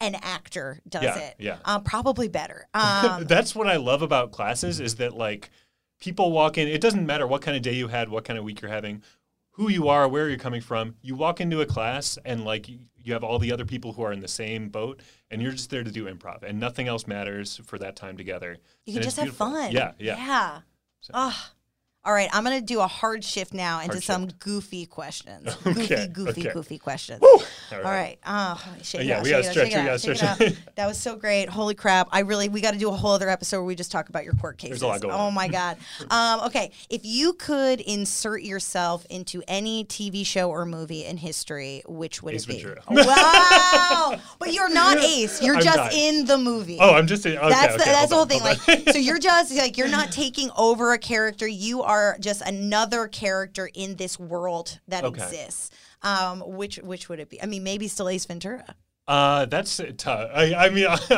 an 0.00 0.14
actor 0.16 0.80
does 0.88 1.02
Yeah, 1.02 1.18
it. 1.18 1.34
yeah. 1.38 1.56
Um, 1.64 1.82
probably 1.84 2.28
better. 2.28 2.66
Um, 2.74 3.24
That's 3.24 3.54
what 3.54 3.66
I 3.68 3.76
love 3.76 4.02
about 4.02 4.32
classes 4.32 4.80
is 4.80 4.96
that 4.96 5.14
like 5.16 5.50
people 6.00 6.32
walk 6.32 6.58
in. 6.58 6.68
It 6.68 6.80
doesn't 6.80 7.06
matter 7.06 7.26
what 7.26 7.42
kind 7.42 7.56
of 7.56 7.62
day 7.62 7.74
you 7.74 7.88
had, 7.88 8.08
what 8.08 8.24
kind 8.24 8.38
of 8.38 8.44
week 8.44 8.60
you're 8.60 8.70
having, 8.70 9.02
who 9.52 9.70
you 9.70 9.88
are, 9.88 10.08
where 10.08 10.28
you're 10.28 10.38
coming 10.38 10.60
from. 10.60 10.96
You 11.02 11.14
walk 11.14 11.40
into 11.40 11.60
a 11.60 11.66
class 11.66 12.18
and 12.24 12.44
like 12.44 12.68
you- 12.68 12.78
have 13.12 13.22
all 13.22 13.38
the 13.38 13.52
other 13.52 13.66
people 13.66 13.92
who 13.92 14.02
are 14.02 14.14
in 14.14 14.20
the 14.20 14.28
same 14.28 14.70
boat, 14.70 15.02
and 15.30 15.42
you're 15.42 15.52
just 15.52 15.68
there 15.68 15.84
to 15.84 15.90
do 15.90 16.06
improv, 16.06 16.42
and 16.42 16.58
nothing 16.58 16.88
else 16.88 17.06
matters 17.06 17.60
for 17.66 17.78
that 17.78 17.96
time 17.96 18.16
together. 18.16 18.56
You 18.86 18.94
can 18.94 19.02
just 19.02 19.18
have 19.18 19.36
fun. 19.36 19.72
Yeah, 19.72 19.92
yeah. 19.98 20.16
Yeah. 20.16 20.60
Ah. 21.12 21.52
All 22.06 22.12
right, 22.12 22.28
I'm 22.32 22.44
going 22.44 22.58
to 22.60 22.64
do 22.64 22.80
a 22.80 22.86
hard 22.86 23.24
shift 23.24 23.54
now 23.54 23.80
into 23.80 23.92
Hard 23.94 24.02
some 24.04 24.26
goofy 24.38 24.84
questions. 24.86 25.48
Okay, 25.66 26.06
Goofy, 26.06 26.06
goofy, 26.12 26.40
okay. 26.42 26.52
goofy 26.52 26.78
questions. 26.78 27.20
All 27.22 27.40
All 27.72 27.80
right. 27.82 28.18
Oh, 28.26 28.62
shake 28.82 29.06
Yeah, 29.06 29.18
out, 29.18 29.24
we 29.24 29.30
gotta 29.30 29.42
it 29.42 29.46
out, 29.46 29.52
stretch, 29.52 29.68
it 29.68 29.74
we 29.74 29.80
out, 29.80 29.86
gotta 29.86 30.10
it 30.10 30.16
stretch. 30.16 30.40
out. 30.52 30.56
That 30.76 30.86
was 30.86 30.98
so 30.98 31.16
great. 31.16 31.48
Holy 31.48 31.74
crap. 31.74 32.08
I 32.12 32.20
really, 32.20 32.48
we 32.48 32.60
got 32.60 32.72
to 32.72 32.78
do 32.78 32.88
a 32.90 32.92
whole 32.92 33.12
other 33.12 33.28
episode 33.30 33.58
where 33.58 33.64
we 33.66 33.74
just 33.74 33.90
talk 33.92 34.08
about 34.08 34.24
your 34.24 34.34
court 34.34 34.58
cases. 34.58 34.80
There's 34.80 34.82
a 34.82 34.86
lot 34.88 35.00
going 35.00 35.14
oh 35.14 35.18
on. 35.18 35.34
my 35.34 35.48
God. 35.48 35.78
Um, 36.10 36.40
okay. 36.46 36.70
If 36.90 37.00
you 37.04 37.32
could 37.32 37.80
insert 37.80 38.42
yourself 38.42 39.06
into 39.10 39.42
any 39.48 39.84
TV 39.86 40.24
show 40.26 40.50
or 40.50 40.64
movie 40.66 41.04
in 41.04 41.16
history, 41.16 41.82
which 41.86 42.22
would 42.22 42.34
Ace 42.34 42.44
it 42.44 42.48
be? 42.48 42.54
Ventura. 42.62 42.82
Wow. 42.88 44.20
but 44.38 44.52
you're 44.52 44.68
not 44.72 44.98
Ace. 44.98 45.42
You're 45.42 45.56
I'm 45.56 45.62
just 45.62 45.76
not. 45.76 45.92
in 45.94 46.26
the 46.26 46.36
movie. 46.38 46.78
Oh, 46.80 46.94
I'm 46.94 47.06
just 47.06 47.22
saying. 47.22 47.38
Okay, 47.38 47.48
That's 47.48 47.76
the, 47.76 47.82
okay, 47.82 47.92
that's 47.92 48.08
the 48.10 48.14
whole 48.16 48.26
hold 48.26 48.28
thing. 48.28 48.42
Like, 48.42 48.90
so 48.92 48.98
you're 48.98 49.18
just 49.18 49.54
like 49.56 49.76
you're 49.78 49.88
not 49.88 50.12
taking 50.12 50.50
over 50.56 50.92
a 50.92 50.98
character. 50.98 51.46
You 51.46 51.82
are 51.82 51.93
just 52.20 52.40
another 52.42 53.08
character 53.08 53.70
in 53.74 53.96
this 53.96 54.18
world 54.18 54.80
that 54.88 55.04
Okay. 55.04 55.22
exists. 55.22 55.70
Um, 56.02 56.40
which 56.40 56.76
which 56.76 57.08
would 57.08 57.20
it 57.20 57.30
be? 57.30 57.42
I 57.42 57.46
mean, 57.46 57.62
maybe 57.62 57.88
still 57.88 58.08
Ace 58.08 58.24
Ventura. 58.26 58.74
Uh, 59.06 59.44
that's 59.46 59.80
tough. 59.98 60.30
I, 60.34 60.54
I 60.54 60.70
mean, 60.70 60.86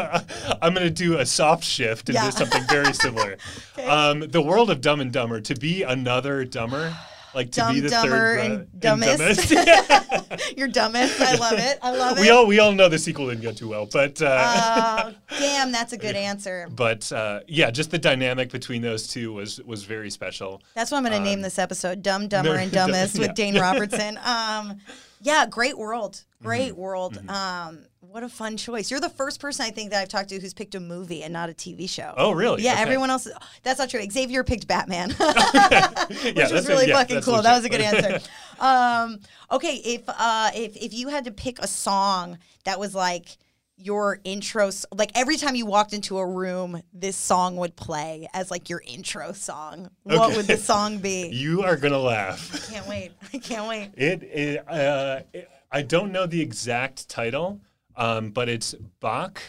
I'm 0.62 0.74
going 0.74 0.86
to 0.86 0.90
do 0.90 1.18
a 1.18 1.26
soft 1.26 1.62
shift 1.64 2.08
into 2.08 2.20
Yeah. 2.20 2.30
something 2.30 2.62
very 2.68 2.92
similar. 2.92 3.36
um, 3.88 4.20
the 4.20 4.42
world 4.42 4.70
of 4.70 4.80
Dumb 4.80 5.00
and 5.00 5.12
Dumber. 5.12 5.40
To 5.40 5.54
be 5.54 5.82
another 5.84 6.44
dumber, 6.44 6.92
like 7.36 7.52
to 7.52 7.60
Dumb, 7.60 7.74
be 7.74 7.80
the 7.80 7.88
dumber, 7.90 8.10
third 8.10 8.38
and 8.40 8.80
dumbest. 8.80 9.50
dumbest. 9.50 10.52
You're 10.56 10.66
dumbest. 10.68 11.20
I 11.20 11.34
love 11.36 11.58
it. 11.58 11.78
I 11.82 11.90
love 11.90 12.18
we 12.18 12.28
it. 12.28 12.32
all 12.32 12.46
we 12.46 12.58
all 12.58 12.72
know 12.72 12.88
the 12.88 12.98
sequel 12.98 13.28
didn't 13.28 13.42
go 13.42 13.52
too 13.52 13.68
well, 13.68 13.86
but 13.92 14.20
uh, 14.22 15.04
Oh, 15.06 15.14
damn, 15.38 15.70
that's 15.70 15.92
a 15.92 15.96
good 15.98 16.16
answer. 16.16 16.66
but 16.74 17.10
uh, 17.12 17.40
yeah, 17.46 17.70
just 17.70 17.90
the 17.90 17.98
dynamic 17.98 18.50
between 18.50 18.82
those 18.82 19.06
two 19.06 19.32
was 19.32 19.60
was 19.62 19.84
very 19.84 20.10
special. 20.10 20.62
That's 20.74 20.90
what 20.90 20.98
I'm 20.98 21.04
going 21.04 21.16
to 21.16 21.22
name 21.24 21.42
this 21.42 21.58
episode: 21.58 22.02
"Dumb, 22.02 22.26
Dumber, 22.28 22.54
and 22.56 22.72
dumb- 22.72 22.90
Dumbest" 22.90 23.18
with 23.18 23.28
yeah. 23.28 23.32
Dane 23.34 23.58
Robertson. 23.60 24.18
Um, 24.24 24.78
yeah, 25.22 25.46
great 25.46 25.76
world, 25.78 26.22
great 26.42 26.72
Mm-hmm. 26.72 26.80
world. 26.80 27.18
Um, 27.28 27.80
what 28.16 28.22
a 28.22 28.28
fun 28.30 28.56
choice! 28.56 28.90
You're 28.90 28.98
the 28.98 29.10
first 29.10 29.40
person 29.40 29.66
I 29.66 29.70
think 29.70 29.90
that 29.90 30.00
I've 30.00 30.08
talked 30.08 30.30
to 30.30 30.40
who's 30.40 30.54
picked 30.54 30.74
a 30.74 30.80
movie 30.80 31.22
and 31.22 31.34
not 31.34 31.50
a 31.50 31.52
TV 31.52 31.86
show. 31.86 32.14
Oh, 32.16 32.32
really? 32.32 32.62
Yeah, 32.62 32.72
Okay. 32.72 32.80
everyone 32.80 33.10
else. 33.10 33.28
That's 33.62 33.78
not 33.78 33.90
true. 33.90 34.02
Xavier 34.10 34.42
picked 34.42 34.66
Batman, 34.66 35.10
which 35.10 35.18
yeah, 35.20 36.44
was 36.44 36.50
that's 36.50 36.66
a- 36.66 36.68
really 36.70 36.88
yeah, 36.88 36.96
fucking 36.96 37.20
cool. 37.20 37.42
That 37.42 37.54
was 37.54 37.66
a 37.66 37.68
good 37.68 37.82
answer. 37.82 38.26
um, 38.58 39.20
okay, 39.52 39.74
if 39.84 40.00
uh, 40.08 40.50
if 40.54 40.76
if 40.76 40.94
you 40.94 41.08
had 41.08 41.26
to 41.26 41.30
pick 41.30 41.58
a 41.58 41.66
song 41.66 42.38
that 42.64 42.80
was 42.80 42.94
like 42.94 43.36
your 43.76 44.18
intro, 44.24 44.70
like 44.94 45.12
every 45.14 45.36
time 45.36 45.54
you 45.54 45.66
walked 45.66 45.92
into 45.92 46.16
a 46.16 46.26
room, 46.26 46.80
this 46.94 47.18
song 47.18 47.58
would 47.58 47.76
play 47.76 48.26
as 48.32 48.50
like 48.50 48.70
your 48.70 48.82
intro 48.86 49.32
song. 49.32 49.90
What 50.04 50.34
would 50.34 50.46
the 50.46 50.56
song 50.56 51.00
be? 51.00 51.28
You 51.28 51.64
are 51.64 51.76
gonna 51.76 51.98
laugh. 51.98 52.50
I 52.54 52.72
can't 52.72 52.88
wait. 52.88 53.12
I 53.34 53.36
can't 53.36 53.68
wait. 53.68 53.90
It, 53.94 54.22
it, 54.22 54.64
uh, 54.66 55.20
it 55.34 55.50
I 55.70 55.82
don't 55.82 56.12
know 56.12 56.24
the 56.26 56.40
exact 56.40 57.10
title, 57.10 57.60
um, 57.96 58.30
but 58.30 58.48
it's 58.48 58.74
Bach 59.00 59.40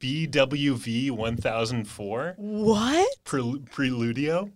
BWV 0.00 1.10
1004 1.10 2.34
What? 2.36 3.08
Prel- 3.24 3.68
Preludio. 3.70 4.50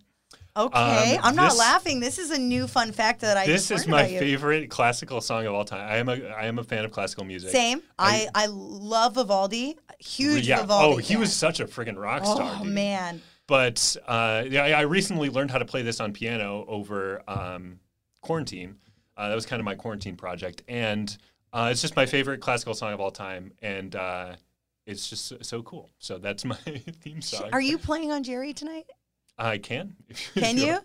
Okay, 0.57 1.15
Um, 1.15 1.21
I'm 1.23 1.35
not 1.35 1.51
this- 1.51 1.59
laughing. 1.59 1.99
This 2.01 2.19
is 2.19 2.31
a 2.31 2.37
new 2.37 2.67
fun 2.67 2.91
fact 2.91 3.21
that 3.21 3.37
I 3.37 3.45
This 3.45 3.71
is 3.71 3.87
my 3.87 4.05
favorite 4.05 4.69
classical 4.69 5.21
song 5.21 5.45
of 5.45 5.53
all 5.53 5.63
time. 5.63 5.87
I 5.89 5.97
am 5.97 6.09
a 6.09 6.15
I 6.29 6.45
am 6.47 6.59
a 6.59 6.63
fan 6.63 6.83
of 6.83 6.91
classical 6.91 7.23
music. 7.23 7.51
Same. 7.51 7.81
I, 7.97 8.27
I 8.35 8.47
love 8.49 9.15
Vivaldi. 9.15 9.77
Huge 9.99 10.47
yeah. 10.47 10.61
Vivaldi. 10.61 10.93
Oh, 10.93 10.97
he 10.97 11.13
fan. 11.13 11.19
was 11.21 11.33
such 11.33 11.59
a 11.61 11.65
friggin' 11.65 11.97
rock 11.97 12.25
star. 12.25 12.57
Oh 12.59 12.63
dude. 12.63 12.73
man. 12.73 13.21
But 13.47 13.95
uh, 14.07 14.43
yeah, 14.49 14.63
I 14.63 14.69
I 14.71 14.81
recently 14.81 15.29
learned 15.29 15.51
how 15.51 15.59
to 15.59 15.65
play 15.65 15.81
this 15.81 15.99
on 16.01 16.11
piano 16.13 16.65
over 16.67 17.21
um, 17.27 17.79
quarantine. 18.21 18.75
Uh, 19.15 19.29
that 19.29 19.35
was 19.35 19.45
kind 19.45 19.59
of 19.59 19.65
my 19.65 19.75
quarantine 19.75 20.17
project, 20.17 20.63
and 20.67 21.15
uh, 21.53 21.69
it's 21.71 21.81
just 21.81 21.95
my 21.95 22.05
favorite 22.05 22.39
classical 22.41 22.73
song 22.73 22.93
of 22.93 22.99
all 22.99 23.11
time, 23.11 23.51
and 23.61 23.95
uh, 23.95 24.35
it's 24.85 25.09
just 25.09 25.25
so, 25.25 25.37
so 25.41 25.61
cool. 25.63 25.89
So 25.99 26.17
that's 26.17 26.45
my 26.45 26.55
theme 27.01 27.21
song. 27.21 27.49
Are 27.53 27.61
you 27.61 27.77
playing 27.77 28.11
on 28.11 28.23
Jerry 28.23 28.53
tonight? 28.53 28.85
I 29.37 29.57
can. 29.57 29.95
Can 30.35 30.57
you? 30.57 30.79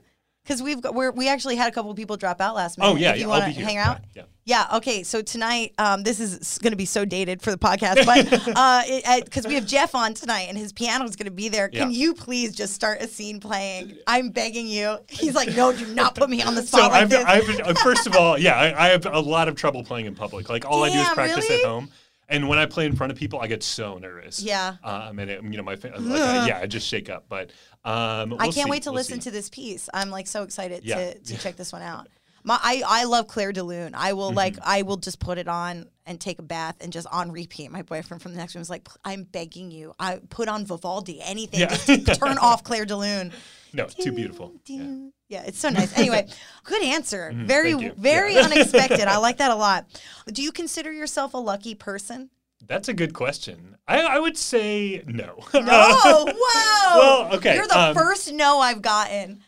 Because 0.44 0.62
we've 0.62 0.80
got, 0.82 0.94
we're, 0.94 1.10
we 1.10 1.26
actually 1.26 1.56
had 1.56 1.68
a 1.68 1.74
couple 1.74 1.90
of 1.90 1.96
people 1.96 2.18
drop 2.18 2.38
out 2.38 2.54
last 2.54 2.76
minute. 2.76 2.90
Oh 2.92 2.96
yeah, 2.96 3.12
if 3.12 3.16
you 3.16 3.22
yeah. 3.22 3.26
Want 3.28 3.54
to 3.54 3.60
hang 3.64 3.78
out. 3.78 4.00
Yeah. 4.14 4.22
Yeah. 4.44 4.66
Okay. 4.74 5.02
So 5.02 5.22
tonight, 5.22 5.72
um, 5.78 6.02
this 6.02 6.20
is 6.20 6.58
going 6.58 6.72
to 6.72 6.76
be 6.76 6.84
so 6.84 7.06
dated 7.06 7.40
for 7.40 7.50
the 7.50 7.56
podcast, 7.56 8.04
but 8.04 9.24
because 9.24 9.46
we 9.46 9.54
have 9.54 9.64
Jeff 9.64 9.94
on 9.94 10.12
tonight 10.12 10.48
and 10.50 10.58
his 10.58 10.70
piano 10.70 11.06
is 11.06 11.16
going 11.16 11.24
to 11.24 11.30
be 11.30 11.48
there. 11.48 11.68
Can 11.70 11.90
Yeah. 11.90 11.96
you 11.96 12.12
please 12.12 12.54
just 12.54 12.74
start 12.74 13.00
a 13.00 13.08
scene 13.08 13.40
playing? 13.40 13.96
I'm 14.06 14.28
begging 14.28 14.66
you. 14.66 14.98
He's 15.08 15.34
like, 15.34 15.56
no, 15.56 15.72
do 15.72 15.86
not 15.94 16.14
put 16.14 16.28
me 16.28 16.42
on 16.42 16.54
the 16.54 16.62
So 16.62 16.76
like 16.76 16.92
I've, 16.92 17.08
this. 17.08 17.24
I've, 17.24 17.60
uh, 17.60 17.74
first 17.82 18.06
of 18.06 18.14
all, 18.14 18.36
yeah, 18.38 18.54
I, 18.54 18.86
I 18.86 18.88
have 18.90 19.06
a 19.06 19.20
lot 19.20 19.48
of 19.48 19.54
trouble 19.56 19.82
playing 19.82 20.04
in 20.04 20.14
public. 20.14 20.50
Like 20.50 20.66
all 20.66 20.84
I 20.84 20.92
do 20.92 20.98
is 20.98 21.08
practice 21.08 21.48
really? 21.48 21.62
at 21.62 21.66
home, 21.66 21.88
and 22.28 22.46
when 22.48 22.58
I 22.58 22.66
play 22.66 22.84
in 22.84 22.96
front 22.96 23.12
of 23.12 23.18
people, 23.18 23.40
I 23.40 23.46
get 23.46 23.62
so 23.62 23.96
nervous. 23.96 24.42
Yeah. 24.42 24.76
Um, 24.82 25.18
and 25.18 25.30
it, 25.30 25.42
you 25.42 25.56
know, 25.56 25.62
my 25.62 25.72
like, 25.74 25.94
I, 25.94 26.46
yeah, 26.46 26.58
I 26.58 26.66
just 26.66 26.86
shake 26.86 27.08
up. 27.08 27.26
But 27.28 27.50
um, 27.84 27.92
I 27.94 28.24
we'll 28.24 28.38
can't 28.38 28.54
see. 28.54 28.64
wait 28.70 28.82
to 28.84 28.90
We'll 28.90 28.96
listen 28.96 29.20
see. 29.20 29.24
to 29.24 29.30
this 29.30 29.48
piece. 29.50 29.88
I'm 29.92 30.10
like 30.10 30.26
so 30.26 30.42
excited 30.42 30.84
Yeah. 30.84 30.96
to, 31.12 31.18
to 31.18 31.38
check 31.38 31.56
this 31.56 31.72
one 31.72 31.82
out. 31.82 32.08
My, 32.46 32.58
I, 32.62 32.82
I 32.86 33.04
love 33.04 33.26
Clair 33.26 33.52
de 33.52 33.62
Lune. 33.62 33.94
I 33.94 34.12
will 34.12 34.32
like 34.32 34.54
Mm-hmm. 34.54 34.62
I 34.68 34.82
will 34.82 34.98
just 34.98 35.18
put 35.18 35.38
it 35.38 35.48
on 35.48 35.86
and 36.04 36.20
take 36.20 36.38
a 36.38 36.42
bath 36.42 36.76
and 36.82 36.92
just 36.92 37.06
on 37.10 37.32
repeat. 37.32 37.70
My 37.70 37.80
boyfriend 37.82 38.22
from 38.22 38.32
the 38.32 38.38
next 38.38 38.54
room 38.54 38.60
was 38.60 38.68
like, 38.68 38.86
I'm 39.04 39.22
begging 39.24 39.70
you. 39.70 39.94
I 39.98 40.20
put 40.28 40.48
on 40.48 40.66
Vivaldi, 40.66 41.22
anything. 41.22 41.60
Yeah. 41.60 41.68
Just 41.74 42.14
turn 42.20 42.36
off 42.36 42.62
Clair 42.62 42.84
de 42.84 42.96
Lune. 42.96 43.32
No, 43.72 43.84
it's 43.84 43.94
too 43.94 44.12
beautiful. 44.12 44.52
Yeah. 44.66 44.82
Yeah. 44.82 45.08
yeah, 45.30 45.42
it's 45.46 45.58
so 45.58 45.70
nice. 45.70 45.96
Anyway, 45.98 46.28
good 46.64 46.82
answer. 46.84 47.30
Mm-hmm. 47.32 47.46
Very 47.46 47.88
very 47.96 48.34
Yeah. 48.34 48.40
unexpected. 48.44 49.08
I 49.08 49.16
like 49.16 49.38
that 49.38 49.50
a 49.50 49.56
lot. 49.56 49.86
Do 50.26 50.42
you 50.42 50.52
consider 50.52 50.92
yourself 50.92 51.32
a 51.32 51.38
lucky 51.38 51.74
person? 51.74 52.28
That's 52.66 52.88
a 52.88 52.94
good 52.94 53.14
question. 53.14 53.76
I, 53.86 54.00
I 54.02 54.18
would 54.18 54.36
say 54.36 55.02
no. 55.06 55.38
No. 55.54 56.24
Whoa. 56.26 56.98
Well, 56.98 57.34
okay, 57.36 57.56
You're 57.56 57.66
the 57.66 57.78
um, 57.78 57.94
first 57.94 58.32
no 58.32 58.58
I've 58.60 58.82
gotten. 58.82 59.42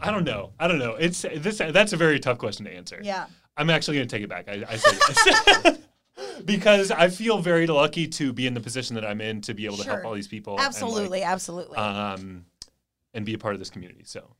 I 0.00 0.10
don't 0.10 0.24
know. 0.24 0.52
I 0.58 0.68
don't 0.68 0.78
know. 0.78 0.92
It's 0.94 1.22
this. 1.22 1.58
That's 1.58 1.92
a 1.92 1.96
very 1.96 2.20
tough 2.20 2.38
question 2.38 2.64
to 2.66 2.72
answer. 2.72 3.00
Yeah. 3.02 3.26
I'm 3.56 3.70
actually 3.70 3.96
going 3.96 4.08
to 4.08 4.14
take 4.16 4.22
it 4.22 4.28
back. 4.28 4.48
I, 4.48 4.64
I 4.68 4.76
say 4.76 4.98
yes. 5.64 5.78
because 6.44 6.90
I 6.90 7.08
feel 7.08 7.38
very 7.38 7.66
lucky 7.66 8.06
to 8.08 8.32
be 8.32 8.46
in 8.46 8.54
the 8.54 8.60
position 8.60 8.94
that 8.96 9.04
I'm 9.04 9.20
in 9.20 9.40
to 9.42 9.54
be 9.54 9.64
able 9.66 9.78
to 9.78 9.84
Sure. 9.84 9.92
help 9.94 10.04
all 10.04 10.14
these 10.14 10.28
people. 10.28 10.52
and, 10.54 10.58
like, 10.58 10.66
Absolutely, 10.68 11.22
absolutely. 11.22 11.76
um, 11.78 12.44
and 13.14 13.24
be 13.24 13.34
a 13.34 13.38
part 13.38 13.54
of 13.54 13.58
this 13.58 13.70
community. 13.70 14.02
So 14.04 14.36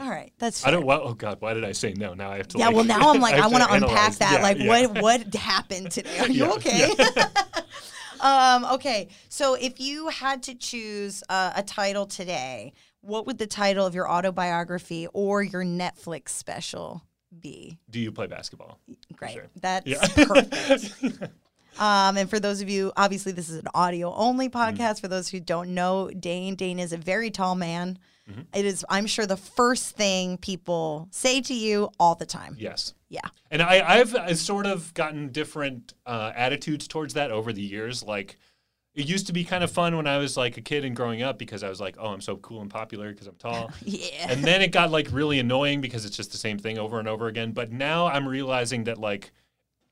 All 0.00 0.10
right, 0.10 0.32
that's 0.38 0.66
I 0.66 0.70
don't. 0.70 0.86
Well, 0.86 1.02
oh 1.04 1.14
God, 1.14 1.40
why 1.40 1.52
did 1.52 1.64
I 1.64 1.72
say 1.72 1.92
no? 1.92 2.14
Now 2.14 2.30
I 2.30 2.38
have 2.38 2.48
to. 2.48 2.58
Yeah, 2.58 2.66
like, 2.66 2.76
well, 2.76 2.84
now 2.84 3.10
I'm 3.10 3.20
like, 3.20 3.34
I 3.34 3.42
have 3.42 3.52
want 3.52 3.64
to 3.64 3.72
unpack 3.74 4.14
that. 4.14 4.32
Yeah, 4.34 4.42
like, 4.42 4.58
yeah. 4.58 4.86
what 4.86 5.02
what 5.02 5.34
happened 5.34 5.90
today? 5.90 6.18
Are 6.18 6.28
you 6.28 6.46
Yeah, 6.46 6.52
okay? 6.52 6.90
um, 8.20 8.64
okay, 8.74 9.08
so 9.28 9.54
if 9.54 9.78
you 9.78 10.08
had 10.08 10.42
to 10.44 10.54
choose 10.54 11.22
uh, 11.28 11.52
a 11.54 11.62
title 11.62 12.06
today, 12.06 12.72
what 13.02 13.26
would 13.26 13.38
the 13.38 13.46
title 13.46 13.84
of 13.84 13.94
your 13.94 14.10
autobiography 14.10 15.06
or 15.12 15.42
your 15.42 15.64
Netflix 15.64 16.30
special 16.30 17.02
be? 17.38 17.78
Do 17.90 18.00
you 18.00 18.10
play 18.10 18.26
basketball? 18.26 18.80
Great, 19.14 19.34
sure. 19.34 19.46
that's 19.60 20.14
perfect. 20.14 21.32
Um, 21.80 22.16
and 22.18 22.28
for 22.30 22.38
those 22.38 22.60
of 22.60 22.68
you, 22.68 22.92
obviously, 22.96 23.32
this 23.32 23.48
is 23.48 23.56
an 23.58 23.66
audio 23.74 24.14
only 24.14 24.48
Mm-hmm. 24.48 24.80
podcast. 24.80 25.00
For 25.00 25.08
those 25.08 25.28
who 25.28 25.40
don't 25.40 25.70
know, 25.74 26.10
Dane, 26.10 26.54
Dane 26.54 26.78
is 26.78 26.92
a 26.92 26.96
very 26.96 27.30
tall 27.30 27.54
man. 27.54 27.98
Mm-hmm. 28.30 28.42
It 28.54 28.64
is, 28.64 28.84
I'm 28.88 29.06
sure, 29.06 29.26
the 29.26 29.36
first 29.36 29.96
thing 29.96 30.36
people 30.38 31.08
say 31.10 31.40
to 31.40 31.54
you 31.54 31.90
all 31.98 32.14
the 32.14 32.26
time. 32.26 32.54
yes. 32.58 32.94
Yeah. 33.08 33.22
And 33.50 33.60
I, 33.60 33.80
I've 33.98 34.14
uh, 34.14 34.32
sort 34.36 34.66
of 34.66 34.94
gotten 34.94 35.30
different 35.32 35.94
uh, 36.06 36.30
attitudes 36.36 36.86
towards 36.86 37.14
that 37.14 37.32
over 37.32 37.52
the 37.52 37.60
years. 37.62 38.04
Like, 38.04 38.38
it 38.94 39.06
used 39.08 39.26
to 39.28 39.32
be 39.32 39.42
kind 39.42 39.64
of 39.64 39.70
fun 39.72 39.96
when 39.96 40.06
I 40.06 40.18
was 40.18 40.36
like 40.36 40.56
a 40.58 40.60
kid 40.60 40.84
and 40.84 40.94
growing 40.94 41.20
up 41.22 41.36
because 41.38 41.64
I 41.64 41.68
was 41.68 41.80
like, 41.80 41.96
oh, 41.98 42.08
I'm 42.08 42.20
so 42.20 42.36
cool 42.36 42.60
and 42.60 42.70
popular 42.70 43.10
because 43.10 43.26
I'm 43.26 43.34
tall. 43.36 43.72
Yeah. 43.84 44.26
and 44.30 44.44
then 44.44 44.62
it 44.62 44.70
got 44.70 44.92
like 44.92 45.08
really 45.10 45.40
annoying 45.40 45.80
because 45.80 46.04
it's 46.04 46.16
just 46.16 46.30
the 46.30 46.38
same 46.38 46.58
thing 46.58 46.78
over 46.78 47.00
and 47.00 47.08
over 47.08 47.26
again. 47.26 47.50
But 47.50 47.72
now 47.72 48.06
I'm 48.06 48.28
realizing 48.28 48.84
that 48.84 48.98
like 48.98 49.32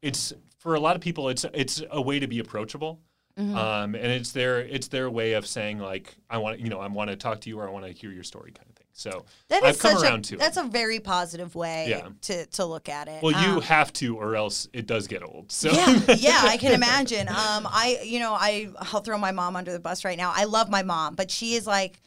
it's 0.02 0.32
for 0.58 0.74
a 0.74 0.80
lot 0.80 0.94
of 0.96 1.02
people 1.02 1.28
it's 1.28 1.44
it's 1.54 1.82
a 1.90 2.00
way 2.00 2.18
to 2.20 2.26
be 2.26 2.38
approachable. 2.38 3.00
Mm-hmm. 3.38 3.56
Um, 3.56 3.94
and 3.94 4.06
it's 4.06 4.32
their 4.32 4.58
it's 4.60 4.88
their 4.88 5.08
way 5.08 5.34
of 5.34 5.46
saying 5.46 5.78
like 5.78 6.16
I 6.28 6.38
want 6.38 6.58
you 6.60 6.68
know 6.70 6.80
I 6.80 6.88
want 6.88 7.10
to 7.10 7.16
talk 7.16 7.40
to 7.42 7.48
you 7.48 7.58
or 7.60 7.68
I 7.68 7.70
want 7.70 7.84
to 7.86 7.92
hear 7.92 8.10
your 8.10 8.24
story 8.24 8.50
kind 8.50 8.68
of 8.68 8.74
thing. 8.74 8.86
So 8.92 9.24
That 9.48 9.62
I've 9.62 9.78
come 9.78 10.02
around 10.02 10.18
a 10.20 10.22
to 10.30 10.36
that's 10.38 10.56
it. 10.56 10.64
a 10.64 10.68
very 10.68 10.98
positive 10.98 11.54
way 11.54 11.86
Yeah. 11.88 12.08
to, 12.22 12.46
to 12.46 12.64
look 12.64 12.88
at 12.88 13.06
it. 13.06 13.22
Well, 13.22 13.30
you 13.30 13.58
Um, 13.58 13.60
have 13.62 13.92
to, 13.92 14.16
or 14.16 14.34
else 14.34 14.66
it 14.72 14.86
does 14.88 15.06
get 15.06 15.22
old. 15.22 15.52
So 15.52 15.70
yeah, 15.70 16.00
yeah, 16.16 16.40
I 16.42 16.56
can 16.56 16.72
imagine. 16.82 17.28
Um, 17.28 17.68
I, 17.70 18.00
you 18.04 18.18
know, 18.18 18.32
I, 18.34 18.70
I'll 18.92 19.00
throw 19.02 19.16
my 19.16 19.30
mom 19.30 19.54
under 19.54 19.70
the 19.70 19.78
bus 19.78 20.04
right 20.04 20.18
now. 20.18 20.32
I 20.34 20.44
love 20.46 20.68
my 20.68 20.82
mom, 20.82 21.14
but 21.14 21.30
she 21.30 21.54
is 21.54 21.64
like, 21.64 22.00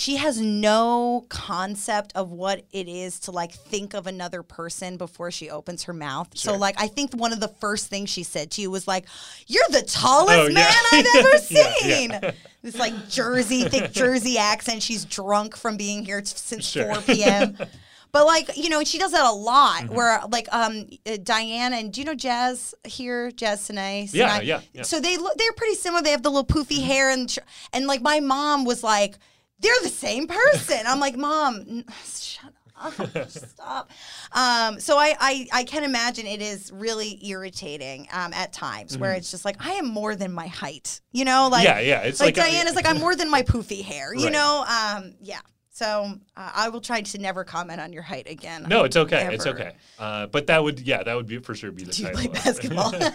she 0.00 0.14
has 0.14 0.40
no 0.40 1.26
concept 1.28 2.12
of 2.14 2.30
what 2.30 2.64
it 2.70 2.86
is 2.86 3.18
to 3.18 3.32
like 3.32 3.50
think 3.52 3.94
of 3.94 4.06
another 4.06 4.44
person 4.44 4.96
before 4.96 5.32
she 5.32 5.50
opens 5.50 5.82
her 5.82 5.92
mouth. 5.92 6.28
So, 6.38 6.56
like, 6.56 6.80
I 6.80 6.86
think 6.86 7.14
one 7.14 7.32
of 7.32 7.40
the 7.40 7.48
first 7.48 7.88
things 7.88 8.08
she 8.08 8.22
said 8.22 8.52
to 8.52 8.62
you 8.62 8.70
was 8.70 8.86
like, 8.86 9.06
"You're 9.48 9.64
the 9.70 9.82
tallest 9.82 10.38
Oh, 10.38 10.46
yeah. 10.46 10.54
man 10.54 10.74
I've 10.92 11.06
ever 11.16 11.38
seen." 11.38 12.10
yeah. 12.10 12.30
This 12.62 12.76
like 12.78 13.08
Jersey, 13.08 13.64
thick 13.64 13.90
Jersey 13.92 14.38
accent. 14.38 14.84
She's 14.84 15.04
drunk 15.04 15.56
from 15.56 15.76
being 15.76 16.04
here 16.04 16.24
since 16.24 16.64
Sure. 16.64 16.94
4 16.94 17.02
p.m. 17.02 17.56
But 18.12 18.24
like 18.24 18.56
you 18.56 18.68
know, 18.70 18.84
she 18.84 18.98
does 18.98 19.10
that 19.10 19.26
a 19.26 19.32
lot. 19.32 19.82
Mm-hmm. 19.82 19.94
Where 19.96 20.20
like 20.30 20.46
um 20.52 20.86
uh, 21.06 21.16
Diane 21.24 21.72
and 21.72 21.92
do 21.92 22.00
you 22.00 22.04
know 22.04 22.14
Jazz 22.14 22.72
here, 22.84 23.32
Jazz 23.32 23.62
Sinai? 23.62 24.06
Yeah, 24.12 24.40
yeah, 24.42 24.60
yeah. 24.72 24.82
So 24.82 25.00
they 25.00 25.16
look 25.16 25.36
they're 25.36 25.52
pretty 25.54 25.74
similar. 25.74 26.02
They 26.02 26.12
have 26.12 26.22
the 26.22 26.30
little 26.30 26.46
poofy 26.46 26.84
hair 26.84 27.10
and 27.10 27.36
and 27.72 27.88
like 27.88 28.00
my 28.00 28.20
mom 28.20 28.64
was 28.64 28.84
like, 28.84 29.16
they're 29.60 29.72
the 29.82 29.88
same 29.88 30.26
person. 30.26 30.78
I'm 30.86 31.00
like, 31.00 31.16
mom, 31.16 31.56
n- 31.68 31.84
shut 32.04 32.52
up, 32.80 33.28
stop. 33.30 33.90
Um, 34.32 34.78
so 34.78 34.96
I, 34.98 35.14
I 35.18 35.46
I 35.52 35.64
can 35.64 35.82
imagine 35.84 36.26
it 36.26 36.40
is 36.40 36.70
really 36.72 37.18
irritating 37.26 38.06
um, 38.12 38.32
at 38.32 38.52
times 38.52 38.96
where 38.96 39.14
it's 39.14 39.30
just 39.30 39.44
like 39.44 39.56
I 39.64 39.72
am 39.72 39.86
more 39.88 40.14
than 40.14 40.32
my 40.32 40.46
height. 40.46 41.00
You 41.12 41.24
know, 41.24 41.48
like 41.50 41.66
Mm-hmm. 41.66 41.78
Yeah, 41.80 41.96
yeah, 42.00 42.00
it's 42.02 42.20
like, 42.20 42.36
like 42.36 42.46
Diane 42.46 42.68
is 42.68 42.74
like 42.76 42.86
I'm 42.86 42.98
more 43.00 43.16
than 43.16 43.30
my 43.30 43.42
poofy 43.42 43.82
hair. 43.82 44.14
You 44.14 44.24
Right. 44.24 44.32
know, 44.32 44.64
um, 44.68 45.14
yeah. 45.20 45.40
So 45.78 46.12
uh, 46.36 46.50
I 46.56 46.70
will 46.70 46.80
try 46.80 47.02
to 47.02 47.18
never 47.18 47.44
comment 47.44 47.80
on 47.80 47.92
your 47.92 48.02
height 48.02 48.28
again. 48.28 48.66
no, 48.68 48.82
it's 48.82 48.96
okay, 48.96 49.28
it's 49.32 49.46
okay. 49.46 49.74
Uh, 49.96 50.26
but 50.26 50.48
that 50.48 50.64
would 50.64 50.80
yeah, 50.80 51.04
that 51.04 51.14
would 51.14 51.28
be 51.28 51.38
for 51.38 51.54
sure 51.54 51.70
be 51.70 51.84
the 51.84 51.92
Do 51.92 52.02
you 52.02 52.08
title. 52.08 52.32
play 52.32 52.32
basketball? 52.32 52.92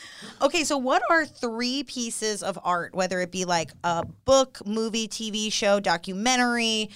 okay, 0.42 0.62
so 0.62 0.78
what 0.78 1.02
are 1.10 1.26
three 1.26 1.82
pieces 1.82 2.44
of 2.44 2.60
art, 2.62 2.94
whether 2.94 3.20
it 3.22 3.32
be 3.32 3.44
like 3.44 3.72
a 3.82 4.06
book, 4.24 4.64
movie, 4.64 5.08
TV 5.08 5.52
show, 5.52 5.80
documentary, 5.80 6.90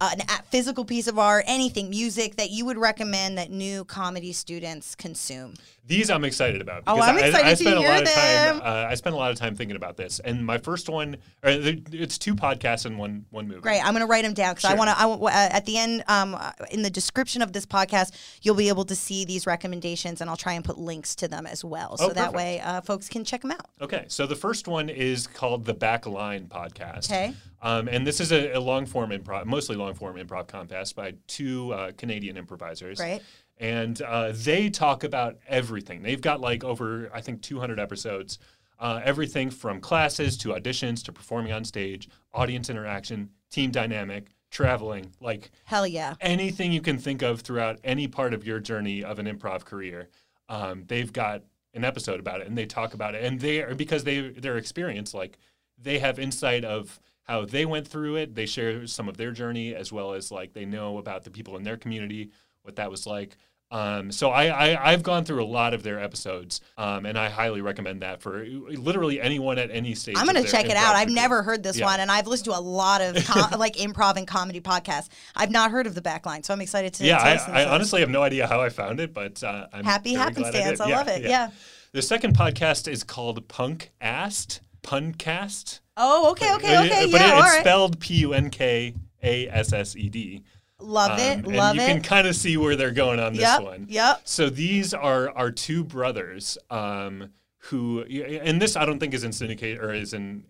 uh, 0.00 0.10
an 0.12 0.20
a- 0.22 0.42
physical 0.50 0.84
piece 0.84 1.06
of 1.06 1.18
art, 1.18 1.44
anything, 1.46 1.90
music 1.90 2.36
that 2.36 2.50
you 2.50 2.64
would 2.64 2.78
recommend 2.78 3.38
that 3.38 3.50
new 3.50 3.84
comedy 3.84 4.32
students 4.32 4.94
consume? 4.94 5.54
These 5.86 6.08
I'm 6.10 6.24
excited 6.24 6.60
about. 6.60 6.84
Oh, 6.86 6.94
because 6.94 7.08
I'm 7.08 7.18
excited 7.18 7.46
I, 7.46 7.50
to 7.50 7.56
spent 7.56 7.76
a 7.76 7.80
hear 7.80 7.88
lot 7.88 8.02
of 8.02 8.08
time. 8.08 8.58
them. 8.58 8.60
Uh, 8.62 8.86
I 8.90 8.94
spent 8.94 9.14
a 9.14 9.18
lot 9.18 9.32
of 9.32 9.38
time 9.38 9.56
thinking 9.56 9.76
about 9.76 9.96
this, 9.96 10.20
and 10.20 10.46
my 10.46 10.56
first 10.58 10.88
one, 10.88 11.16
the- 11.42 11.82
it's 11.92 12.16
two 12.16 12.36
podcasts 12.36 12.86
and 12.86 12.96
one 12.96 13.24
one 13.30 13.48
movie. 13.48 13.60
Great. 13.60 13.80
I'm 13.84 13.92
going 13.92 14.06
to 14.06 14.10
write 14.10 14.22
them 14.24 14.34
down 14.34 14.54
because 14.54 14.70
I 14.70 14.74
want 14.74 14.88
to. 14.90 14.96
I 14.96 15.04
uh, 15.06 15.48
at 15.52 15.66
the 15.66 15.78
end, 15.78 16.04
um, 16.06 16.36
uh, 16.36 16.52
in 16.70 16.82
the 16.82 16.90
description 16.90 17.42
of 17.42 17.52
this 17.52 17.66
podcast, 17.66 18.12
you'll 18.42 18.54
be 18.54 18.68
able 18.68 18.84
to 18.84 18.94
see 18.94 19.24
these 19.24 19.46
recommendations, 19.48 20.20
and 20.20 20.30
I'll 20.30 20.36
try 20.36 20.52
and 20.52 20.64
put 20.64 20.78
links 20.78 21.16
to 21.16 21.28
them 21.28 21.44
as 21.46 21.64
well, 21.64 21.96
so 21.96 22.10
Oh, 22.10 22.12
that 22.12 22.32
way 22.34 22.60
uh, 22.60 22.80
folks 22.82 23.08
can 23.08 23.24
check 23.24 23.40
them 23.42 23.50
out. 23.50 23.66
Okay, 23.80 24.04
so 24.08 24.26
the 24.26 24.36
first 24.36 24.68
one 24.68 24.88
is 24.88 25.26
called 25.26 25.64
the 25.64 25.74
Backline 25.74 26.46
Podcast. 26.46 27.10
Okay. 27.10 27.34
Um, 27.62 27.88
and 27.88 28.06
this 28.06 28.20
is 28.20 28.32
a, 28.32 28.52
a 28.52 28.60
long 28.60 28.86
form 28.86 29.10
improv, 29.10 29.44
mostly 29.46 29.76
long 29.76 29.94
form 29.94 30.16
improv 30.16 30.48
contest 30.48 30.96
by 30.96 31.14
two 31.26 31.72
uh, 31.72 31.92
Canadian 31.96 32.36
improvisers. 32.36 32.98
Great. 32.98 33.22
And 33.58 34.00
uh, 34.00 34.32
they 34.34 34.70
talk 34.70 35.04
about 35.04 35.36
everything. 35.46 36.02
They've 36.02 36.20
got 36.20 36.40
like 36.40 36.64
over, 36.64 37.10
I 37.12 37.20
think, 37.20 37.42
200 37.42 37.78
episodes. 37.78 38.38
Uh, 38.78 38.98
everything 39.04 39.50
from 39.50 39.78
classes 39.78 40.38
to 40.38 40.48
auditions 40.48 41.04
to 41.04 41.12
performing 41.12 41.52
on 41.52 41.62
stage, 41.64 42.08
audience 42.32 42.70
interaction, 42.70 43.28
team 43.50 43.70
dynamic, 43.70 44.30
traveling, 44.50 45.12
like 45.20 45.50
Hell 45.64 45.86
yeah. 45.86 46.14
anything 46.20 46.72
you 46.72 46.80
can 46.80 46.96
think 46.96 47.20
of 47.20 47.42
throughout 47.42 47.78
any 47.84 48.08
part 48.08 48.32
of 48.32 48.44
your 48.46 48.58
journey 48.58 49.04
of 49.04 49.18
an 49.18 49.26
improv 49.26 49.64
career. 49.64 50.08
Um, 50.48 50.84
they've 50.86 51.12
got 51.12 51.42
an 51.74 51.84
episode 51.84 52.20
about 52.20 52.40
it, 52.40 52.46
and 52.46 52.56
they 52.56 52.66
talk 52.66 52.94
about 52.94 53.14
it, 53.14 53.22
and 53.22 53.38
they 53.38 53.62
are 53.62 53.74
because 53.74 54.04
they 54.04 54.30
their 54.30 54.56
experience, 54.56 55.14
like 55.14 55.38
they 55.78 55.98
have 55.98 56.18
insight 56.18 56.64
of 56.64 56.98
how 57.24 57.44
they 57.44 57.64
went 57.66 57.86
through 57.86 58.16
it. 58.16 58.34
They 58.34 58.46
share 58.46 58.86
some 58.86 59.08
of 59.08 59.16
their 59.16 59.30
journey 59.32 59.74
as 59.74 59.92
well 59.92 60.12
as 60.14 60.30
like 60.30 60.52
they 60.52 60.64
know 60.64 60.98
about 60.98 61.24
the 61.24 61.30
people 61.30 61.56
in 61.56 61.62
their 61.62 61.76
community, 61.76 62.30
what 62.62 62.76
that 62.76 62.90
was 62.90 63.06
like. 63.06 63.36
Um, 63.72 64.10
so 64.10 64.30
I, 64.30 64.46
I 64.72 64.90
I've 64.92 65.04
gone 65.04 65.24
through 65.24 65.44
a 65.44 65.46
lot 65.46 65.74
of 65.74 65.84
their 65.84 66.02
episodes, 66.02 66.60
um, 66.76 67.06
and 67.06 67.16
I 67.16 67.28
highly 67.28 67.60
recommend 67.60 68.02
that 68.02 68.20
for 68.20 68.44
literally 68.44 69.20
anyone 69.20 69.58
at 69.60 69.70
any 69.70 69.94
stage. 69.94 70.16
I'm 70.18 70.26
going 70.26 70.42
to 70.44 70.50
check 70.50 70.64
it 70.64 70.76
out. 70.76 70.96
I've 70.96 71.08
never 71.08 71.44
heard 71.44 71.62
this 71.62 71.78
Yeah. 71.78 71.84
one, 71.86 72.00
and 72.00 72.10
I've 72.10 72.26
listened 72.26 72.46
to 72.52 72.58
a 72.58 72.60
lot 72.60 73.00
of 73.00 73.24
com- 73.26 73.52
like 73.60 73.76
improv 73.76 74.16
and 74.16 74.26
comedy 74.26 74.60
podcasts. 74.60 75.08
I've 75.36 75.52
not 75.52 75.70
heard 75.70 75.86
of 75.86 75.94
the 75.94 76.00
backline, 76.02 76.44
so 76.44 76.52
I'm 76.52 76.60
excited 76.60 76.94
to. 76.94 77.04
Yeah, 77.04 77.18
to 77.18 77.24
I, 77.52 77.62
I 77.62 77.64
honestance 77.66 78.00
have 78.00 78.10
no 78.10 78.22
idea 78.24 78.48
how 78.48 78.60
I 78.60 78.70
found 78.70 78.98
it, 78.98 79.14
but 79.14 79.40
uh, 79.44 79.68
I'm 79.72 79.84
Happy 79.84 80.14
happenstance. 80.14 80.80
I, 80.80 80.84
I, 80.86 80.88
did. 80.88 80.94
love 80.96 81.06
it. 81.06 81.22
Yeah. 81.22 81.50
The 81.92 82.02
second 82.02 82.36
podcast 82.36 82.90
is 82.90 83.04
called 83.04 83.46
Punk 83.46 83.92
Ast, 84.00 84.62
Punkcast. 84.82 85.78
Oh, 86.02 86.30
okay, 86.32 86.54
okay, 86.54 86.78
okay. 86.78 87.10
But 87.10 87.20
yeah, 87.20 87.36
it- 87.36 87.38
it's 87.38 87.48
right. 87.48 87.60
spelled 87.60 88.00
P 88.00 88.14
U 88.14 88.32
N 88.32 88.50
K 88.50 88.94
A 89.22 89.48
S 89.48 89.72
S 89.72 89.94
E 89.96 90.08
D. 90.08 90.42
love 90.80 91.18
it. 91.18 91.38
Um, 91.40 91.44
and 91.44 91.56
Love 91.56 91.76
you 91.76 91.82
it. 91.82 91.88
You 91.88 91.94
can 91.94 92.02
kind 92.02 92.26
of 92.26 92.34
see 92.34 92.56
where 92.56 92.74
they're 92.74 92.90
going 92.90 93.20
on 93.20 93.32
this 93.34 93.42
yep. 93.42 93.62
one. 93.62 93.86
Yep. 93.88 94.22
So 94.24 94.48
these 94.48 94.94
are 94.94 95.30
our 95.30 95.50
two 95.50 95.84
brothers 95.84 96.56
um, 96.70 97.30
who, 97.58 98.02
and 98.02 98.60
this 98.60 98.76
I 98.76 98.86
don't 98.86 98.98
think 98.98 99.12
is 99.12 99.22
in 99.24 99.32
syndicate 99.32 99.78
or 99.78 99.92
is 99.92 100.14
in 100.14 100.44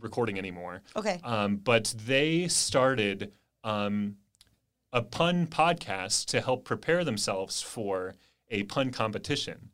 recording 0.00 0.38
anymore. 0.38 0.82
Okay. 0.96 1.18
Um, 1.24 1.56
but 1.56 1.94
they 2.06 2.46
started 2.48 3.32
um, 3.64 4.16
a 4.92 5.02
pun 5.02 5.46
podcast 5.46 6.26
to 6.26 6.40
help 6.40 6.64
prepare 6.64 7.04
themselves 7.04 7.62
for 7.62 8.14
a 8.50 8.64
pun 8.64 8.90
competition. 8.90 9.70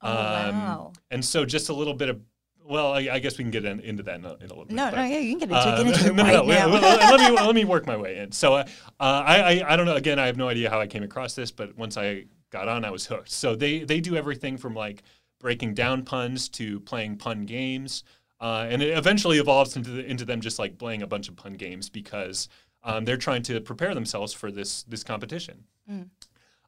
Oh, 0.00 0.14
wow. 0.14 0.92
And 1.10 1.24
so, 1.24 1.44
just 1.44 1.68
a 1.68 1.72
little 1.72 1.94
bit 1.94 2.08
of, 2.08 2.20
well, 2.64 2.92
I, 2.92 3.08
I 3.12 3.18
guess 3.18 3.38
we 3.38 3.44
can 3.44 3.50
get 3.50 3.64
in, 3.64 3.80
into 3.80 4.02
that 4.04 4.16
in 4.16 4.24
a, 4.24 4.34
in 4.34 4.46
a 4.46 4.48
little 4.48 4.64
bit. 4.64 4.74
No, 4.74 4.90
but- 4.90 4.96
no, 4.96 5.04
yeah, 5.04 5.18
you 5.18 5.38
can 5.38 5.48
get 5.48 5.48
into, 5.50 5.56
uh, 5.56 5.82
get 5.82 5.86
into 5.86 6.06
it 6.10 6.14
no, 6.14 6.22
right 6.22 6.32
no, 6.34 6.42
now. 6.46 6.72
wait, 6.72 6.80
let 6.80 7.20
me 7.20 7.36
let 7.36 7.54
me 7.54 7.64
work 7.64 7.86
my 7.86 7.96
way 7.96 8.18
in. 8.18 8.32
So 8.32 8.54
uh, 8.54 8.64
I, 9.00 9.40
I 9.40 9.72
I 9.72 9.76
don't 9.76 9.86
know. 9.86 9.96
Again, 9.96 10.18
I 10.18 10.26
have 10.26 10.36
no 10.36 10.48
idea 10.48 10.70
how 10.70 10.80
I 10.80 10.86
came 10.86 11.02
across 11.02 11.34
this, 11.34 11.50
but 11.50 11.76
once 11.76 11.96
I 11.96 12.24
got 12.50 12.68
on, 12.68 12.84
I 12.84 12.90
was 12.90 13.06
hooked. 13.06 13.30
So 13.30 13.54
they 13.54 13.80
they 13.80 14.00
do 14.00 14.16
everything 14.16 14.56
from 14.56 14.74
like 14.74 15.02
breaking 15.40 15.74
down 15.74 16.04
puns 16.04 16.48
to 16.50 16.80
playing 16.80 17.16
pun 17.16 17.44
games, 17.46 18.04
uh, 18.40 18.66
and 18.68 18.82
it 18.82 18.96
eventually 18.96 19.38
evolves 19.38 19.76
into 19.76 19.90
the, 19.90 20.04
into 20.04 20.24
them 20.24 20.40
just 20.40 20.58
like 20.58 20.78
playing 20.78 21.02
a 21.02 21.06
bunch 21.06 21.28
of 21.28 21.36
pun 21.36 21.54
games 21.54 21.88
because 21.88 22.48
um, 22.84 23.04
they're 23.04 23.16
trying 23.16 23.42
to 23.42 23.60
prepare 23.60 23.94
themselves 23.94 24.32
for 24.32 24.50
this 24.50 24.84
this 24.84 25.02
competition. 25.04 25.64
Mm. 25.90 26.08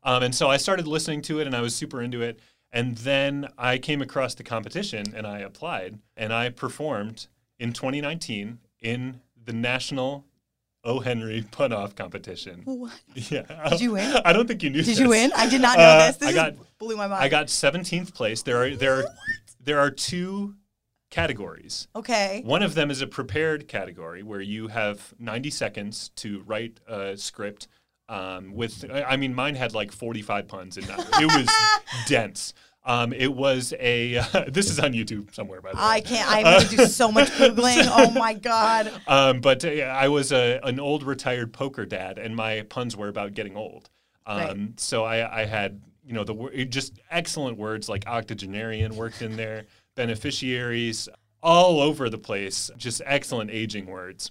Um, 0.03 0.23
and 0.23 0.35
so 0.35 0.51
I 0.51 0.59
started 0.59 0.87
listening 0.87 1.23
to 1.23 1.41
it, 1.41 1.47
and 1.47 1.57
I 1.57 1.61
was 1.61 1.75
super 1.75 2.03
into 2.03 2.21
it. 2.23 2.41
And 2.75 2.97
then 2.99 3.49
I 3.57 3.79
came 3.79 4.03
across 4.03 4.35
the 4.35 4.43
competition, 4.43 5.14
and 5.14 5.29
I 5.29 5.39
applied, 5.39 6.01
and 6.16 6.33
I 6.33 6.51
performed 6.51 7.29
in 7.61 7.72
2019 7.72 8.59
in 8.81 9.20
the 9.43 9.53
national 9.53 10.25
O. 10.83 10.99
Henry 10.99 11.47
pun 11.53 11.72
off 11.72 11.95
competition. 11.95 12.62
What? 12.64 12.93
Yeah. 13.14 13.68
Did 13.70 13.81
you 13.81 13.93
win? 13.93 14.20
I 14.25 14.33
don't 14.33 14.49
think 14.49 14.64
you 14.64 14.70
knew. 14.70 14.79
Did 14.83 14.87
this. 14.87 14.99
you 14.99 15.09
win? 15.09 15.31
I 15.37 15.49
did 15.49 15.62
not 15.62 15.79
know 15.79 15.85
Uh, 15.85 16.07
this. 16.09 16.16
This 16.16 16.29
I 16.31 16.33
got 16.33 16.55
blew 16.79 16.97
my 16.97 17.07
mind. 17.07 17.22
I 17.22 17.29
got 17.29 17.47
17th 17.47 18.12
place. 18.12 18.43
There 18.43 18.61
are 18.64 18.70
there 18.75 18.97
are 18.99 19.05
there 19.61 19.79
are 19.79 19.91
two 19.93 20.57
categories. 21.11 21.87
Okay. 21.95 22.43
One 22.45 22.64
of 22.64 22.75
them 22.75 22.91
is 22.91 23.01
a 23.01 23.07
prepared 23.07 23.68
category 23.68 24.25
where 24.25 24.41
you 24.41 24.66
have 24.66 25.14
90 25.20 25.49
seconds 25.51 26.09
to 26.16 26.43
write 26.45 26.81
a 26.89 27.16
script. 27.16 27.68
Um, 28.09 28.53
with, 28.55 28.85
I 28.91 29.03
I 29.03 29.17
mean, 29.17 29.35
mine 29.35 29.55
had 29.55 29.75
like 29.75 29.93
45 29.93 30.47
puns 30.49 30.77
in 30.77 30.85
that. 30.85 31.01
It 31.21 31.27
was 31.27 31.49
dense. 32.09 32.55
Um, 32.87 33.15
it 33.15 33.33
was 33.33 33.73
a. 33.81 34.21
this 34.49 34.71
is 34.71 34.79
on 34.79 34.93
YouTube 34.93 35.35
somewhere, 35.35 35.63
by 35.63 35.71
the 35.71 35.77
way. 35.77 35.83
I 35.83 36.01
can't. 36.01 36.31
I'm 36.31 36.45
going 36.45 36.69
to 36.69 36.77
do 36.77 36.87
so 36.87 37.11
much 37.11 37.31
Googling. 37.39 37.89
Oh 37.91 38.11
my 38.11 38.35
God. 38.35 38.93
Um, 39.07 39.41
but 39.41 39.65
uh, 39.65 39.69
I 39.69 40.09
was 40.09 40.33
a, 40.33 40.61
an 40.63 40.79
old 40.79 41.03
retired 41.03 41.53
poker 41.53 41.87
dad, 41.87 42.19
and 42.19 42.37
my 42.37 42.63
puns 42.69 42.97
were 42.97 43.09
about 43.09 43.33
getting 43.35 43.57
old. 43.57 43.89
Um, 44.27 44.39
Right. 44.39 44.81
So 44.81 45.05
I, 45.05 45.43
I 45.43 45.45
had, 45.47 45.81
you 46.05 46.13
know, 46.13 46.25
the 46.25 46.67
just 46.67 46.99
excellent 47.11 47.57
words 47.57 47.89
like 47.89 48.07
octogenarian 48.07 48.95
worked 48.97 49.23
in 49.23 49.37
there, 49.37 49.65
beneficiaries, 49.95 51.09
all 51.43 51.81
over 51.81 52.11
the 52.11 52.19
place. 52.19 52.71
Just 52.77 53.01
excellent 53.07 53.51
aging 53.51 53.87
words. 53.87 54.31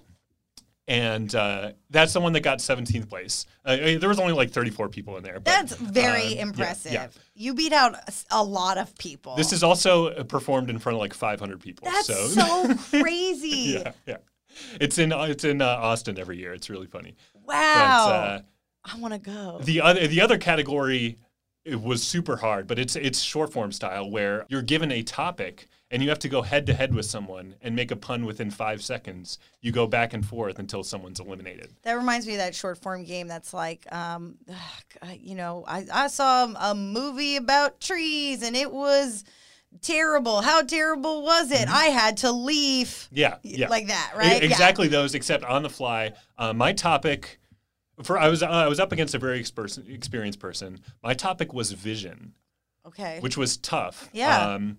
And 0.88 1.34
uh, 1.34 1.72
that's 1.90 2.12
the 2.12 2.20
one 2.20 2.34
that 2.34 2.42
got 2.42 2.60
17th 2.60 3.10
place. 3.10 3.46
Uh, 3.64 3.78
there 3.78 4.10
was 4.10 4.20
only 4.20 4.34
like 4.34 4.52
34 4.52 4.90
people 4.90 5.16
in 5.16 5.24
there. 5.24 5.36
But, 5.36 5.46
That's 5.46 5.76
very 5.76 6.36
yeah, 6.36 6.42
impressive. 6.42 6.92
yeah. 6.92 7.08
You 7.36 7.54
beat 7.54 7.72
out 7.72 7.96
a 8.32 8.44
lot 8.44 8.78
of 8.78 8.94
people. 8.98 9.36
This 9.36 9.54
is 9.54 9.64
also 9.64 10.08
uh, 10.08 10.24
performed 10.24 10.70
in 10.70 10.80
front 10.80 10.96
of 10.96 11.00
like 11.00 11.14
500 11.14 11.62
people. 11.62 11.88
That's 11.90 12.08
so, 12.08 12.28
so 12.28 12.76
crazy. 13.00 13.80
yeah, 13.82 13.92
yeah. 14.06 14.18
It's 14.80 14.98
in 15.00 15.12
it's 15.12 15.44
in 15.46 15.62
uh, 15.62 15.68
Austin 15.68 16.20
every 16.20 16.38
year. 16.38 16.54
It's 16.54 16.70
really 16.70 16.86
funny. 16.86 17.16
Wow. 17.34 18.06
But, 18.08 18.14
uh, 18.14 18.42
I 18.86 19.00
want 19.00 19.14
to 19.14 19.20
go. 19.20 19.60
The 19.64 19.82
other 19.82 20.08
the 20.08 20.22
other 20.22 20.38
category 20.38 21.18
it 21.66 21.82
was 21.82 22.04
super 22.04 22.38
hard, 22.38 22.68
but 22.68 22.78
it's 22.78 22.96
it's 22.96 23.20
short 23.20 23.54
form 23.54 23.72
style 23.72 24.10
where 24.10 24.46
you're 24.50 24.62
given 24.62 24.92
a 24.92 25.02
topic 25.02 25.68
and 25.92 26.02
you 26.02 26.10
have 26.10 26.20
to 26.20 26.28
go 26.30 26.42
head 26.42 26.66
to 26.66 26.74
head 26.74 26.94
with 26.94 27.06
someone 27.06 27.56
and 27.62 27.76
make 27.76 27.92
a 27.92 27.96
pun 27.96 28.26
within 28.26 28.50
five 28.50 28.84
seconds. 28.84 29.38
You 29.62 29.72
go 29.72 29.88
back 29.88 30.14
and 30.14 30.26
forth 30.26 30.60
until 30.60 30.84
someone's 30.84 31.20
eliminated. 31.20 31.70
That 31.84 31.94
reminds 31.94 32.26
me 32.26 32.34
of 32.34 32.40
that 32.40 32.56
short 32.56 32.80
form 32.80 33.04
game 33.06 33.28
that's 33.28 33.54
like, 33.54 33.86
um, 33.94 34.36
you 35.18 35.36
know, 35.36 35.64
I, 35.68 35.86
I 35.94 36.08
saw 36.08 36.52
a 36.60 36.74
movie 36.74 37.36
about 37.36 37.80
trees 37.80 38.42
and 38.42 38.56
it 38.56 38.72
was 38.72 39.24
terrible. 39.82 40.42
How 40.42 40.64
terrible 40.64 41.24
was 41.24 41.52
it? 41.52 41.70
I 41.70 41.86
had 41.86 42.18
to 42.18 42.32
leave. 42.32 43.08
Yeah, 43.12 43.38
yeah, 43.44 43.70
Like 43.70 43.88
that, 43.88 44.14
right? 44.16 44.42
Yeah. 44.42 44.48
exactly 44.50 44.88
those, 44.88 45.16
except 45.16 45.44
on 45.44 45.64
the 45.64 45.70
fly. 45.70 46.14
Uh, 46.38 46.54
my 46.54 46.74
topic 46.74 47.40
for 48.02 48.18
I 48.18 48.30
was 48.30 48.42
uh, 48.42 48.48
I 48.48 48.68
was 48.68 48.80
up 48.80 48.92
against 48.92 49.14
a 49.14 49.20
very 49.20 49.40
experienced 49.40 50.40
person. 50.40 50.80
My 51.04 51.14
topic 51.14 51.54
was 51.54 51.72
vision. 51.72 52.34
Okay. 52.86 53.20
which 53.22 53.38
was 53.38 53.56
tough. 53.58 54.10
Yeah. 54.12 54.56
Um, 54.56 54.78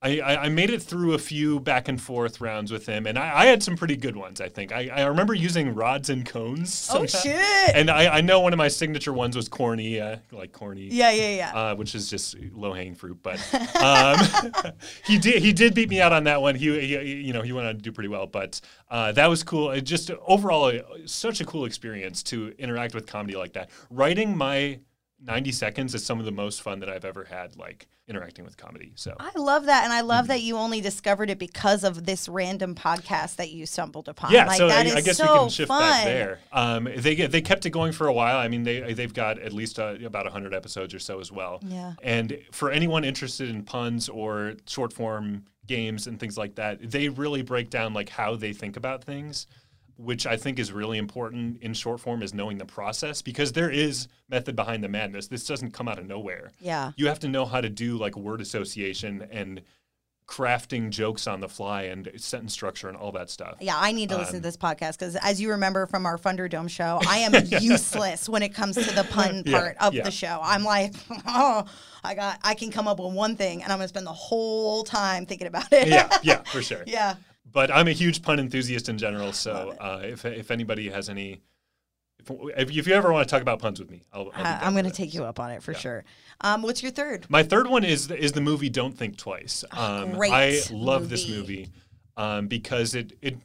I, 0.00 0.20
I, 0.20 0.48
made 0.48 0.70
it 0.70 0.80
through 0.80 1.14
a 1.14 1.18
few 1.18 1.58
back 1.58 1.88
and 1.88 2.00
forth 2.00 2.40
rounds 2.40 2.70
with 2.70 2.86
him, 2.86 3.04
and 3.04 3.18
I, 3.18 3.40
I 3.40 3.46
had 3.46 3.64
some 3.64 3.76
pretty 3.76 3.96
good 3.96 4.14
ones. 4.14 4.40
I 4.40 4.48
think 4.48 4.70
I, 4.70 4.88
I 4.88 5.06
remember 5.06 5.34
using 5.34 5.74
rods 5.74 6.08
and 6.08 6.24
cones. 6.24 6.88
oh, 6.92 7.04
shit. 7.06 7.34
And 7.74 7.90
I, 7.90 8.18
I 8.18 8.20
know 8.20 8.38
one 8.38 8.52
of 8.52 8.58
my 8.58 8.68
signature 8.68 9.12
ones 9.12 9.34
was 9.34 9.48
corny, 9.48 10.00
uh, 10.00 10.18
like 10.30 10.52
corny. 10.52 10.82
yeah, 10.82 11.10
yeah, 11.10 11.30
yeah. 11.30 11.52
Uh, 11.52 11.74
which 11.74 11.96
is 11.96 12.08
just 12.08 12.36
low 12.52 12.72
hanging 12.72 12.94
fruit, 12.94 13.18
but 13.24 13.40
um, 13.82 14.72
he 15.04 15.18
did 15.18 15.42
he 15.42 15.52
did 15.52 15.74
beat 15.74 15.88
me 15.88 16.00
out 16.00 16.12
on 16.12 16.22
that 16.24 16.40
one. 16.40 16.54
He, 16.54 16.78
he 16.78 17.14
you 17.14 17.32
know 17.32 17.42
he 17.42 17.52
went 17.52 17.66
on 17.66 17.74
to 17.74 17.82
do 17.82 17.90
pretty 17.90 18.08
well, 18.08 18.28
but 18.28 18.60
uh, 18.92 19.10
that 19.12 19.26
was 19.26 19.42
cool. 19.42 19.72
It 19.72 19.80
just 19.80 20.12
overall 20.26 20.66
uh, 20.66 20.80
such 21.06 21.40
a 21.40 21.44
cool 21.44 21.64
experience 21.64 22.22
to 22.24 22.54
interact 22.56 22.94
with 22.94 23.06
comedy 23.06 23.36
like 23.36 23.54
that. 23.54 23.70
Writing 23.90 24.36
my 24.36 24.78
90 25.20 25.52
seconds 25.52 25.94
is 25.94 26.04
some 26.04 26.20
of 26.20 26.24
the 26.26 26.32
most 26.32 26.62
fun 26.62 26.80
that 26.80 26.88
I've 26.88 27.04
ever 27.04 27.24
had, 27.24 27.56
like 27.56 27.88
interacting 28.06 28.44
with 28.44 28.56
comedy. 28.56 28.92
So 28.94 29.14
I 29.18 29.30
love 29.36 29.66
that, 29.66 29.84
and 29.84 29.92
I 29.92 30.00
love 30.02 30.24
Mm-hmm. 30.24 30.28
that 30.28 30.40
you 30.42 30.56
only 30.56 30.80
discovered 30.80 31.28
it 31.30 31.38
because 31.38 31.82
of 31.84 32.06
this 32.06 32.28
random 32.28 32.74
podcast 32.74 33.36
that 33.36 33.50
you 33.50 33.66
stumbled 33.66 34.08
upon. 34.08 34.30
yeah, 34.32 34.46
like, 34.46 34.56
so 34.56 34.68
that 34.68 34.86
I, 34.86 34.88
is 34.88 34.94
I 34.94 35.00
guess 35.00 35.16
so 35.16 35.32
we 35.32 35.38
can 35.40 35.48
shift 35.48 35.68
fun. 35.68 35.80
that 35.82 36.04
there. 36.04 36.38
Um, 36.52 36.88
they 36.96 37.14
they 37.26 37.40
kept 37.42 37.66
it 37.66 37.70
going 37.70 37.92
for 37.92 38.06
a 38.06 38.12
while. 38.12 38.38
I 38.38 38.48
mean, 38.48 38.62
they 38.62 38.92
they've 38.94 39.12
got 39.12 39.38
at 39.40 39.52
least 39.52 39.78
uh, 39.78 39.96
about 40.04 40.24
100 40.24 40.54
episodes 40.54 40.94
or 40.94 40.98
so 41.00 41.18
as 41.20 41.32
well. 41.32 41.60
Yeah. 41.66 41.94
And 42.02 42.38
for 42.52 42.70
anyone 42.70 43.04
interested 43.04 43.48
in 43.50 43.64
puns 43.64 44.08
or 44.08 44.54
short 44.66 44.92
form 44.92 45.44
games 45.66 46.06
and 46.06 46.18
things 46.18 46.38
like 46.38 46.54
that, 46.54 46.78
they 46.90 47.08
really 47.08 47.42
break 47.42 47.68
down 47.70 47.92
like 47.92 48.08
how 48.08 48.36
they 48.36 48.52
think 48.52 48.76
about 48.76 49.04
things, 49.04 49.46
which 49.98 50.26
I 50.26 50.36
think 50.36 50.58
is 50.58 50.72
really 50.72 50.96
important 50.96 51.60
in 51.60 51.74
short 51.74 51.98
form 52.00 52.22
is 52.22 52.32
knowing 52.32 52.56
the 52.58 52.64
process 52.64 53.20
because 53.20 53.52
there 53.52 53.68
is 53.70 54.06
method 54.30 54.54
behind 54.56 54.82
the 54.84 54.88
madness. 54.88 55.26
This 55.26 55.44
doesn't 55.46 55.72
come 55.72 55.88
out 55.88 55.98
of 55.98 56.06
nowhere. 56.06 56.52
Yeah. 56.60 56.92
You 56.96 57.08
have 57.08 57.18
to 57.20 57.28
know 57.28 57.44
how 57.44 57.60
to 57.60 57.68
do 57.68 57.98
like 57.98 58.16
word 58.16 58.40
association 58.40 59.26
and 59.30 59.60
crafting 60.28 60.90
jokes 60.90 61.26
on 61.26 61.40
the 61.40 61.48
fly 61.48 61.84
and 61.84 62.10
sentence 62.16 62.52
structure 62.52 62.86
and 62.88 62.96
all 62.96 63.10
that 63.12 63.30
stuff. 63.30 63.56
Yeah, 63.60 63.76
I 63.76 63.92
need 63.92 64.10
to 64.10 64.18
listen 64.18 64.36
Um, 64.36 64.42
to 64.42 64.46
this 64.46 64.56
podcast 64.58 64.92
because, 64.98 65.16
as 65.16 65.40
you 65.40 65.50
remember 65.50 65.86
from 65.86 66.04
our 66.04 66.18
Thunderdome 66.18 66.68
show, 66.68 67.00
I 67.08 67.18
am 67.18 67.32
useless 67.62 68.28
when 68.28 68.42
it 68.42 68.50
comes 68.50 68.76
to 68.76 68.94
the 68.94 69.04
pun 69.04 69.42
Yeah, 69.46 69.58
part 69.58 69.76
of 69.80 69.94
yeah. 69.94 70.02
the 70.04 70.10
show. 70.10 70.38
I'm 70.42 70.64
like, 70.64 70.92
oh, 71.26 71.64
I 72.04 72.14
got, 72.14 72.38
I 72.44 72.54
can 72.54 72.70
come 72.70 72.86
up 72.86 73.00
with 73.00 73.14
one 73.14 73.36
thing, 73.36 73.62
and 73.62 73.72
I'm 73.72 73.78
gonna 73.78 73.88
spend 73.88 74.06
the 74.06 74.12
whole 74.12 74.84
time 74.84 75.24
thinking 75.24 75.46
about 75.46 75.72
it. 75.72 75.88
yeah, 75.88 76.18
yeah, 76.22 76.42
for 76.42 76.60
sure. 76.62 76.84
yeah. 76.86 77.14
But 77.52 77.70
I'm 77.70 77.88
a 77.88 77.92
huge 77.92 78.22
pun 78.22 78.38
enthusiast 78.38 78.88
in 78.88 78.98
general, 78.98 79.32
so 79.32 79.74
uh, 79.80 80.00
if 80.04 80.24
if 80.24 80.50
anybody 80.50 80.90
has 80.90 81.08
any, 81.08 81.40
if, 82.56 82.70
if 82.70 82.86
you 82.86 82.94
ever 82.94 83.12
want 83.12 83.26
to 83.26 83.30
talk 83.30 83.42
about 83.42 83.58
puns 83.58 83.78
with 83.78 83.90
me, 83.90 84.02
I'll. 84.12 84.30
I- 84.34 84.42
down 84.42 84.58
I'm 84.62 84.74
gonna 84.74 84.90
take 84.90 85.14
you 85.14 85.24
up 85.24 85.40
on 85.40 85.50
it 85.50 85.62
for 85.62 85.74
sure. 85.74 86.04
Um, 86.40 86.62
what's 86.62 86.82
your 86.82 86.92
third? 86.92 87.26
My 87.28 87.42
third 87.42 87.68
one 87.68 87.84
is 87.84 88.10
is 88.10 88.32
the 88.32 88.40
movie 88.40 88.68
Don't 88.68 88.96
Think 88.96 89.16
Twice. 89.16 89.64
Um, 89.72 90.12
great 90.12 90.32
I 90.32 90.60
love 90.70 91.08
this 91.08 91.28
movie. 91.28 91.38
movie 91.38 91.68
um, 92.16 92.48
because 92.48 92.94
it, 92.94 93.12
it 93.22 93.36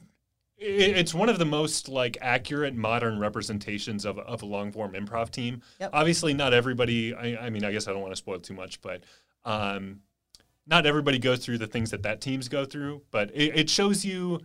it 0.58 0.96
it's 0.96 1.14
one 1.14 1.28
of 1.28 1.38
the 1.38 1.44
most 1.44 1.88
like 1.88 2.18
accurate 2.20 2.74
modern 2.74 3.18
representations 3.18 4.04
of, 4.04 4.18
of 4.18 4.42
a 4.42 4.46
long 4.46 4.70
form 4.72 4.92
improv 4.92 5.30
team. 5.30 5.62
Yep. 5.80 5.90
Obviously, 5.92 6.34
not 6.34 6.52
everybody. 6.52 7.14
I, 7.14 7.46
I 7.46 7.50
mean, 7.50 7.64
I 7.64 7.72
guess 7.72 7.88
I 7.88 7.92
don't 7.92 8.02
want 8.02 8.12
to 8.12 8.16
spoil 8.16 8.38
too 8.38 8.54
much, 8.54 8.80
but 8.80 9.02
um, 9.44 10.00
not 10.66 10.86
everybody 10.86 11.18
goes 11.18 11.44
through 11.44 11.58
the 11.58 11.66
things 11.66 11.90
that 11.90 12.02
that 12.04 12.20
teams 12.20 12.48
go 12.48 12.64
through. 12.64 13.02
But 13.10 13.30
it, 13.34 13.56
it 13.56 13.70
shows 13.70 14.04
you 14.04 14.40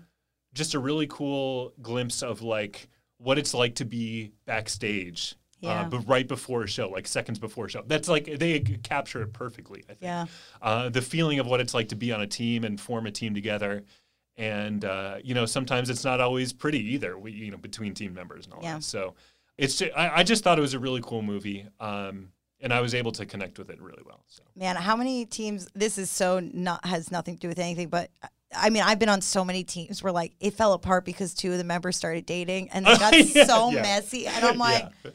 just 0.54 0.74
a 0.74 0.80
really 0.80 1.08
cool 1.08 1.74
glimpse 1.82 2.22
of 2.24 2.42
like 2.42 2.90
what 3.18 3.38
it's 3.38 3.54
like 3.54 3.76
to 3.76 3.86
be 3.86 4.32
backstage. 4.46 5.36
Yeah. 5.62 5.82
Uh, 5.82 5.90
but 5.90 6.08
right 6.08 6.26
before 6.28 6.64
a 6.64 6.68
show, 6.68 6.90
like 6.90 7.06
seconds 7.06 7.38
before 7.38 7.66
a 7.66 7.70
show. 7.70 7.84
That's 7.86 8.08
like 8.08 8.40
they 8.40 8.60
capture 8.62 9.22
it 9.22 9.34
perfectly. 9.34 9.82
I 9.90 9.94
think. 9.94 10.00
Yeah. 10.02 10.26
Uh, 10.62 10.88
the 10.90 11.02
feeling 11.02 11.40
of 11.40 11.48
what 11.48 11.60
it's 11.60 11.74
like 11.74 11.90
to 11.90 11.96
be 11.98 12.14
on 12.14 12.22
a 12.22 12.28
team 12.28 12.64
and 12.64 12.80
form 12.80 13.06
a 13.08 13.12
team 13.12 13.34
together, 13.34 13.84
and 14.38 14.86
uh, 14.86 15.18
you 15.22 15.34
know 15.36 15.46
sometimes 15.46 15.90
it's 15.90 16.06
not 16.06 16.22
always 16.22 16.54
pretty 16.54 16.80
either. 16.94 17.18
We, 17.18 17.34
you 17.34 17.52
know 17.52 17.58
between 17.58 17.94
team 17.94 18.14
members 18.14 18.46
and 18.46 18.54
all 18.54 18.62
Yeah. 18.64 18.76
that. 18.76 18.84
So 18.84 19.16
it's 19.58 19.78
ju- 19.80 19.92
I, 19.98 20.20
I 20.20 20.24
just 20.24 20.46
thought 20.46 20.58
it 20.58 20.62
was 20.62 20.74
a 20.74 20.80
really 20.80 21.02
cool 21.04 21.22
movie, 21.22 21.68
um, 21.82 22.30
and 22.62 22.74
I 22.74 22.82
was 22.82 22.94
able 22.94 23.12
to 23.14 23.26
connect 23.26 23.58
with 23.58 23.70
it 23.70 23.82
really 23.82 24.04
well. 24.06 24.24
So 24.28 24.44
Man, 24.56 24.76
how 24.76 24.96
many 24.96 25.26
teams? 25.26 25.68
This 25.76 25.98
is 25.98 26.10
so 26.10 26.40
not 26.40 26.86
has 26.86 27.12
nothing 27.12 27.36
to 27.36 27.40
do 27.40 27.48
with 27.48 27.60
anything, 27.60 27.90
but 27.90 28.10
I 28.56 28.70
mean, 28.70 28.84
I've 28.84 29.00
been 29.00 29.10
on 29.10 29.22
so 29.22 29.46
many 29.46 29.64
teams 29.64 30.02
where 30.04 30.12
like 30.12 30.34
it 30.40 30.54
fell 30.56 30.74
apart 30.74 31.06
because 31.06 31.34
two 31.34 31.52
of 31.52 31.58
the 31.58 31.64
members 31.64 31.96
started 31.98 32.26
dating 32.26 32.70
and 32.72 32.86
they 32.86 32.98
got 32.98 33.14
Yeah, 33.14 33.46
so 33.46 33.70
yeah. 33.72 33.82
messy, 33.82 34.28
and 34.28 34.44
I'm 34.46 34.58
like. 34.70 34.86
Yeah. 35.04 35.12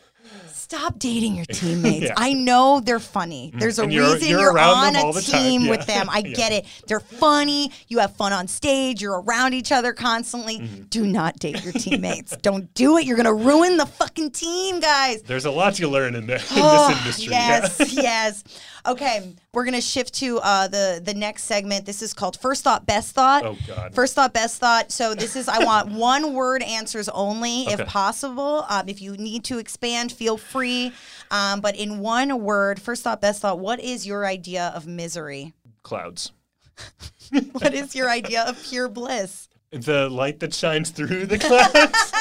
Stop 0.53 0.99
dating 0.99 1.35
your 1.37 1.45
teammates. 1.53 2.07
Yeah. 2.07 2.15
I 2.17 2.33
know 2.33 2.81
they're 2.81 2.99
funny. 2.99 3.53
There's 3.55 3.79
a 3.79 3.87
you're- 3.91 4.15
reason 4.15 4.29
you're 4.29 4.41
you're, 4.41 4.59
on 4.59 4.97
a 4.97 5.13
the 5.13 5.21
team 5.21 5.63
Yeah. 5.63 5.71
with 5.71 5.87
them. 5.87 6.09
I 6.11 6.19
Yeah. 6.27 6.35
get 6.35 6.53
it. 6.53 6.67
They're 6.87 7.01
funny. 7.01 7.71
You 7.89 7.99
have 7.99 8.17
fun 8.17 8.33
on 8.33 8.49
stage. 8.49 9.03
You're 9.03 9.21
around 9.21 9.53
each 9.55 9.73
other 9.73 9.93
constantly. 9.93 10.59
Mm-hmm. 10.61 10.83
Do 10.85 11.07
not 11.07 11.39
date 11.39 11.63
your 11.63 11.73
teammates. 11.73 12.37
Don't 12.43 12.73
do 12.75 12.97
it. 12.99 13.05
You're 13.05 13.17
gonna 13.17 13.35
ruin 13.35 13.77
the 13.77 13.87
fucking 13.87 14.31
team, 14.31 14.81
guys. 14.81 15.23
there's 15.23 15.45
a 15.45 15.51
lot 15.51 15.79
you 15.79 15.89
learn 15.91 16.15
in, 16.15 16.27
the, 16.27 16.37
in 16.37 16.41
Oh, 16.53 16.89
this 16.89 16.99
industry. 16.99 17.31
Yes, 17.33 17.93
yes. 17.95 18.45
Okay, 18.87 19.35
we're 19.55 19.65
gonna 19.65 19.81
shift 19.81 20.15
to 20.15 20.39
uh, 20.41 20.69
the 20.69 21.01
the 21.03 21.15
next 21.15 21.45
segment. 21.45 21.87
This 21.87 22.03
is 22.03 22.13
called 22.13 22.39
First 22.39 22.65
Thought, 22.65 22.85
Best 22.85 23.15
Thought. 23.15 23.45
Oh, 23.45 23.57
God. 23.67 23.95
First 23.95 24.15
Thought, 24.15 24.35
Best 24.35 24.61
Thought. 24.61 24.93
So 24.93 25.15
this 25.15 25.37
is 25.37 25.49
I 25.49 25.65
want 25.65 25.91
one 25.93 26.35
word 26.35 26.63
answers 26.63 27.09
only, 27.09 27.63
if 27.63 27.87
possible. 27.87 28.67
Um, 28.69 28.89
if 28.89 29.01
you 29.01 29.17
need 29.17 29.45
to 29.45 29.59
expand, 29.59 30.13
feel 30.13 30.37
free. 30.37 30.93
Um, 31.31 31.61
but 31.61 31.77
in 31.77 32.01
one 32.01 32.43
word, 32.43 32.81
First 32.81 33.03
Thought, 33.05 33.23
Best 33.23 33.41
Thought. 33.41 33.59
What 33.59 33.81
is 33.81 34.07
your 34.07 34.27
idea 34.27 34.73
of 34.75 34.87
misery? 34.87 35.55
Clouds. 35.83 36.33
What 37.53 37.73
is 37.75 37.97
your 37.97 38.11
idea 38.11 38.43
of 38.45 38.63
pure 38.63 38.89
bliss? 38.89 39.49
The 39.71 40.09
light 40.09 40.41
that 40.41 40.55
shines 40.55 40.91
through 40.91 41.27
the 41.27 41.39
clouds. 41.39 42.13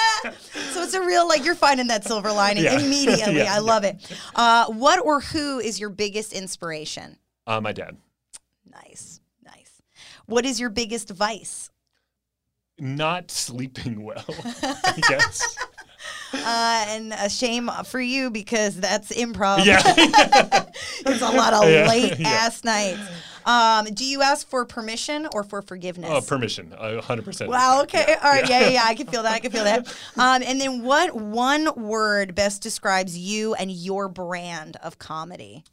It's 0.84 0.94
a 0.94 1.02
real 1.02 1.28
like 1.28 1.44
you're 1.46 1.56
finding 1.56 1.88
that 1.88 2.04
silver 2.04 2.32
lining 2.32 2.64
Yeah. 2.64 2.80
immediately. 2.80 3.38
Yeah, 3.38 3.54
I 3.56 3.60
love 3.60 3.84
it. 3.84 3.98
Uh, 4.36 4.66
what 4.68 5.00
or 5.00 5.20
who 5.22 5.60
is 5.60 5.80
your 5.80 5.90
biggest 5.90 6.34
inspiration? 6.34 7.18
uh, 7.48 7.60
my 7.62 7.72
dad. 7.72 7.98
Nice, 8.72 9.20
nice. 9.44 9.82
What 10.26 10.46
is 10.46 10.60
your 10.60 10.70
biggest 10.70 11.10
vice? 11.10 11.70
Not 12.80 13.30
sleeping 13.32 14.04
well. 14.04 14.26
Guess. 15.08 15.58
Uh, 16.34 16.86
and 16.90 17.14
a 17.14 17.30
shame 17.30 17.70
for 17.86 18.02
you 18.02 18.30
because 18.30 18.76
that's 18.76 19.12
improv. 19.16 19.66
Yeah. 19.66 19.82
it's 21.06 21.22
a 21.22 21.30
lot 21.32 21.54
of 21.54 21.64
Yeah, 21.70 21.88
late 21.88 22.20
yeah. 22.20 22.28
ass 22.30 22.64
nights. 22.64 23.00
Um, 23.46 23.86
do 23.94 24.06
you 24.06 24.22
ask 24.22 24.48
for 24.50 24.66
permission 24.66 25.28
or 25.34 25.44
for 25.44 25.62
forgiveness? 25.62 26.10
oh, 26.12 26.22
permission. 26.22 26.74
Uh, 26.78 27.02
100%. 27.04 27.48
Wow. 27.48 27.82
Okay. 27.84 28.16
All 28.24 28.32
right. 28.32 28.48
Yeah. 28.48 28.62
yeah. 28.62 28.70
Yeah. 28.70 28.84
I 28.86 28.96
can 28.96 29.08
feel 29.08 29.24
that. 29.24 29.34
I 29.34 29.40
can 29.40 29.52
feel 29.52 29.66
that. 29.66 29.94
Um, 30.18 30.44
and 30.46 30.62
then, 30.62 30.84
what 30.84 31.16
one 31.16 31.74
word 31.76 32.36
best 32.36 32.62
describes 32.62 33.18
you 33.18 33.54
and 33.56 33.70
your 33.72 34.08
brand 34.08 34.78
of 34.84 35.00
comedy? 35.00 35.64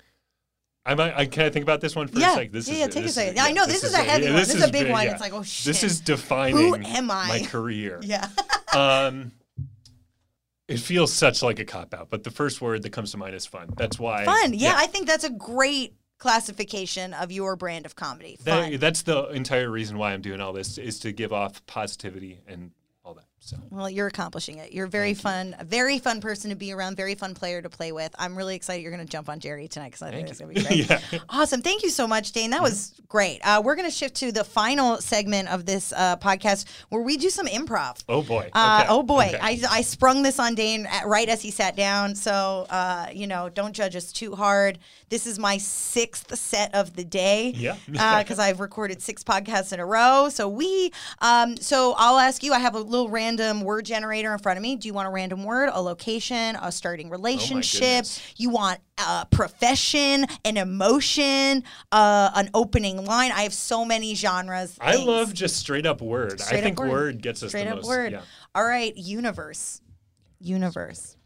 I 0.84 0.94
might. 0.94 1.14
I 1.14 1.26
can 1.26 1.44
I 1.44 1.50
think 1.50 1.62
about 1.62 1.80
this 1.80 1.94
one 1.94 2.08
for 2.08 2.18
Yeah. 2.18 2.32
a 2.32 2.34
second. 2.36 2.52
This 2.52 2.66
Yeah, 2.68 2.74
is, 2.74 2.80
yeah, 2.80 2.86
take 2.88 3.04
a 3.04 3.08
second. 3.10 3.34
Is, 3.36 3.40
I 3.44 3.52
know, 3.52 3.66
this 3.66 3.84
is 3.84 3.92
a 3.94 3.98
heavy 3.98 4.24
one. 4.26 4.34
This 4.34 4.54
is 4.54 4.64
a 4.64 4.72
big 4.72 4.90
one. 4.90 5.06
It's 5.06 5.20
like, 5.20 5.32
oh, 5.34 5.42
shit. 5.42 5.66
This 5.66 5.84
is 5.84 6.00
defining 6.00 6.56
Who 6.56 6.74
am 6.74 7.10
I? 7.10 7.28
my 7.28 7.42
career. 7.46 8.00
Yeah. 8.02 8.26
Um, 8.74 9.30
it 10.70 10.78
feels 10.78 11.12
such 11.12 11.42
like 11.42 11.58
a 11.58 11.64
cop 11.64 11.92
out, 11.92 12.10
but 12.10 12.22
the 12.22 12.30
first 12.30 12.60
word 12.60 12.82
that 12.82 12.90
comes 12.90 13.10
to 13.12 13.16
mind 13.16 13.34
is 13.34 13.44
fun. 13.44 13.70
That's 13.76 13.98
why. 13.98 14.24
Fun. 14.24 14.54
Yeah, 14.54 14.74
I 14.76 14.86
think 14.86 15.06
that's 15.06 15.24
a 15.24 15.30
great 15.30 15.94
classification 16.18 17.12
of 17.14 17.32
your 17.32 17.56
brand 17.56 17.86
of 17.86 17.96
comedy. 17.96 18.38
That, 18.44 18.78
that's 18.78 19.02
the 19.02 19.28
entire 19.30 19.70
reason 19.70 19.98
why 19.98 20.12
I'm 20.12 20.20
doing 20.20 20.40
all 20.40 20.52
this 20.52 20.78
is 20.78 21.00
to 21.00 21.12
give 21.12 21.32
off 21.32 21.64
positivity 21.66 22.40
and 22.46 22.70
all 23.04 23.14
that. 23.14 23.24
So 23.42 23.56
Well, 23.70 23.88
you're 23.88 24.06
accomplishing 24.06 24.58
it. 24.58 24.72
You're 24.72 24.84
a 24.84 24.88
very 24.88 25.14
fun, 25.14 25.56
a 25.58 25.64
very 25.64 25.98
fun 25.98 26.20
person 26.20 26.50
to 26.50 26.56
be 26.56 26.72
around, 26.72 26.96
very 26.98 27.14
fun 27.14 27.32
player 27.34 27.62
to 27.62 27.70
play 27.70 27.90
with. 27.90 28.14
I'm 28.18 28.36
really 28.36 28.54
excited 28.54 28.82
you're 28.82 28.92
going 28.92 29.04
to 29.04 29.10
jump 29.10 29.30
on 29.30 29.40
Jerry 29.40 29.66
tonight 29.66 29.86
because 29.92 30.02
I 30.02 30.10
think 30.10 30.28
it's 30.28 30.40
going 30.40 30.54
to 30.54 30.60
be 30.60 30.66
great. 30.66 30.90
yeah. 31.12 31.18
Awesome. 31.30 31.62
Thank 31.62 31.82
you 31.82 31.88
so 31.88 32.06
much, 32.06 32.32
Dane. 32.32 32.50
That 32.50 32.60
was 32.60 32.92
great. 33.08 33.40
Uh, 33.42 33.62
we're 33.64 33.76
going 33.76 33.88
to 33.88 33.94
shift 33.94 34.16
to 34.16 34.30
the 34.30 34.44
final 34.44 34.98
segment 34.98 35.48
of 35.48 35.64
this 35.64 35.90
uh, 35.96 36.16
podcast 36.18 36.66
where 36.90 37.00
we 37.00 37.16
do 37.16 37.30
some 37.30 37.46
improv. 37.46 38.04
Oh 38.10 38.22
boy. 38.22 38.50
Uh, 38.52 38.80
Okay. 38.82 38.88
Oh 38.92 39.02
boy, 39.02 39.24
Okay. 39.34 39.38
I, 39.40 39.58
I 39.70 39.80
sprung 39.80 40.22
this 40.22 40.38
on 40.38 40.54
Dane 40.54 40.84
at, 40.84 41.06
right 41.06 41.28
as 41.28 41.40
he 41.40 41.50
sat 41.50 41.74
down. 41.76 42.14
So, 42.14 42.66
uh, 42.68 43.06
you 43.10 43.26
know, 43.26 43.48
don't 43.48 43.72
judge 43.72 43.96
us 43.96 44.12
too 44.12 44.36
hard. 44.36 44.78
This 45.08 45.26
is 45.26 45.38
my 45.38 45.56
sixth 45.56 46.36
set 46.38 46.74
of 46.74 46.94
the 46.94 47.04
day. 47.04 47.54
Yeah. 47.56 47.76
Because 47.86 48.38
I've 48.38 48.60
recorded 48.60 49.00
six 49.00 49.24
podcasts 49.24 49.72
in 49.72 49.80
a 49.80 49.86
row. 49.86 50.28
So 50.28 50.46
we, 50.46 50.92
um, 51.20 51.56
so 51.56 51.94
I'll 51.96 52.18
ask 52.18 52.42
you. 52.42 52.52
I 52.52 52.58
have 52.58 52.74
a 52.74 52.80
little 52.80 53.08
random 53.08 53.29
word 53.38 53.84
generator 53.84 54.32
in 54.32 54.38
front 54.38 54.56
of 54.56 54.62
me. 54.62 54.76
Do 54.76 54.88
you 54.88 54.94
want 54.94 55.08
a 55.08 55.10
random 55.10 55.44
word, 55.44 55.70
a 55.72 55.80
location, 55.80 56.56
a 56.60 56.72
starting 56.72 57.10
relationship? 57.10 57.80
goodness. 57.80 58.20
you 58.36 58.50
want 58.50 58.80
a 58.98 59.26
profession, 59.30 60.26
an 60.44 60.56
emotion, 60.56 61.62
uh, 61.92 62.30
an 62.34 62.50
opening 62.54 63.04
line? 63.04 63.32
I 63.32 63.42
have 63.42 63.54
so 63.54 63.84
many 63.84 64.14
genres. 64.14 64.76
I 64.80 64.94
things. 64.96 65.06
love 65.06 65.34
just 65.34 65.56
straight 65.56 65.86
up 65.86 66.00
word. 66.00 66.40
Straight 66.40 66.58
I 66.58 66.62
think 66.62 66.78
word. 66.78 66.90
word. 66.90 67.22
gets 67.22 67.42
us 67.42 67.50
Straight 67.50 67.64
the 67.64 67.70
up 67.70 67.76
most. 67.76 67.86
word. 67.86 68.12
Yeah. 68.12 68.22
All 68.54 68.64
right, 68.64 68.96
universe. 68.96 69.80
Universe. 70.40 71.16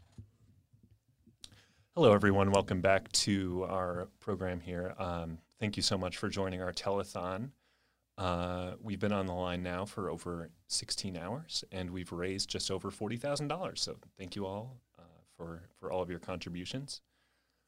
Hello, 1.95 2.13
everyone. 2.13 2.51
Welcome 2.51 2.81
back 2.81 3.09
to 3.13 3.65
our 3.69 4.09
program 4.19 4.59
here. 4.59 4.93
Um, 4.99 5.37
thank 5.59 5.77
you 5.77 5.83
so 5.83 5.97
much 5.97 6.17
for 6.17 6.27
joining 6.27 6.61
our 6.61 6.73
telethon. 6.73 7.51
Uh, 8.17 8.71
we've 8.81 8.99
been 8.99 9.11
on 9.11 9.25
the 9.25 9.33
line 9.33 9.61
now 9.61 9.85
for 9.85 10.09
over 10.09 10.49
16 10.67 11.17
hours, 11.17 11.63
and 11.71 11.89
we've 11.89 12.11
raised 12.11 12.49
just 12.49 12.71
over 12.71 12.89
$40,000. 12.89 13.77
So 13.77 13.97
thank 14.17 14.35
you 14.35 14.45
all 14.45 14.77
uh, 14.97 15.01
for, 15.35 15.63
for 15.79 15.91
all 15.91 16.01
of 16.01 16.09
your 16.09 16.19
contributions. 16.19 17.01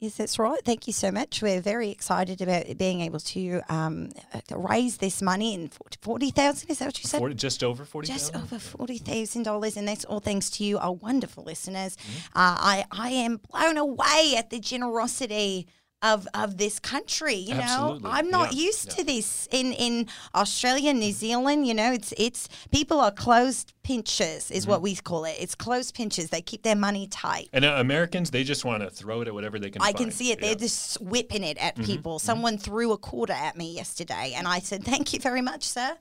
Yes, 0.00 0.14
that's 0.14 0.38
right. 0.38 0.64
Thank 0.64 0.86
you 0.86 0.92
so 0.92 1.10
much. 1.10 1.42
We're 1.42 1.60
very 1.60 1.90
excited 1.90 2.40
about 2.40 2.78
being 2.78 3.00
able 3.00 3.18
to 3.18 3.60
um, 3.68 4.10
uh, 4.32 4.56
raise 4.56 4.98
this 4.98 5.20
money 5.20 5.54
in 5.54 5.70
forty 6.00 6.30
thousand. 6.30 6.70
Is 6.70 6.78
that 6.78 6.84
what 6.84 7.02
you 7.02 7.08
said? 7.08 7.18
40, 7.18 7.34
just 7.34 7.64
over 7.64 7.84
40,000? 7.84 8.16
Just 8.16 8.36
over 8.36 8.60
forty 8.60 8.98
thousand 8.98 9.42
dollars, 9.42 9.76
and 9.76 9.88
that's 9.88 10.04
all 10.04 10.20
thanks 10.20 10.50
to 10.50 10.64
you, 10.64 10.78
our 10.78 10.92
wonderful 10.92 11.42
listeners. 11.42 11.96
Mm-hmm. 11.96 12.38
Uh, 12.38 12.56
I 12.60 12.84
I 12.92 13.08
am 13.08 13.40
blown 13.50 13.76
away 13.76 14.34
at 14.36 14.50
the 14.50 14.60
generosity 14.60 15.66
of 16.02 16.28
of 16.34 16.58
this 16.58 16.78
country. 16.78 17.34
You 17.34 17.54
know, 17.54 17.98
I'm 18.04 18.30
not 18.30 18.52
Yeah. 18.52 18.66
used 18.66 18.86
Yeah. 18.88 18.94
to 18.94 19.04
this 19.04 19.48
in 19.50 19.72
in 19.72 20.06
Australia, 20.34 20.92
New 20.94 21.12
Zealand. 21.12 21.66
You 21.66 21.74
know, 21.74 21.92
it's 21.92 22.12
it's 22.16 22.48
people 22.70 23.00
are 23.00 23.10
closed 23.10 23.72
pinchers, 23.82 24.50
is 24.50 24.62
Mm-hmm. 24.62 24.70
what 24.70 24.82
we 24.82 24.94
call 24.96 25.24
it. 25.24 25.36
It's 25.40 25.54
closed 25.54 25.94
pinchers. 25.94 26.30
They 26.30 26.42
keep 26.42 26.62
their 26.62 26.76
money 26.76 27.06
tight. 27.08 27.48
And 27.52 27.64
uh, 27.64 27.74
Americans, 27.78 28.30
they 28.30 28.44
just 28.44 28.64
want 28.64 28.82
to 28.82 28.90
throw 28.90 29.22
it 29.22 29.28
at 29.28 29.34
whatever 29.34 29.58
they 29.58 29.70
can 29.70 29.82
I 29.82 29.86
find. 29.86 29.96
can 29.96 30.10
see 30.12 30.30
it. 30.30 30.40
They're 30.40 30.50
Yeah. 30.50 30.54
Mm-hmm. 30.56 30.60
just 30.62 31.00
whipping 31.00 31.42
it 31.42 31.58
at 31.58 31.76
people. 31.76 32.18
Someone 32.18 32.58
threw 32.58 32.92
a 32.92 32.98
quarter 32.98 33.32
at 33.32 33.56
me 33.56 33.74
yesterday, 33.74 34.34
and 34.36 34.46
I 34.46 34.60
said, 34.60 34.84
"Thank 34.84 35.12
you 35.12 35.18
very 35.20 35.42
much, 35.42 35.64
sir. 35.64 35.96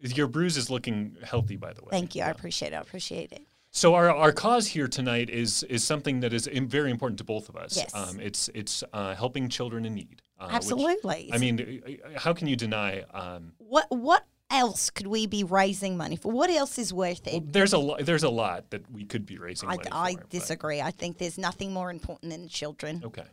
Your 0.00 0.26
bruise 0.28 0.56
is 0.56 0.68
looking 0.70 1.16
healthy, 1.24 1.56
by 1.56 1.72
the 1.72 1.82
way. 1.82 1.88
Thank 1.90 2.14
you. 2.14 2.22
I 2.22 2.28
appreciate 2.28 2.72
it. 2.72 2.76
I 2.76 2.80
appreciate 2.80 3.32
it." 3.32 3.46
So 3.76 3.94
our, 3.96 4.08
our 4.08 4.30
cause 4.30 4.68
here 4.68 4.86
tonight 4.86 5.28
is 5.28 5.64
is 5.64 5.82
something 5.82 6.20
that 6.20 6.32
is 6.32 6.48
very 6.52 6.92
important 6.92 7.18
to 7.18 7.24
both 7.24 7.48
of 7.48 7.56
us. 7.56 7.76
Yes. 7.76 7.92
Um, 7.92 8.20
it's 8.20 8.48
it's 8.54 8.84
uh, 8.92 9.16
helping 9.16 9.48
children 9.48 9.84
in 9.84 9.94
need. 9.94 10.22
Uh, 10.38 10.44
which- 10.46 10.54
Absolutely. 10.54 11.30
I 11.32 11.38
mean, 11.38 11.82
uh, 11.84 12.18
how 12.20 12.32
can 12.32 12.46
you 12.46 12.54
deny? 12.54 13.02
Um, 13.12 13.52
what 13.58 13.86
what 13.90 14.24
else 14.48 14.90
could 14.90 15.08
we 15.08 15.26
be 15.26 15.42
raising 15.42 15.96
money 15.96 16.14
for? 16.14 16.30
What 16.30 16.50
else 16.50 16.78
is 16.78 16.92
worth 16.94 17.26
it? 17.26 17.52
there's 17.52 17.72
a 17.72 17.78
lo- 17.78 17.96
there's 18.00 18.22
a 18.22 18.28
lot 18.30 18.70
that 18.70 18.88
we 18.92 19.04
could 19.04 19.26
be 19.26 19.38
raising 19.38 19.68
I, 19.68 19.76
I 19.90 20.12
for. 20.12 20.18
but- 20.18 20.30
disagree. 20.30 20.80
I 20.80 20.92
think 20.92 21.18
there's 21.18 21.36
nothing 21.36 21.72
more 21.72 21.90
important 21.90 22.30
than 22.30 22.48
children. 22.48 23.02
Okay. 23.04 23.26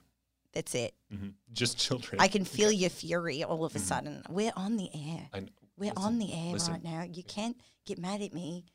That's 0.54 0.74
it. 0.74 0.96
hmm 1.12 1.30
Just 1.54 1.78
children. 1.78 2.20
I 2.20 2.28
can 2.28 2.46
feel 2.46 2.72
your 2.72 2.90
fury 2.90 3.44
all 3.44 3.64
of 3.64 3.76
a 3.76 3.80
sudden. 3.80 4.24
We're 4.28 4.52
on 4.56 4.76
the 4.78 4.90
air. 4.94 5.30
We're 5.78 5.92
listen, 5.94 5.98
on 6.04 6.18
the 6.18 6.34
air 6.34 6.54
listen. 6.54 6.74
right 6.74 6.84
now. 6.84 7.04
You 7.04 7.24
can't 7.24 7.58
get 7.86 8.00
mad 8.00 8.22
at 8.22 8.34
me 8.34 8.66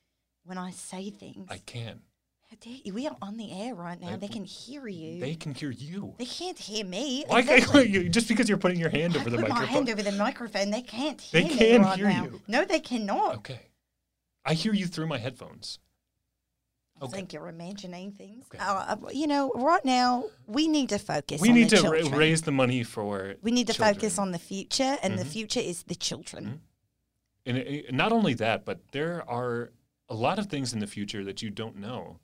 when 0.46 0.58
I 0.58 0.70
say 0.70 1.10
things. 1.10 1.46
I 1.50 1.58
can. 1.58 2.00
How 2.50 2.56
dare 2.60 2.74
you? 2.84 2.94
We 2.94 3.08
are 3.08 3.16
on 3.20 3.36
the 3.36 3.52
air 3.52 3.74
right 3.74 4.00
now. 4.00 4.10
I- 4.10 4.16
they 4.16 4.28
can 4.28 4.44
hear 4.44 4.86
you. 4.86 5.20
They 5.20 5.34
can 5.34 5.52
hear 5.52 5.70
you. 5.70 6.14
They 6.18 6.24
can't 6.26 6.58
hear 6.58 6.84
me. 6.84 7.24
Why 7.26 7.40
Exactly. 7.40 7.82
can't 7.82 7.90
you, 8.04 8.08
just 8.08 8.28
because 8.28 8.48
you're 8.48 8.58
putting 8.58 8.78
your 8.78 8.88
hand 8.90 9.16
I 9.16 9.20
over 9.20 9.30
the 9.30 9.36
put 9.38 9.42
my 9.48 9.54
microphone? 9.54 9.74
hand 9.74 9.90
over 9.90 10.02
the 10.02 10.12
microphone. 10.12 10.70
They 10.70 10.82
can't 10.82 11.18
They 11.32 11.42
hear 11.42 11.50
me 11.50 11.58
can 11.58 11.82
right 11.82 11.98
hear 11.98 12.08
now. 12.08 12.24
you. 12.24 12.40
No, 12.46 12.64
they 12.64 12.78
cannot. 12.80 13.36
okay. 13.36 13.60
I 14.44 14.54
hear 14.54 14.72
you 14.72 14.86
through 14.86 15.08
my 15.08 15.18
headphones. 15.18 15.80
I 17.02 17.08
think 17.08 17.32
you're 17.34 17.48
imagining 17.48 18.12
things. 18.12 18.46
Okay. 18.54 18.62
Uh, 18.64 18.96
uh, 19.04 19.08
you 19.12 19.26
know, 19.26 19.50
right 19.54 19.84
now 19.84 20.24
we 20.46 20.66
need 20.66 20.88
to 20.90 20.98
focus. 20.98 21.40
we 21.42 21.48
on 21.50 21.54
need 21.56 21.64
the 21.68 21.76
to 21.76 21.82
children. 21.82 22.12
raise 22.14 22.42
the 22.42 22.52
money 22.52 22.84
for. 22.84 23.34
We 23.42 23.50
need 23.50 23.66
to 23.66 23.74
focus 23.74 24.18
on 24.18 24.30
the 24.32 24.38
future, 24.38 24.96
and 25.02 25.18
the 25.18 25.24
Mhm. 25.24 25.28
future 25.28 25.60
is 25.60 25.82
the 25.82 25.94
children. 25.94 26.62
And 27.44 27.58
it, 27.58 27.92
not 27.92 28.12
only 28.12 28.32
that, 28.34 28.64
but 28.64 28.80
there 28.92 29.28
are 29.28 29.72
a 30.08 30.14
lot 30.14 30.38
of 30.38 30.46
things 30.46 30.72
in 30.72 30.78
the 30.78 30.86
future 30.86 31.24
that 31.24 31.42
you 31.42 31.50
don't 31.50 31.76
know 31.76 32.18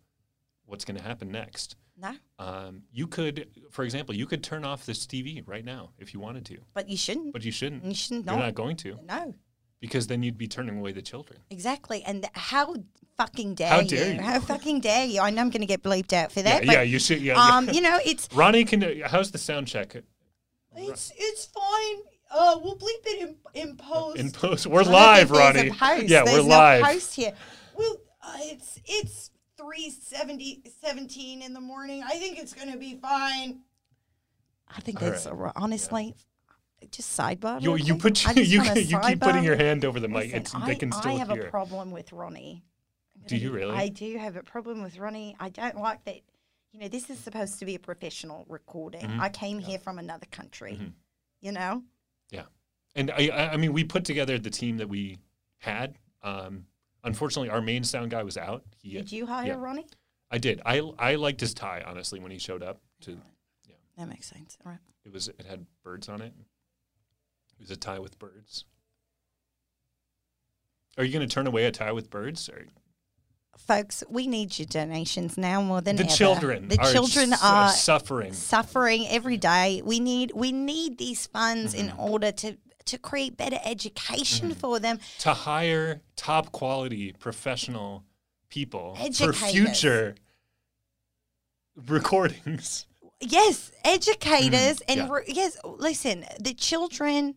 what's 0.66 0.84
going 0.84 0.96
to 0.96 1.02
happen 1.02 1.30
next. 1.30 1.76
No, 2.00 2.12
Um, 2.38 2.82
you 2.92 3.06
could, 3.06 3.48
for 3.70 3.84
example, 3.84 4.14
you 4.14 4.26
could 4.26 4.42
turn 4.42 4.64
off 4.64 4.86
this 4.86 5.06
TV 5.06 5.42
right 5.46 5.64
now 5.64 5.90
if 5.98 6.14
you 6.14 6.20
wanted 6.20 6.44
to, 6.46 6.58
but 6.74 6.88
you 6.88 6.96
shouldn't. 6.96 7.32
but 7.32 7.44
you 7.44 7.52
shouldn't. 7.52 7.84
You 7.84 7.94
shouldn't 7.94 8.26
You're 8.26 8.36
not. 8.36 8.44
not 8.46 8.54
going 8.54 8.76
to 8.76 8.98
No, 9.04 9.34
because 9.78 10.06
then 10.06 10.22
you'd 10.22 10.38
be 10.38 10.48
turning 10.48 10.78
away 10.78 10.92
the 10.92 11.02
children. 11.02 11.40
exactly. 11.50 12.02
And 12.04 12.26
how 12.32 12.74
fucking 13.18 13.54
dare 13.56 13.68
How 13.68 13.80
you? 13.80 13.88
dare 13.88 14.14
you. 14.14 14.20
How 14.22 14.40
fucking 14.40 14.80
dare 14.80 15.04
you? 15.04 15.20
I 15.20 15.30
know 15.30 15.42
I'm 15.42 15.50
going 15.50 15.60
to 15.60 15.66
get 15.66 15.82
bleeped 15.82 16.12
out 16.14 16.32
for 16.32 16.40
Yeah, 16.40 16.44
that. 16.60 16.66
but, 16.66 16.72
yeah, 16.72 16.82
you 16.82 16.98
should. 16.98 17.20
Yeah, 17.20 17.34
um, 17.34 17.66
yeah. 17.66 17.72
you 17.72 17.80
know, 17.82 17.98
it's 18.04 18.26
Ronnie 18.34 18.64
can. 18.64 18.80
How's 19.04 19.30
the 19.30 19.38
sound 19.38 19.66
check? 19.68 19.94
it's 20.74 21.12
it's 21.16 21.44
fine. 21.44 21.96
Uh, 22.34 22.58
we'll 22.64 22.76
bleep 22.78 23.04
it 23.04 23.28
in 23.28 23.36
in 23.68 23.76
post. 23.76 24.16
In 24.18 24.30
post, 24.30 24.66
we're 24.66 24.82
live, 24.82 25.30
Ronnie. 25.30 25.70
Yeah, 26.06 26.24
There's 26.24 26.38
we're 26.42 26.48
no 26.48 26.48
live. 26.48 26.82
Post 26.84 27.14
here. 27.14 27.32
Well, 27.76 27.96
uh, 28.22 28.36
it's 28.40 28.78
it's 28.86 29.30
three 29.56 29.90
seventy 29.90 30.62
seventeen 30.82 31.42
in 31.42 31.52
the 31.54 31.60
morning. 31.60 32.02
I 32.04 32.16
think 32.18 32.38
it's 32.38 32.52
gonna 32.54 32.76
be 32.76 32.96
fine. 32.96 33.60
I 34.74 34.80
think 34.80 35.02
All 35.02 35.08
that's 35.10 35.26
right. 35.26 35.32
a 35.32 35.36
ro- 35.36 35.52
honestly. 35.56 36.14
Just 36.90 37.16
sidebar. 37.16 37.62
You, 37.62 37.76
you 37.76 37.94
put 37.94 38.24
you 38.36 38.42
you, 38.42 38.62
you 38.74 38.98
keep 39.00 39.20
putting 39.20 39.44
your 39.44 39.56
hand 39.56 39.84
over 39.84 40.00
the 40.00 40.08
mic. 40.08 40.24
Listen, 40.24 40.38
it's, 40.38 40.54
I, 40.54 40.66
they 40.66 40.74
can 40.74 40.90
still 40.90 41.12
hear. 41.12 41.20
I 41.20 41.24
have 41.26 41.30
hear. 41.30 41.46
a 41.46 41.50
problem 41.50 41.92
with 41.92 42.12
Ronnie. 42.12 42.64
I'm 43.14 43.22
Do 43.28 43.36
you 43.36 43.52
really? 43.52 43.72
I 43.76 43.86
do 43.88 44.16
have 44.18 44.34
a 44.36 44.42
problem 44.42 44.82
with 44.82 44.98
Ronnie. 44.98 45.36
I 45.38 45.48
don't 45.50 45.76
like 45.78 46.04
that. 46.06 46.16
You 46.72 46.80
know, 46.80 46.88
this 46.88 47.08
is 47.08 47.20
supposed 47.20 47.60
to 47.60 47.66
be 47.66 47.76
a 47.76 47.78
professional 47.78 48.46
recording. 48.48 49.02
Mhm. 49.02 49.20
I 49.20 49.28
came 49.28 49.60
here 49.60 49.78
from 49.78 49.98
another 50.00 50.26
country. 50.32 50.72
Mhm. 50.80 50.92
You 51.40 51.52
know, 51.52 51.82
Yeah, 52.30 52.44
And 52.96 53.10
I, 53.12 53.28
I 53.32 53.52
I 53.52 53.56
mean, 53.58 53.72
we 53.72 53.84
put 53.84 54.04
together 54.04 54.38
the 54.38 54.50
team 54.50 54.78
that 54.78 54.88
we 54.88 55.18
had. 55.58 55.98
Um, 56.22 56.66
unfortunately, 57.04 57.50
our 57.50 57.60
main 57.60 57.84
sound 57.84 58.10
guy 58.10 58.22
was 58.22 58.36
out. 58.36 58.64
He, 58.82 58.92
did 58.94 59.12
you 59.12 59.26
hire 59.26 59.46
yeah. 59.46 59.54
Ronnie? 59.54 59.86
I 60.30 60.38
did. 60.38 60.60
I 60.64 60.78
I 60.98 61.14
liked 61.16 61.40
his 61.40 61.54
tie 61.54 61.82
honestly 61.86 62.18
when 62.20 62.30
he 62.32 62.38
showed 62.38 62.62
up. 62.62 62.80
To 63.02 63.18
That 63.98 64.08
makes 64.08 64.26
sense. 64.28 64.56
All 64.64 64.72
right. 64.72 64.80
it 65.04 65.12
was 65.12 65.28
it 65.28 65.44
had 65.48 65.66
birds 65.84 66.08
on 66.08 66.20
it. 66.22 66.32
It 67.54 67.60
was 67.60 67.70
a 67.70 67.76
tie 67.76 67.98
with 67.98 68.18
birds. 68.18 68.64
Are 70.98 71.04
you 71.04 71.12
going 71.12 71.26
to 71.26 71.32
turn 71.32 71.46
away 71.46 71.64
a 71.64 71.70
tie 71.70 71.92
with 71.92 72.10
birds? 72.10 72.48
Or 72.48 72.66
Folks, 73.56 74.02
we 74.08 74.26
need 74.26 74.58
your 74.58 74.66
donations 74.66 75.36
now 75.38 75.62
more 75.62 75.80
than 75.80 75.96
the 75.96 76.04
ever. 76.04 76.12
children, 76.12 76.68
The 76.68 76.80
are 76.80 76.90
children 76.92 77.32
s- 77.32 77.42
are 77.42 77.68
suffering. 77.70 78.32
suffering 78.32 79.06
every 79.08 79.36
day. 79.36 79.82
We 79.84 80.00
need 80.00 80.32
we 80.34 80.52
need 80.52 80.98
these 80.98 81.26
funds 81.26 81.74
in 81.74 81.88
Mm-hmm. 81.88 82.00
order 82.00 82.32
to 82.32 82.56
to 82.86 82.98
create 82.98 83.36
better 83.36 83.58
education 83.64 84.54
for 84.54 84.78
them. 84.78 84.98
to 85.20 85.32
hire 85.34 86.02
top 86.16 86.52
quality 86.52 87.12
professional 87.18 88.04
people 88.48 88.96
for 89.14 89.32
future 89.32 90.14
recordings. 91.76 92.86
Yes, 93.20 93.70
educators 93.84 94.80
and 94.88 95.00
Mm, 95.00 95.06
yeah. 95.06 95.08
re- 95.10 95.24
yes, 95.28 95.56
listen, 95.64 96.24
the 96.40 96.54
children 96.54 97.36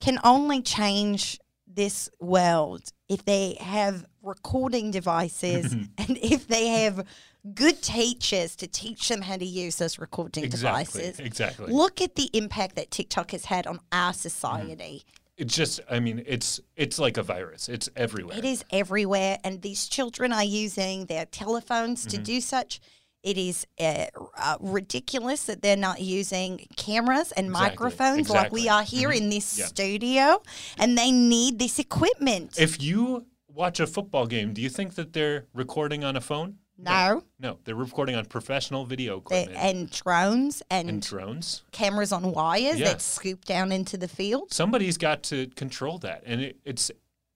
can 0.00 0.18
only 0.22 0.62
change 0.62 1.40
this 1.76 2.10
world 2.20 2.90
if 3.08 3.24
they 3.24 3.56
have 3.60 4.04
recording 4.22 4.90
devices 4.90 5.72
and 5.98 6.18
if 6.20 6.48
they 6.48 6.66
have 6.68 7.06
good 7.54 7.80
teachers 7.80 8.56
to 8.56 8.66
teach 8.66 9.08
them 9.08 9.22
how 9.22 9.36
to 9.36 9.44
use 9.44 9.76
those 9.76 9.98
recording 10.00 10.42
Exactly. 10.42 10.84
devices. 11.02 11.20
Exactly. 11.20 11.72
Look 11.72 12.00
at 12.00 12.16
the 12.16 12.28
impact 12.32 12.74
that 12.74 12.90
TikTok 12.90 13.30
has 13.30 13.44
had 13.44 13.68
on 13.68 13.78
our 13.92 14.12
society. 14.12 15.04
It's 15.36 15.54
just, 15.54 15.80
I 15.90 16.00
mean, 16.00 16.24
it's 16.26 16.60
it's 16.76 16.98
like 16.98 17.18
a 17.18 17.22
virus. 17.22 17.68
It's 17.68 17.88
everywhere. 17.94 18.38
It 18.38 18.44
is 18.46 18.64
everywhere, 18.72 19.36
and 19.44 19.60
these 19.62 19.86
children 19.86 20.32
are 20.32 20.42
using 20.42 21.06
their 21.06 21.26
telephones 21.26 22.00
Mm-hmm. 22.06 22.16
to 22.16 22.18
do 22.18 22.40
such. 22.40 22.80
It 23.26 23.36
is 23.38 23.66
uh, 23.80 24.06
uh, 24.38 24.56
ridiculous 24.60 25.46
that 25.46 25.60
they're 25.60 25.76
not 25.76 26.00
using 26.00 26.64
cameras 26.76 27.32
and 27.32 27.48
Exactly, 27.48 27.70
microphones 27.70 28.30
like 28.30 28.52
we 28.52 28.68
are 28.68 28.84
here 28.84 29.10
in 29.10 29.30
this 29.30 29.58
Yeah. 29.58 29.66
studio, 29.66 30.40
and 30.78 30.96
they 30.96 31.10
need 31.10 31.58
this 31.58 31.80
equipment. 31.80 32.56
If 32.56 32.80
you 32.80 33.26
watch 33.48 33.80
a 33.80 33.86
football 33.88 34.26
game, 34.28 34.52
do 34.52 34.62
you 34.62 34.68
think 34.68 34.94
that 34.94 35.12
they're 35.12 35.46
recording 35.52 36.04
on 36.04 36.14
a 36.14 36.20
phone? 36.20 36.58
no, 36.78 37.22
No, 37.40 37.58
they're 37.64 37.74
recording 37.74 38.14
on 38.14 38.26
professional 38.26 38.84
video 38.84 39.16
equipment 39.18 39.56
and 39.58 39.90
drones 39.90 40.62
and, 40.70 40.88
and 40.90 41.02
drones. 41.02 41.62
cameras 41.72 42.12
on 42.12 42.30
wires 42.32 42.78
Yeah. 42.78 42.88
that 42.90 43.00
scoop 43.02 43.44
down 43.46 43.72
into 43.72 43.96
the 43.96 44.06
field. 44.08 44.52
Somebody's 44.52 44.98
got 44.98 45.22
to 45.24 45.46
control 45.56 45.98
that. 46.00 46.22
And 46.26 46.42
it, 46.42 46.58
it's 46.66 46.90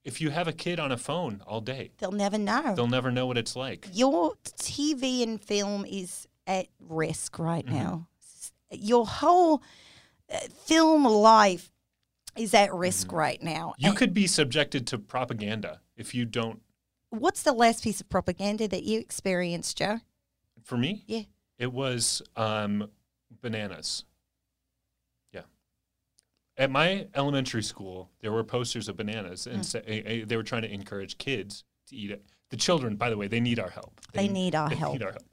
if 0.04 0.20
you 0.20 0.30
have 0.30 0.48
a 0.48 0.52
kid 0.52 0.80
on 0.80 0.92
a 0.92 0.96
phone 0.96 1.42
all 1.46 1.60
day, 1.60 1.90
They'll 1.98 2.12
never 2.12 2.38
know. 2.38 2.74
they'll 2.74 2.86
never 2.86 3.10
know 3.10 3.26
what 3.26 3.36
it's 3.38 3.54
like. 3.56 3.88
your 3.92 4.34
TV 4.58 5.22
and 5.22 5.40
film 5.42 5.84
is 5.84 6.26
at 6.46 6.66
risk 6.80 7.38
right 7.38 7.64
Mm-hmm. 7.64 7.74
now. 7.74 8.06
Your 8.72 9.04
whole 9.06 9.62
uh, 10.32 10.38
film 10.64 11.04
life 11.04 11.70
is 12.36 12.54
at 12.54 12.72
risk 12.72 13.12
right 13.12 13.42
now. 13.42 13.70
Mm-hmm. 13.70 13.84
You 13.84 13.88
And 13.90 13.98
could 13.98 14.14
be 14.14 14.26
subjected 14.26 14.86
to 14.88 14.98
propaganda 14.98 15.80
if 15.96 16.14
you 16.14 16.24
don't. 16.24 16.62
What's 17.10 17.42
the 17.42 17.52
last 17.52 17.82
piece 17.82 18.00
of 18.00 18.08
propaganda 18.08 18.68
that 18.68 18.84
you 18.84 19.00
experienced, 19.00 19.76
Joe? 19.78 19.98
For 20.62 20.76
me, 20.78 21.02
Yeah. 21.08 21.22
it 21.58 21.72
was 21.72 22.22
um, 22.36 22.88
bananas. 23.42 24.04
At 26.60 26.70
my 26.70 27.06
elementary 27.14 27.62
school, 27.62 28.10
there 28.20 28.30
were 28.30 28.44
posters 28.44 28.86
of 28.90 28.96
bananas, 28.98 29.46
and 29.46 29.66
eh, 29.86 30.24
they 30.26 30.36
were 30.36 30.42
trying 30.42 30.60
to 30.60 30.70
encourage 30.70 31.16
kids 31.16 31.64
to 31.88 31.96
eat 31.96 32.10
it. 32.10 32.22
The 32.50 32.58
children, 32.58 32.96
by 32.96 33.08
the 33.08 33.16
way, 33.16 33.28
they 33.28 33.40
need 33.40 33.58
our 33.58 33.70
help. 33.70 33.98
They 34.12 34.28
need 34.28 34.54
our 34.54 34.68
they 34.68 34.74
help. 34.74 34.92
Need 34.92 35.02
our 35.02 35.12
help. 35.12 35.24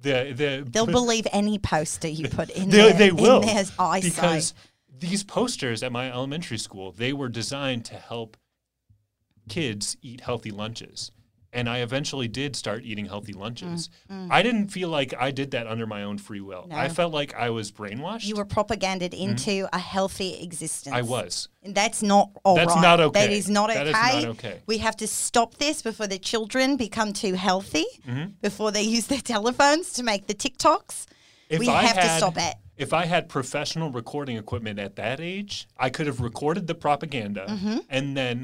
The, 0.00 0.32
the, 0.34 0.66
They'll 0.68 0.86
believe 0.86 1.26
any 1.30 1.58
poster 1.58 2.08
you 2.08 2.26
put 2.30 2.48
in 2.48 2.70
they, 2.70 2.76
their, 2.78 2.92
they 2.94 3.12
will 3.12 3.42
in 3.42 3.48
their 3.48 3.64
eyesight. 3.78 4.02
because 4.02 4.54
these 4.98 5.22
posters 5.22 5.82
at 5.82 5.92
my 5.92 6.10
elementary 6.10 6.58
school 6.58 6.92
they 6.92 7.12
were 7.12 7.28
designed 7.28 7.84
to 7.84 7.94
help 7.94 8.36
kids 9.48 9.96
eat 10.00 10.22
healthy 10.22 10.50
lunches 10.50 11.10
and 11.52 11.68
i 11.68 11.78
eventually 11.78 12.28
did 12.28 12.56
start 12.56 12.82
eating 12.84 13.06
healthy 13.06 13.32
lunches 13.32 13.90
i 14.30 14.42
didn't 14.42 14.68
feel 14.68 14.88
like 14.88 15.12
i 15.18 15.30
did 15.30 15.50
that 15.52 15.66
under 15.66 15.86
my 15.86 16.02
own 16.02 16.18
free 16.18 16.40
will 16.40 16.66
i 16.70 16.88
Mm, 16.88 16.92
felt 16.92 17.12
like 17.12 17.34
i 17.34 17.50
was 17.50 17.70
brainwashed 17.72 18.26
you 18.26 18.36
were 18.36 18.44
propaganded 18.44 19.12
into 19.14 19.68
a 19.72 19.78
healthy 19.78 20.42
existence. 20.42 20.94
Mm-hmm. 20.94 20.96
i 20.96 21.02
was 21.02 21.48
And 21.62 21.74
that's 21.74 22.02
not 22.02 22.30
all 22.44 22.56
That's 22.56 22.74
right. 22.74 22.82
not 22.82 22.98
okay. 23.00 23.26
That 23.26 23.32
is 23.32 23.48
not 23.48 23.70
okay. 23.70 23.78
That 23.78 23.86
is 23.86 24.24
not 24.24 24.24
okay. 24.36 24.56
We 24.66 24.78
have 24.78 24.96
to 24.96 25.06
stop 25.06 25.50
this 25.58 25.80
before 25.82 26.08
the 26.08 26.18
children 26.18 26.76
become 26.76 27.12
too 27.12 27.34
healthy, 27.34 27.84
Mm-hmm. 28.08 28.26
before 28.40 28.70
they 28.72 28.82
use 28.96 29.06
their 29.06 29.20
telephones 29.34 29.92
to 29.96 30.02
make 30.02 30.26
the 30.26 30.34
TikToks. 30.34 31.06
if 31.48 31.60
we 31.60 31.68
I 31.68 31.82
have 31.82 31.96
to 31.96 32.08
had- 32.08 32.18
stop 32.18 32.36
it. 32.48 32.54
if 32.86 32.92
i 33.02 33.04
had 33.14 33.22
professional 33.28 33.88
recording 34.00 34.36
equipment 34.44 34.78
at 34.86 34.92
that 35.02 35.18
age 35.20 35.52
i 35.86 35.88
could 35.94 36.06
have 36.10 36.20
recorded 36.30 36.64
the 36.66 36.74
propaganda 36.86 37.44
Mm-hmm. 37.54 37.78
and 37.96 38.16
then 38.20 38.36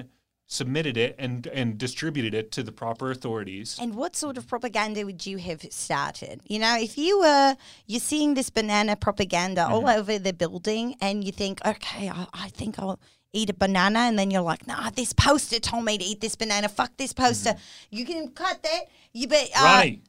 submitted 0.51 0.96
it 0.96 1.14
and 1.18 1.46
and 1.49 1.76
distributed 1.76 2.32
it 2.34 2.51
to 2.51 2.62
the 2.62 2.72
proper 2.72 3.11
authorities 3.11 3.78
And 3.80 3.94
what 3.94 4.16
sort 4.16 4.38
of 4.38 4.46
propaganda 4.49 5.05
would 5.05 5.26
you 5.26 5.36
have 5.38 5.61
started? 5.70 6.40
You 6.49 6.59
know, 6.59 6.74
if 6.80 6.96
you 6.96 7.20
were 7.20 7.55
you're 7.86 8.01
seeing 8.01 8.32
this 8.34 8.49
banana 8.51 8.96
propaganda 8.96 9.66
all 9.68 9.82
Mm-hmm. 9.82 9.99
over 10.01 10.18
the 10.18 10.32
building, 10.32 10.96
and 11.01 11.22
you 11.22 11.32
think, 11.32 11.61
okay, 11.66 12.09
I, 12.09 12.26
I 12.32 12.49
think 12.49 12.78
I'll 12.78 12.99
eat 13.34 13.51
a 13.51 13.55
banana, 13.55 14.01
and 14.09 14.18
then 14.18 14.30
you're 14.30 14.40
like, 14.42 14.66
nah, 14.66 14.88
this 14.90 15.12
poster 15.12 15.61
told 15.61 15.84
me 15.84 15.99
to 15.99 16.05
eat 16.05 16.20
this 16.22 16.34
banana. 16.34 16.68
Fuck 16.68 16.96
this 16.96 17.12
poster. 17.12 17.55
You 17.90 18.07
can 18.07 18.28
cut 18.30 18.62
that. 18.62 18.82
You 19.12 19.28
bet. 19.28 19.51
Uh, 19.55 19.59
Mm-hmm. 19.59 19.76
ronnie 19.76 20.03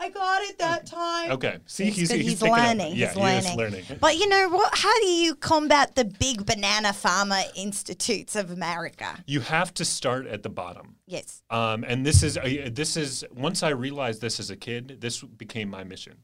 I 0.00 0.08
got 0.08 0.42
it 0.42 0.58
that 0.58 0.86
time. 0.86 1.30
Okay. 1.32 1.58
See, 1.66 1.84
He's, 1.84 1.96
he's, 1.96 2.10
he's, 2.10 2.26
he's 2.26 2.42
learning. 2.42 2.94
Yeah, 2.96 3.08
he's 3.08 3.14
he 3.14 3.20
learning. 3.20 3.50
is 3.50 3.56
learning. 3.56 3.84
But 4.00 4.16
you 4.16 4.28
know 4.28 4.48
what? 4.48 4.76
How 4.76 4.98
do 5.00 5.06
you 5.06 5.34
combat 5.34 5.94
the 5.94 6.06
big 6.06 6.46
banana 6.46 6.94
farmer 6.94 7.42
institutes 7.54 8.34
of 8.34 8.50
America? 8.50 9.22
You 9.26 9.40
have 9.40 9.74
to 9.74 9.84
start 9.84 10.26
at 10.26 10.42
the 10.42 10.48
bottom. 10.48 10.96
Yes. 11.06 11.42
Um, 11.50 11.84
and 11.86 12.06
this 12.06 12.22
is 12.22 12.38
uh, 12.38 12.70
this 12.72 12.96
is 12.96 13.24
once 13.34 13.62
I 13.62 13.70
realized 13.70 14.22
this 14.22 14.40
as 14.40 14.48
a 14.50 14.56
kid, 14.56 15.02
this 15.02 15.22
became 15.22 15.68
my 15.68 15.84
mission. 15.84 16.16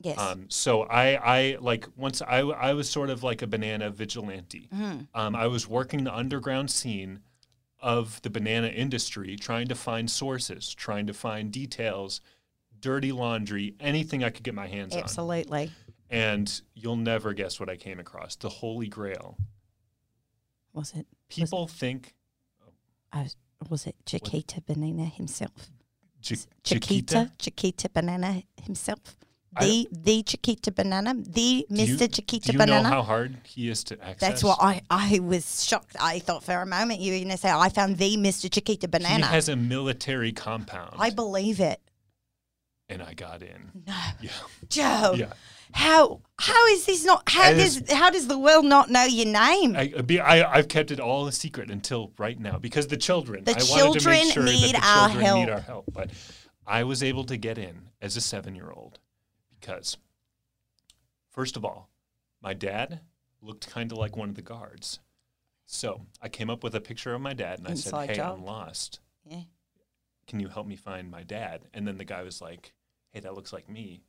Yes. 0.00 0.18
Um, 0.18 0.46
so 0.48 0.82
I, 0.82 1.14
I 1.14 1.56
like 1.60 1.88
once 1.96 2.22
I, 2.22 2.38
I 2.40 2.74
was 2.74 2.88
sort 2.88 3.10
of 3.10 3.22
like 3.22 3.42
a 3.42 3.46
banana 3.46 3.90
vigilante. 3.90 4.68
Um, 5.14 5.34
I 5.34 5.46
was 5.46 5.66
working 5.68 6.04
the 6.04 6.14
underground 6.14 6.70
scene 6.70 7.20
of 7.80 8.20
the 8.22 8.30
banana 8.30 8.68
industry, 8.68 9.36
trying 9.36 9.68
to 9.68 9.74
find 9.74 10.10
sources, 10.10 10.74
trying 10.74 11.06
to 11.06 11.14
find 11.14 11.52
details, 11.52 12.20
dirty 12.84 13.12
laundry, 13.12 13.74
anything 13.80 14.22
I 14.22 14.30
could 14.30 14.42
get 14.44 14.54
my 14.54 14.66
hands 14.66 14.94
on. 14.94 15.02
Absolutely. 15.02 15.70
And 16.10 16.46
you'll 16.74 16.96
never 17.12 17.32
guess 17.32 17.58
what 17.58 17.68
I 17.70 17.76
came 17.76 17.98
across: 17.98 18.36
the 18.36 18.48
Holy 18.50 18.88
Grail. 18.88 19.38
Was 20.72 20.92
it? 20.94 21.06
People 21.28 21.66
think 21.66 22.14
Uh, 23.12 23.20
was 23.22 23.36
was 23.70 23.86
it 23.86 23.96
Chiquita 24.06 24.60
Banana 24.60 25.06
himself? 25.06 25.70
Chi- 26.26 26.36
Chiquita, 26.62 27.32
Chiquita 27.38 27.88
Banana 27.88 28.42
himself. 28.62 29.16
The 29.60 29.86
the 29.92 30.22
Chiquita 30.24 30.72
Banana, 30.72 31.14
the 31.14 31.64
Mr. 31.70 32.12
Chiquita 32.12 32.46
Do 32.48 32.52
you 32.54 32.58
Banana. 32.58 32.82
know 32.82 32.88
how 32.96 33.02
hard 33.02 33.36
he 33.46 33.68
is 33.68 33.84
to 33.84 33.94
access? 34.02 34.18
That's 34.20 34.42
what 34.44 34.58
I, 34.60 34.82
I 34.90 35.20
was 35.20 35.64
shocked. 35.64 35.94
I 36.00 36.18
thought 36.18 36.42
for 36.42 36.54
a 36.60 36.66
moment 36.66 37.00
you 37.00 37.12
were 37.12 37.18
going 37.18 37.30
to 37.30 37.36
say 37.38 37.50
I 37.50 37.68
found 37.68 37.96
the 37.98 38.16
Mr. 38.16 38.50
Chiquita 38.52 38.88
Banana. 38.88 39.24
He 39.26 39.32
has 39.32 39.48
a 39.48 39.54
military 39.56 40.32
compound, 40.32 40.96
I 40.98 41.10
believe 41.10 41.60
it. 41.60 41.80
And 42.88 43.02
I 43.02 43.14
got 43.14 43.42
in. 43.42 43.70
No, 43.86 43.94
Yeah, 44.20 44.30
Joe. 44.68 45.14
yeah. 45.16 45.32
How 45.72 46.20
how 46.38 46.66
is 46.68 46.86
this 46.86 47.04
not? 47.04 47.28
How 47.28 47.50
It 47.50 47.54
does 47.56 47.90
how 47.90 48.10
does 48.10 48.28
the 48.28 48.38
world 48.38 48.64
not 48.64 48.90
know 48.90 49.04
your 49.04 49.26
name? 49.26 49.74
I, 49.74 49.92
uh, 49.96 50.22
I 50.22 50.56
I've 50.58 50.68
kept 50.68 50.90
it 50.92 51.00
all 51.00 51.26
a 51.26 51.32
secret 51.32 51.70
until 51.70 52.12
right 52.16 52.38
now 52.38 52.58
because 52.58 52.86
the 52.86 52.96
children. 52.96 53.42
The 53.44 53.52
I 53.52 53.54
wanted 53.54 53.64
to 53.64 53.74
children 54.00 54.14
make 54.18 54.32
sure 54.34 54.42
need 54.44 54.74
that 54.74 54.82
the 54.82 54.86
our 54.86 55.08
children 55.10 55.34
need 55.34 55.48
our 55.50 55.60
help. 55.60 55.86
But 55.92 56.10
I 56.66 56.84
was 56.84 57.02
able 57.02 57.24
to 57.24 57.36
get 57.36 57.58
in 57.58 57.88
as 58.00 58.16
a 58.16 58.20
seven-year-old 58.20 59.00
because, 59.58 59.96
first 61.30 61.56
of 61.56 61.64
all, 61.64 61.88
my 62.40 62.54
dad 62.54 63.00
looked 63.42 63.68
kind 63.68 63.90
of 63.90 63.98
like 63.98 64.16
one 64.16 64.28
of 64.28 64.34
the 64.36 64.42
guards. 64.42 65.00
So 65.66 66.02
I 66.22 66.28
came 66.28 66.50
up 66.50 66.62
with 66.62 66.74
a 66.74 66.80
picture 66.80 67.14
of 67.14 67.20
my 67.20 67.32
dad 67.34 67.58
and 67.58 67.66
I 67.66 67.74
said, 67.74 68.10
"Hey, 68.10 68.14
job. 68.14 68.36
I'm 68.38 68.44
lost. 68.44 69.00
Yeah. 69.24 69.40
Can 70.26 70.40
you 70.40 70.48
help 70.48 70.66
me 70.66 70.76
find 70.76 71.10
my 71.10 71.22
dad?" 71.22 71.62
And 71.74 71.86
then 71.86 71.98
the 71.98 72.04
guy 72.04 72.22
was 72.22 72.40
like, 72.40 72.72
"Hey, 73.12 73.20
that 73.20 73.34
looks 73.34 73.52
like 73.52 73.68
me." 73.68 74.02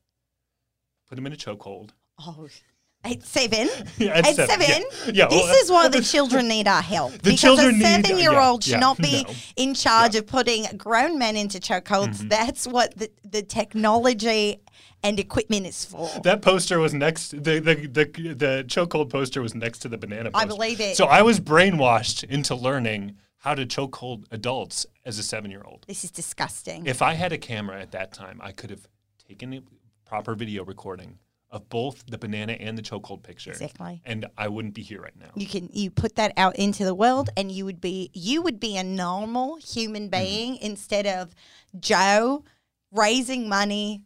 Put 1.07 1.17
him 1.17 1.27
in 1.27 1.33
a 1.33 1.37
chokehold. 1.37 1.91
Oh, 2.19 2.47
at 3.03 3.23
seven. 3.23 3.69
Yeah, 3.97 4.13
At 4.13 4.27
at 4.27 4.35
seven. 4.35 4.59
seven, 4.59 4.83
yeah. 5.07 5.11
Yeah, 5.13 5.27
this 5.27 5.43
well, 5.43 5.55
is 5.63 5.71
why 5.71 5.87
the 5.97 6.01
children 6.01 6.47
need 6.47 6.67
our 6.67 6.81
help. 6.81 7.11
The 7.13 7.19
because 7.19 7.39
children 7.41 7.75
a 7.75 7.77
need- 7.77 8.05
seven-year-old 8.05 8.65
yeah, 8.65 8.73
should 8.75 8.81
not 8.81 8.97
be 8.97 9.23
no. 9.23 9.29
Mm-hmm. 9.29 9.51
in 9.57 9.73
charge 9.75 10.15
of 10.15 10.25
putting 10.25 10.65
grown 10.77 11.19
men 11.19 11.35
into 11.37 11.59
chokeholds. 11.59 12.27
That's 12.27 12.67
what 12.67 12.97
the, 12.97 13.11
the 13.23 13.43
technology 13.43 14.61
and 15.03 15.19
equipment 15.19 15.67
is 15.67 15.85
for. 15.85 16.09
That 16.23 16.41
poster 16.41 16.79
was 16.79 16.93
next. 16.95 17.31
The 17.31 17.59
the 17.59 17.75
the, 17.87 18.05
the 18.33 18.65
chokehold 18.67 19.11
poster 19.11 19.41
was 19.41 19.53
next 19.53 19.79
to 19.79 19.89
the 19.89 19.97
banana. 19.99 20.31
I 20.33 20.45
believe 20.45 20.81
it. 20.81 20.97
So 20.97 21.05
I 21.05 21.21
was 21.21 21.39
brainwashed 21.39 22.23
into 22.23 22.55
learning 22.55 23.15
how 23.45 23.53
to 23.53 23.63
chokehold 23.65 24.23
adults 24.31 24.87
as 25.05 25.19
a 25.19 25.23
seven-year-old. 25.23 25.85
This 25.87 26.03
is 26.03 26.09
disgusting. 26.09 26.87
If 26.87 27.03
I 27.03 27.13
had 27.13 27.31
a 27.31 27.37
camera 27.37 27.79
at 27.79 27.91
that 27.91 28.11
time, 28.11 28.41
I 28.43 28.51
could 28.51 28.71
have 28.71 28.87
taken 29.29 29.53
a 29.53 29.61
proper 30.03 30.33
video 30.33 30.65
recording 30.65 31.19
of 31.51 31.69
both 31.69 32.03
the 32.07 32.17
banana 32.17 32.53
and 32.53 32.75
the 32.75 32.81
chokehold 32.81 33.21
picture, 33.21 33.51
Exactly. 33.51 34.01
and 34.03 34.25
I 34.35 34.47
wouldn't 34.47 34.73
be 34.73 34.81
here 34.81 34.99
right 34.99 35.15
now. 35.17 35.29
You 35.35 35.45
can 35.45 35.69
you 35.71 35.91
put 35.91 36.15
that 36.15 36.33
out 36.37 36.55
into 36.55 36.83
the 36.83 36.95
world, 36.95 37.29
and 37.37 37.51
you 37.51 37.65
would 37.65 37.79
be 37.79 38.09
you 38.13 38.41
would 38.41 38.59
be 38.59 38.77
a 38.77 38.83
normal 38.83 39.57
human 39.57 40.09
Mm-hmm. 40.09 40.23
being 40.23 40.55
instead 40.57 41.05
of 41.05 41.35
Joe 41.79 42.43
raising 42.91 43.47
money 43.47 44.01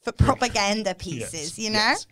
for 0.00 0.12
propaganda 0.12 0.94
pieces. 1.06 1.32
Yes, 1.34 1.58
You 1.58 1.68
know, 1.70 1.78
yes. 1.78 2.06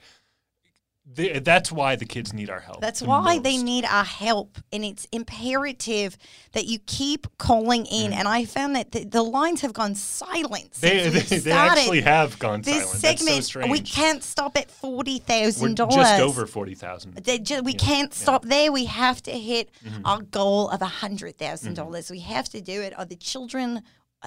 The, 1.14 1.38
that's 1.40 1.72
why 1.72 1.96
the 1.96 2.04
kids 2.04 2.32
need 2.34 2.50
our 2.50 2.60
help. 2.60 2.80
That's 2.80 3.00
the 3.00 3.06
why 3.06 3.38
they 3.38 3.56
need 3.56 3.84
our 3.86 4.04
help, 4.04 4.58
and 4.72 4.84
it's 4.84 5.06
imperative 5.10 6.16
that 6.52 6.66
you 6.66 6.78
keep 6.86 7.26
calling 7.38 7.86
in. 7.86 8.12
And 8.12 8.28
I 8.28 8.44
found 8.44 8.76
that 8.76 8.92
the, 8.92 9.04
the 9.04 9.22
lines 9.22 9.62
have 9.62 9.72
gone 9.72 9.94
silent 9.94 10.72
They, 10.74 11.08
they, 11.08 11.38
they 11.38 11.50
actually 11.50 12.02
have 12.02 12.38
gone 12.38 12.60
this 12.62 12.84
silent. 13.00 13.00
segment. 13.18 13.44
So 13.44 13.66
we 13.68 13.80
can't 13.80 14.22
stop 14.22 14.56
at 14.56 14.70
forty 14.70 15.14
We're 15.14 15.24
thousand 15.24 15.76
dollars. 15.76 15.94
just 15.96 16.20
over 16.20 16.46
forty 16.46 16.74
thousand. 16.74 17.14
They 17.14 17.38
ju- 17.38 17.62
we 17.62 17.72
can't 17.72 18.12
stop 18.12 18.44
there. 18.44 18.70
We 18.70 18.84
have 18.84 19.22
to 19.22 19.32
hit 19.32 19.70
Mm-hmm. 19.84 20.04
our 20.06 20.22
goal 20.22 20.68
of 20.70 20.80
$100,000. 20.80 22.10
We 22.10 22.20
have 22.20 22.48
to 22.50 22.60
do 22.60 22.80
it, 22.82 22.92
or 22.98 23.04
the 23.04 23.16
children 23.16 23.82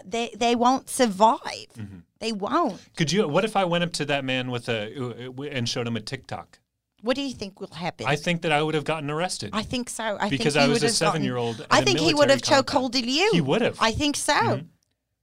they 0.05 0.33
they 0.37 0.55
won't 0.55 0.89
survive. 0.89 1.39
Mm-hmm. 1.77 1.99
They 2.19 2.31
won't. 2.31 2.79
Could 2.95 3.11
you? 3.11 3.27
What 3.27 3.43
if 3.43 3.57
I 3.57 3.65
went 3.65 3.83
up 3.83 3.91
to 3.93 4.05
that 4.05 4.23
man 4.23 4.49
with 4.49 4.69
a 4.69 5.27
uh, 5.29 5.41
and 5.43 5.67
showed 5.67 5.85
him 5.85 5.97
a 5.97 5.99
TikTok? 5.99 6.59
What 7.01 7.15
do 7.15 7.21
you 7.21 7.33
think 7.33 7.59
will 7.59 7.67
happen? 7.73 8.05
I 8.07 8.15
think 8.15 8.41
that 8.43 8.51
I 8.51 8.61
would 8.61 8.75
have 8.75 8.83
gotten 8.85 9.09
arrested. 9.09 9.49
I 9.53 9.63
think 9.63 9.89
so. 9.89 10.17
I 10.19 10.29
Because 10.29 10.53
think 10.53 10.63
I 10.63 10.67
he 10.67 10.69
was 10.73 10.79
a 10.83 10.85
gotten- 10.87 10.95
seven-year-old 10.95 11.65
I 11.71 11.81
think 11.83 11.99
he 11.99 12.13
would 12.13 12.29
have 12.29 12.41
compound. 12.41 12.93
chokeholded 12.93 13.05
you. 13.05 13.29
He 13.33 13.41
would 13.41 13.61
have. 13.61 13.77
I 13.79 13.91
think 13.91 14.15
so. 14.15 14.33
Mm-hmm. 14.33 14.65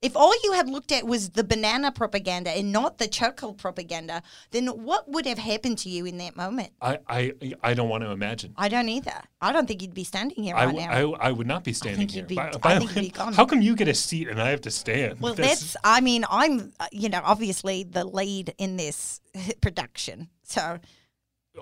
If 0.00 0.16
all 0.16 0.32
you 0.44 0.52
had 0.52 0.68
looked 0.70 0.92
at 0.92 1.04
was 1.08 1.30
the 1.30 1.42
banana 1.42 1.90
propaganda 1.90 2.50
and 2.56 2.70
not 2.70 2.98
the 2.98 3.08
chokehold 3.08 3.58
propaganda, 3.58 4.22
then 4.52 4.68
what 4.68 5.10
would 5.10 5.26
have 5.26 5.38
happened 5.38 5.78
to 5.78 5.88
you 5.88 6.04
in 6.06 6.18
that 6.18 6.36
moment? 6.36 6.70
I, 6.80 7.00
I, 7.08 7.32
I 7.64 7.74
don't 7.74 7.88
want 7.88 8.04
to 8.04 8.10
imagine. 8.12 8.54
I 8.56 8.68
don't 8.68 8.88
either. 8.88 9.20
I 9.40 9.50
don't 9.52 9.66
think 9.66 9.82
you'd 9.82 9.94
be 9.94 10.04
standing 10.04 10.44
here 10.44 10.54
I, 10.54 10.66
right 10.66 10.76
w- 10.76 10.86
now. 10.86 11.14
I, 11.14 11.28
I 11.30 11.32
would 11.32 11.48
not 11.48 11.64
be 11.64 11.72
standing 11.72 12.06
here. 12.08 12.22
be- 12.24 12.36
By- 12.36 12.50
I 12.50 12.56
by 12.58 12.74
the 12.74 12.86
think 12.86 13.06
you'd 13.08 13.18
way. 13.18 13.32
How 13.34 13.44
come 13.44 13.60
you 13.60 13.74
get 13.74 13.88
a 13.88 13.94
seat 13.94 14.28
and 14.28 14.40
I 14.40 14.50
have 14.50 14.60
to 14.62 14.70
stand? 14.70 15.20
well, 15.20 15.34
that's, 15.34 15.76
I 15.82 16.00
mean, 16.00 16.24
I'm, 16.30 16.72
uh, 16.78 16.86
you 16.92 17.08
know, 17.08 17.20
obviously 17.24 17.82
the 17.82 18.04
lead 18.04 18.54
in 18.56 18.76
this 18.76 19.20
production. 19.60 20.28
So, 20.44 20.78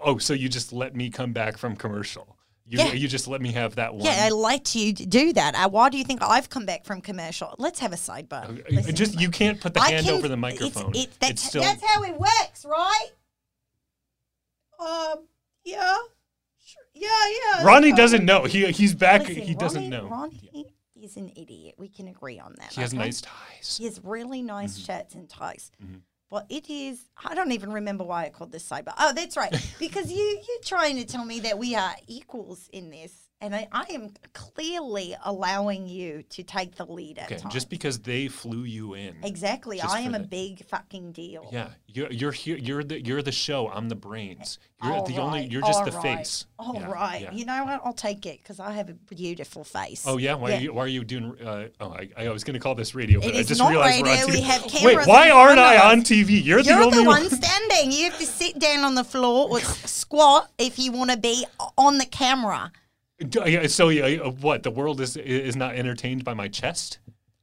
oh, 0.04 0.18
so 0.18 0.32
you 0.34 0.48
just 0.48 0.72
let 0.72 0.94
me 0.94 1.10
come 1.10 1.32
back 1.32 1.56
from 1.58 1.76
commercial. 1.76 2.36
You, 2.68 2.78
Yeah. 2.78 2.92
you 2.94 3.06
just 3.06 3.28
let 3.28 3.40
me 3.40 3.52
have 3.52 3.76
that 3.76 3.94
one. 3.94 4.04
yeah, 4.04 4.24
I 4.24 4.30
let 4.30 4.74
you 4.74 4.92
do 4.92 5.32
that. 5.34 5.54
Uh, 5.54 5.68
why 5.68 5.88
do 5.88 5.96
you 5.98 6.04
think 6.04 6.20
I've 6.22 6.50
come 6.50 6.66
back 6.66 6.84
from 6.84 7.00
commercial? 7.00 7.54
Let's 7.58 7.78
have 7.78 7.92
a 7.92 7.96
sidebar. 7.96 8.60
Listen 8.72 8.94
just 8.96 9.20
you 9.20 9.30
can't 9.30 9.60
put 9.60 9.72
the 9.74 9.80
I 9.80 9.92
hand 9.92 10.06
can- 10.06 10.14
over 10.16 10.26
the 10.26 10.36
microphone. 10.36 10.92
It's, 10.96 11.16
that's, 11.18 11.30
It's 11.32 11.42
still 11.42 11.62
that's 11.62 11.84
how 11.84 12.02
it 12.02 12.18
works, 12.18 12.64
right? 12.64 13.08
Um, 14.78 15.24
yeah. 15.64 15.96
Sure. 16.64 16.82
Yeah, 16.94 17.08
yeah. 17.58 17.64
Ronnie 17.64 17.92
doesn't 17.92 18.24
know. 18.24 18.44
He 18.44 18.66
he's 18.72 18.94
back. 18.94 19.28
Listen, 19.28 19.42
he 19.42 19.54
doesn't 19.54 19.88
know. 19.88 20.08
Ronnie 20.08 20.66
is 21.00 21.16
an 21.16 21.30
idiot. 21.36 21.76
We 21.78 21.88
can 21.88 22.08
agree 22.08 22.38
on 22.40 22.54
that. 22.58 22.72
He 22.72 22.80
has 22.80 22.92
nice 22.92 23.20
ties. 23.20 23.76
He 23.78 23.84
has 23.84 24.00
really 24.02 24.42
nice 24.42 24.76
Mm-hmm. 24.76 24.92
shirts 24.92 25.14
and 25.14 25.28
ties. 25.28 25.70
But 26.30 26.46
it 26.48 26.68
is, 26.68 27.06
I 27.24 27.34
don't 27.34 27.52
even 27.52 27.72
remember 27.72 28.04
why 28.04 28.24
I 28.26 28.30
called 28.30 28.50
this 28.50 28.68
sidebar. 28.68 28.94
Oh, 28.98 29.12
that's 29.12 29.36
right. 29.36 29.54
because 29.78 30.10
you, 30.10 30.18
you're 30.18 30.62
trying 30.64 30.96
to 30.96 31.04
tell 31.04 31.24
me 31.24 31.40
that 31.40 31.58
we 31.58 31.74
are 31.74 31.94
equals 32.08 32.68
in 32.72 32.90
this. 32.90 33.25
And 33.42 33.54
I, 33.54 33.68
I 33.70 33.84
am 33.90 34.14
clearly 34.32 35.14
allowing 35.22 35.86
you 35.86 36.22
to 36.30 36.42
take 36.42 36.74
the 36.76 36.86
lead 36.86 37.18
at 37.18 37.26
Okay, 37.30 37.36
times. 37.40 37.52
just 37.52 37.68
because 37.68 37.98
they 37.98 38.28
flew 38.28 38.62
you 38.64 38.94
in. 38.94 39.14
Exactly. 39.22 39.78
I 39.82 40.00
am 40.00 40.14
a 40.14 40.20
the- 40.20 40.26
big 40.26 40.64
fucking 40.64 41.12
deal. 41.12 41.46
Yeah, 41.52 41.68
you're 41.86 42.10
you're 42.10 42.32
here. 42.32 42.56
You're 42.56 42.82
the 42.82 43.04
you're 43.04 43.20
the 43.20 43.32
show. 43.32 43.68
I'm 43.68 43.90
the 43.90 43.94
brains. 43.94 44.58
You're 44.82 44.94
All 44.94 45.04
the 45.06 45.18
only. 45.18 45.44
You're 45.46 45.60
just 45.60 45.84
the 45.84 45.90
right, 45.92 46.18
face. 46.18 46.46
All 46.58 46.74
Yeah, 46.76 46.90
right. 46.90 47.20
yeah. 47.22 47.32
You 47.32 47.44
know 47.44 47.64
what? 47.66 47.82
I'll 47.84 47.92
take 47.92 48.24
it 48.24 48.38
because 48.42 48.58
I 48.58 48.72
have 48.72 48.88
a 48.88 48.94
beautiful 48.94 49.64
face. 49.64 50.04
Oh 50.06 50.16
yeah, 50.16 50.34
why 50.34 50.50
Yeah. 50.50 50.56
are 50.56 50.60
you 50.60 50.72
why 50.72 50.84
are 50.84 50.88
you 50.88 51.04
doing? 51.04 51.36
Uh, 51.38 51.68
oh, 51.80 51.90
I, 51.92 52.08
I 52.16 52.28
was 52.30 52.42
going 52.42 52.54
to 52.54 52.60
call 52.60 52.74
this 52.74 52.94
radio, 52.94 53.20
but 53.20 53.28
It 53.30 53.36
I 53.36 53.38
is 53.40 53.48
just 53.48 53.60
not 53.60 53.68
realized 53.70 54.00
we're 54.02 54.08
on 54.12 54.14
radio, 54.18 54.26
TV. 54.28 54.32
we 54.32 54.40
have 54.40 54.62
cameras 54.66 54.96
Wait, 54.96 55.06
why 55.06 55.28
aren't 55.30 55.58
I 55.58 55.90
on. 55.92 56.00
TV? 56.00 56.42
You're, 56.42 56.60
You're 56.60 56.62
the 56.62 56.72
only 56.86 56.98
the 56.98 57.04
one. 57.04 57.20
one 57.24 57.30
standing. 57.30 57.92
You 57.92 58.04
have 58.10 58.18
to 58.18 58.24
sit 58.26 58.58
down 58.58 58.82
on 58.84 58.94
the 58.94 59.04
floor 59.04 59.48
or 59.50 59.60
squat 59.84 60.50
if 60.58 60.78
you 60.78 60.90
want 60.90 61.10
to 61.10 61.18
be 61.18 61.44
on 61.76 61.98
the 61.98 62.06
camera. 62.06 62.72
So 63.68 63.88
uh, 63.90 64.30
what? 64.30 64.62
The 64.62 64.70
world 64.70 65.00
is 65.00 65.16
is 65.16 65.56
not 65.56 65.74
entertained 65.74 66.24
by 66.24 66.34
my 66.34 66.48
chest. 66.48 66.98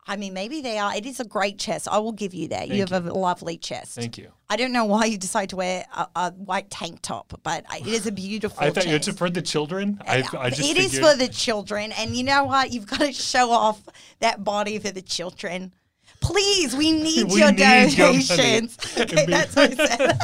I 0.05 0.17
mean, 0.17 0.33
maybe 0.33 0.61
they 0.61 0.77
are. 0.77 0.93
It 0.95 1.05
is 1.05 1.19
a 1.21 1.25
great 1.25 1.57
chest. 1.57 1.87
I 1.89 1.97
will 1.99 2.11
give 2.11 2.33
you 2.33 2.49
that. 2.49 2.67
you 2.67 2.85
have 2.85 3.05
a 3.07 3.13
lovely 3.13 3.57
chest. 3.57 3.95
Thank 3.95 4.17
you. 4.17 4.33
I 4.49 4.57
don't 4.57 4.73
know 4.73 4.83
why 4.83 5.05
you 5.05 5.17
decide 5.17 5.49
to 5.49 5.55
wear 5.55 5.85
a, 5.95 6.07
a 6.15 6.31
white 6.31 6.69
tank 6.69 6.99
top, 7.01 7.39
but 7.41 7.65
it 7.73 7.87
is 7.87 8.05
a 8.05 8.11
beautiful 8.11 8.59
I 8.61 8.69
thought 8.69 8.83
chest. 8.83 9.07
it's 9.07 9.17
for 9.17 9.29
the 9.29 9.41
children. 9.41 10.01
I, 10.05 10.23
I 10.37 10.49
just 10.49 10.69
It 10.69 10.77
is 10.77 10.99
for 10.99 11.15
the 11.15 11.29
children, 11.29 11.93
and 11.93 12.15
you 12.17 12.23
know 12.23 12.43
what? 12.43 12.71
You've 12.71 12.85
got 12.85 12.99
to 12.99 13.13
show 13.13 13.49
off 13.51 13.81
that 14.19 14.43
body 14.43 14.77
for 14.77 14.91
the 14.91 15.01
children. 15.01 15.73
Please, 16.19 16.75
we 16.75 16.91
need 17.07 17.31
We 17.31 17.39
your 17.39 17.51
need 17.53 17.97
your 17.97 18.07
donations. 18.11 18.77
okay, 18.97 19.25
that's 19.27 19.55
what 19.55 19.79
I 19.79 19.87
said. 19.87 20.17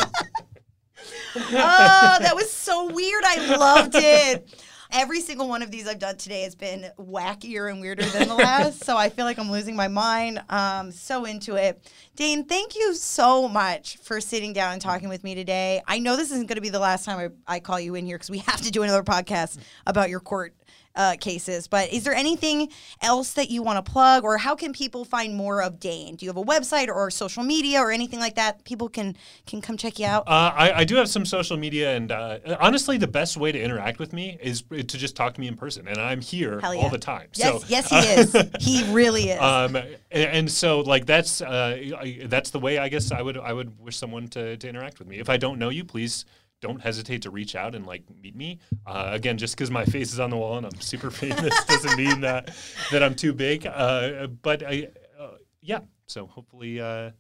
oh, 1.38 2.18
that 2.20 2.36
was 2.36 2.52
so 2.52 2.92
weird. 2.94 3.24
I 3.26 3.56
loved 3.56 3.96
it. 3.96 4.54
Every 4.92 5.22
single 5.22 5.48
one 5.48 5.62
of 5.62 5.70
these 5.70 5.88
I've 5.88 6.00
done 6.00 6.18
today 6.18 6.42
has 6.42 6.56
been 6.56 6.90
wackier 6.98 7.72
and 7.72 7.80
weirder 7.80 8.06
than 8.06 8.28
the 8.28 8.34
last, 8.34 8.84
so 8.84 8.98
I 8.98 9.10
feel 9.10 9.26
like 9.26 9.38
I'm 9.38 9.52
losing 9.52 9.76
my 9.76 9.88
mind. 9.88 10.42
Um, 10.50 10.92
so 10.92 11.26
into 11.26 11.56
it. 11.56 11.80
Dane, 12.16 12.44
thank 12.46 12.76
you 12.76 12.96
so 12.96 13.48
much 13.48 13.98
for 13.98 14.20
sitting 14.20 14.52
down 14.52 14.74
and 14.74 14.82
talking 14.82 15.08
with 15.08 15.24
me 15.24 15.36
today. 15.36 15.84
I 15.88 16.00
know 16.00 16.18
this 16.18 16.32
isn't 16.32 16.48
going 16.48 16.56
to 16.56 16.62
be 16.62 16.70
the 16.70 16.80
last 16.80 17.06
time 17.06 17.34
I, 17.48 17.56
I 17.56 17.60
call 17.60 17.80
you 17.80 17.94
in 17.94 18.06
here 18.08 18.18
because 18.18 18.32
we 18.32 18.40
have 18.40 18.62
to 18.62 18.72
do 18.72 18.82
another 18.82 19.04
podcast 19.04 19.60
about 19.86 20.10
your 20.10 20.22
court 20.22 20.56
uh, 21.00 21.16
cases. 21.16 21.68
But 21.68 21.92
is 21.94 22.04
there 22.04 22.14
anything 22.14 22.70
else 23.02 23.34
that 23.34 23.50
you 23.50 23.64
want 23.64 23.84
to 23.84 23.92
plug, 23.92 24.26
or 24.26 24.38
how 24.38 24.54
can 24.54 24.74
people 24.74 25.06
find 25.06 25.34
more 25.34 25.64
of 25.64 25.80
Dane? 25.80 26.18
Do 26.18 26.26
you 26.26 26.30
have 26.30 26.38
a 26.38 26.44
website 26.44 26.90
or 26.90 27.10
social 27.10 27.42
media 27.42 27.80
or 27.80 27.90
anything 27.90 28.20
like 28.20 28.36
that? 28.36 28.66
People 28.66 28.90
can 28.90 29.16
can 29.48 29.62
come 29.62 29.78
check 29.78 29.98
you 29.98 30.06
out. 30.06 30.28
Uh, 30.28 30.52
I, 30.54 30.80
I 30.80 30.84
do 30.84 30.96
have 30.96 31.10
some 31.10 31.26
social 31.26 31.56
media, 31.56 31.96
and 31.96 32.12
uh, 32.12 32.40
honestly, 32.60 32.98
the 32.98 33.08
best 33.08 33.38
way 33.38 33.54
to 33.54 33.60
interact 33.60 33.98
with 33.98 34.12
me 34.12 34.38
is 34.42 34.62
to 34.62 34.84
just 34.84 35.16
talk 35.16 35.34
to 35.36 35.40
me 35.40 35.48
in 35.48 35.56
person, 35.56 35.88
and 35.88 35.98
I'm 35.98 36.20
here 36.20 36.60
yeah. 36.62 36.74
all 36.74 36.90
the 36.90 36.98
time. 36.98 37.30
yes, 37.34 37.62
so, 37.62 37.68
yes, 37.68 37.90
he 37.90 37.96
is. 37.96 38.50
He 38.60 38.92
really 38.92 39.30
is. 39.30 39.40
Um, 39.40 39.76
and, 39.76 39.98
and 40.12 40.52
so 40.52 40.82
like 40.82 41.06
that's 41.06 41.42
uh, 41.42 41.96
I, 41.98 42.20
that's 42.26 42.50
the 42.50 42.60
way 42.60 42.78
I 42.78 42.90
guess 42.90 43.12
I 43.12 43.22
would 43.22 43.38
I 43.38 43.54
would 43.54 43.80
wish 43.80 43.96
someone 43.96 44.28
to, 44.30 44.58
to 44.58 44.68
interact 44.68 45.00
with 45.00 45.08
me. 45.08 45.18
If 45.20 45.30
I 45.30 45.38
don't 45.38 45.60
know 45.60 45.70
you, 45.70 45.86
please 45.86 46.26
don't 46.62 46.82
hesitate 46.82 47.22
to 47.24 47.30
reach 47.30 47.56
out 47.56 47.76
and 47.76 47.86
like 47.86 48.04
meet 48.22 48.36
me. 48.36 48.60
Uh, 48.86 49.10
again, 49.12 49.38
just 49.38 49.56
because 49.56 49.72
my 49.72 49.86
face 49.94 50.12
is 50.14 50.20
on 50.20 50.30
the 50.30 50.38
wall 50.38 50.58
and 50.58 50.66
I'm 50.66 50.82
super 50.82 51.12
famous 51.12 51.54
doesn't 51.68 51.98
mean 51.98 52.22
that 52.22 52.54
that 52.92 53.04
I'm 53.04 53.16
too 53.16 53.34
big. 53.34 53.66
Uh, 53.66 54.28
but 54.28 54.64
I, 54.64 54.90
uh, 55.20 55.32
yeah. 55.62 55.80
So 56.08 56.26
hopefully 56.26 56.80
uh, 56.80 57.12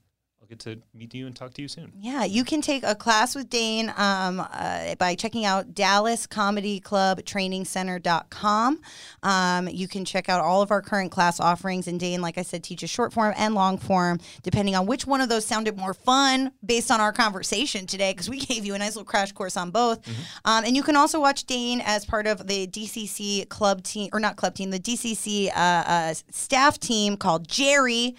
get 0.49 0.59
to 0.59 0.81
meet 0.93 1.13
you 1.13 1.27
and 1.27 1.35
talk 1.35 1.53
to 1.53 1.61
you 1.61 1.67
soon. 1.67 1.91
Yeah, 1.95 2.23
you 2.23 2.43
can 2.43 2.61
take 2.61 2.83
a 2.83 2.95
class 2.95 3.35
with 3.35 3.49
Dane 3.49 3.93
um, 3.97 4.39
uh, 4.51 4.95
by 4.95 5.15
checking 5.15 5.45
out 5.45 5.75
dallas 5.75 6.25
comedy 6.25 6.79
club 6.79 6.99
DallasComedyClubTrainingCenter.com. 6.99 8.81
Um, 9.23 9.67
you 9.67 9.87
can 9.87 10.05
check 10.05 10.29
out 10.29 10.41
all 10.41 10.61
of 10.61 10.71
our 10.71 10.81
current 10.81 11.11
class 11.11 11.39
offerings. 11.39 11.87
And 11.87 11.99
Dane, 11.99 12.21
like 12.21 12.37
I 12.37 12.41
said, 12.41 12.63
teaches 12.63 12.89
short 12.89 13.13
form 13.13 13.33
and 13.37 13.55
long 13.55 13.77
form, 13.77 14.19
depending 14.43 14.75
on 14.75 14.85
which 14.85 15.05
one 15.07 15.21
of 15.21 15.29
those 15.29 15.45
sounded 15.45 15.77
more 15.77 15.93
fun 15.93 16.51
based 16.65 16.91
on 16.91 16.99
our 16.99 17.13
conversation 17.13 17.85
today, 17.85 18.11
because 18.13 18.29
we 18.29 18.39
gave 18.45 18.65
you 18.65 18.75
a 18.75 18.77
nice 18.77 18.95
little 18.95 19.05
crash 19.05 19.31
course 19.31 19.57
on 19.57 19.71
both. 19.71 20.07
Um, 20.45 20.63
and 20.65 20.75
you 20.75 20.83
can 20.83 20.95
also 20.95 21.19
watch 21.19 21.45
Dane 21.45 21.81
as 21.83 22.05
part 22.05 22.27
of 22.27 22.47
the 22.47 22.67
DCC 22.67 23.47
club 23.49 23.83
team, 23.83 24.09
or 24.13 24.19
not 24.19 24.35
club 24.35 24.55
team, 24.55 24.71
the 24.71 24.79
DCC 24.79 25.49
uh, 25.49 25.53
uh, 25.55 26.13
staff 26.31 26.79
team 26.79 27.17
called 27.17 27.47
Jerry. 27.47 28.15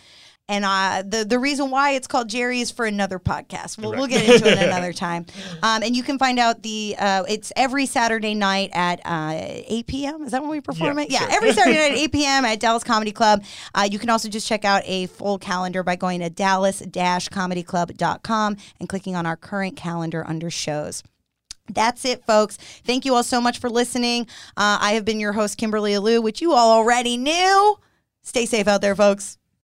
And 0.50 0.64
uh, 0.64 1.04
the 1.06 1.24
the 1.24 1.38
reason 1.38 1.70
why 1.70 1.92
it's 1.92 2.08
called 2.08 2.28
Jerry 2.28 2.60
is 2.60 2.72
for 2.72 2.84
another 2.84 3.20
podcast. 3.20 3.78
We'll, 3.78 3.92
we'll 3.92 4.08
get 4.08 4.28
into 4.28 4.50
it 4.50 4.58
another 4.68 4.92
time. 4.92 5.24
Um, 5.62 5.84
and 5.84 5.94
you 5.94 6.02
can 6.02 6.18
find 6.18 6.40
out 6.40 6.62
the 6.62 6.96
uh, 6.98 7.22
it's 7.28 7.52
every 7.54 7.86
Saturday 7.86 8.34
night 8.34 8.70
at 8.72 8.98
uh, 9.04 9.34
8 9.36 9.86
p.m. 9.86 10.24
Is 10.24 10.32
that 10.32 10.42
when 10.42 10.50
we 10.50 10.60
perform 10.60 10.98
Yeah, 10.98 11.04
it? 11.04 11.10
Yeah, 11.12 11.18
sure. 11.20 11.28
every 11.30 11.52
Saturday 11.52 11.78
night 11.78 11.92
at 11.92 11.98
8 11.98 12.12
p.m. 12.12 12.44
at 12.44 12.58
Dallas 12.58 12.82
Comedy 12.82 13.12
Club. 13.12 13.44
Uh, 13.74 13.88
you 13.90 14.00
can 14.00 14.10
also 14.10 14.28
just 14.28 14.48
check 14.48 14.64
out 14.64 14.82
a 14.86 15.06
full 15.06 15.38
calendar 15.38 15.84
by 15.84 15.94
going 15.94 16.18
to 16.20 16.28
dallas-comedyclub.com 16.28 18.56
and 18.80 18.88
clicking 18.88 19.14
on 19.16 19.26
our 19.26 19.36
current 19.36 19.76
calendar 19.76 20.24
under 20.26 20.50
shows. 20.50 21.02
That's 21.72 22.04
it, 22.04 22.24
folks. 22.26 22.56
Thank 22.84 23.04
you 23.04 23.14
all 23.14 23.22
so 23.22 23.40
much 23.40 23.60
for 23.60 23.70
listening. 23.70 24.22
Uh, 24.56 24.78
I 24.80 24.92
have 24.94 25.04
been 25.04 25.20
your 25.20 25.32
host, 25.32 25.56
Kimberly 25.58 25.92
Alou, 25.92 26.20
which 26.22 26.40
you 26.42 26.52
all 26.52 26.72
already 26.72 27.16
knew. 27.16 27.78
Stay 28.22 28.44
safe 28.46 28.66
out 28.66 28.80
there, 28.80 28.96
folks. 28.96 29.38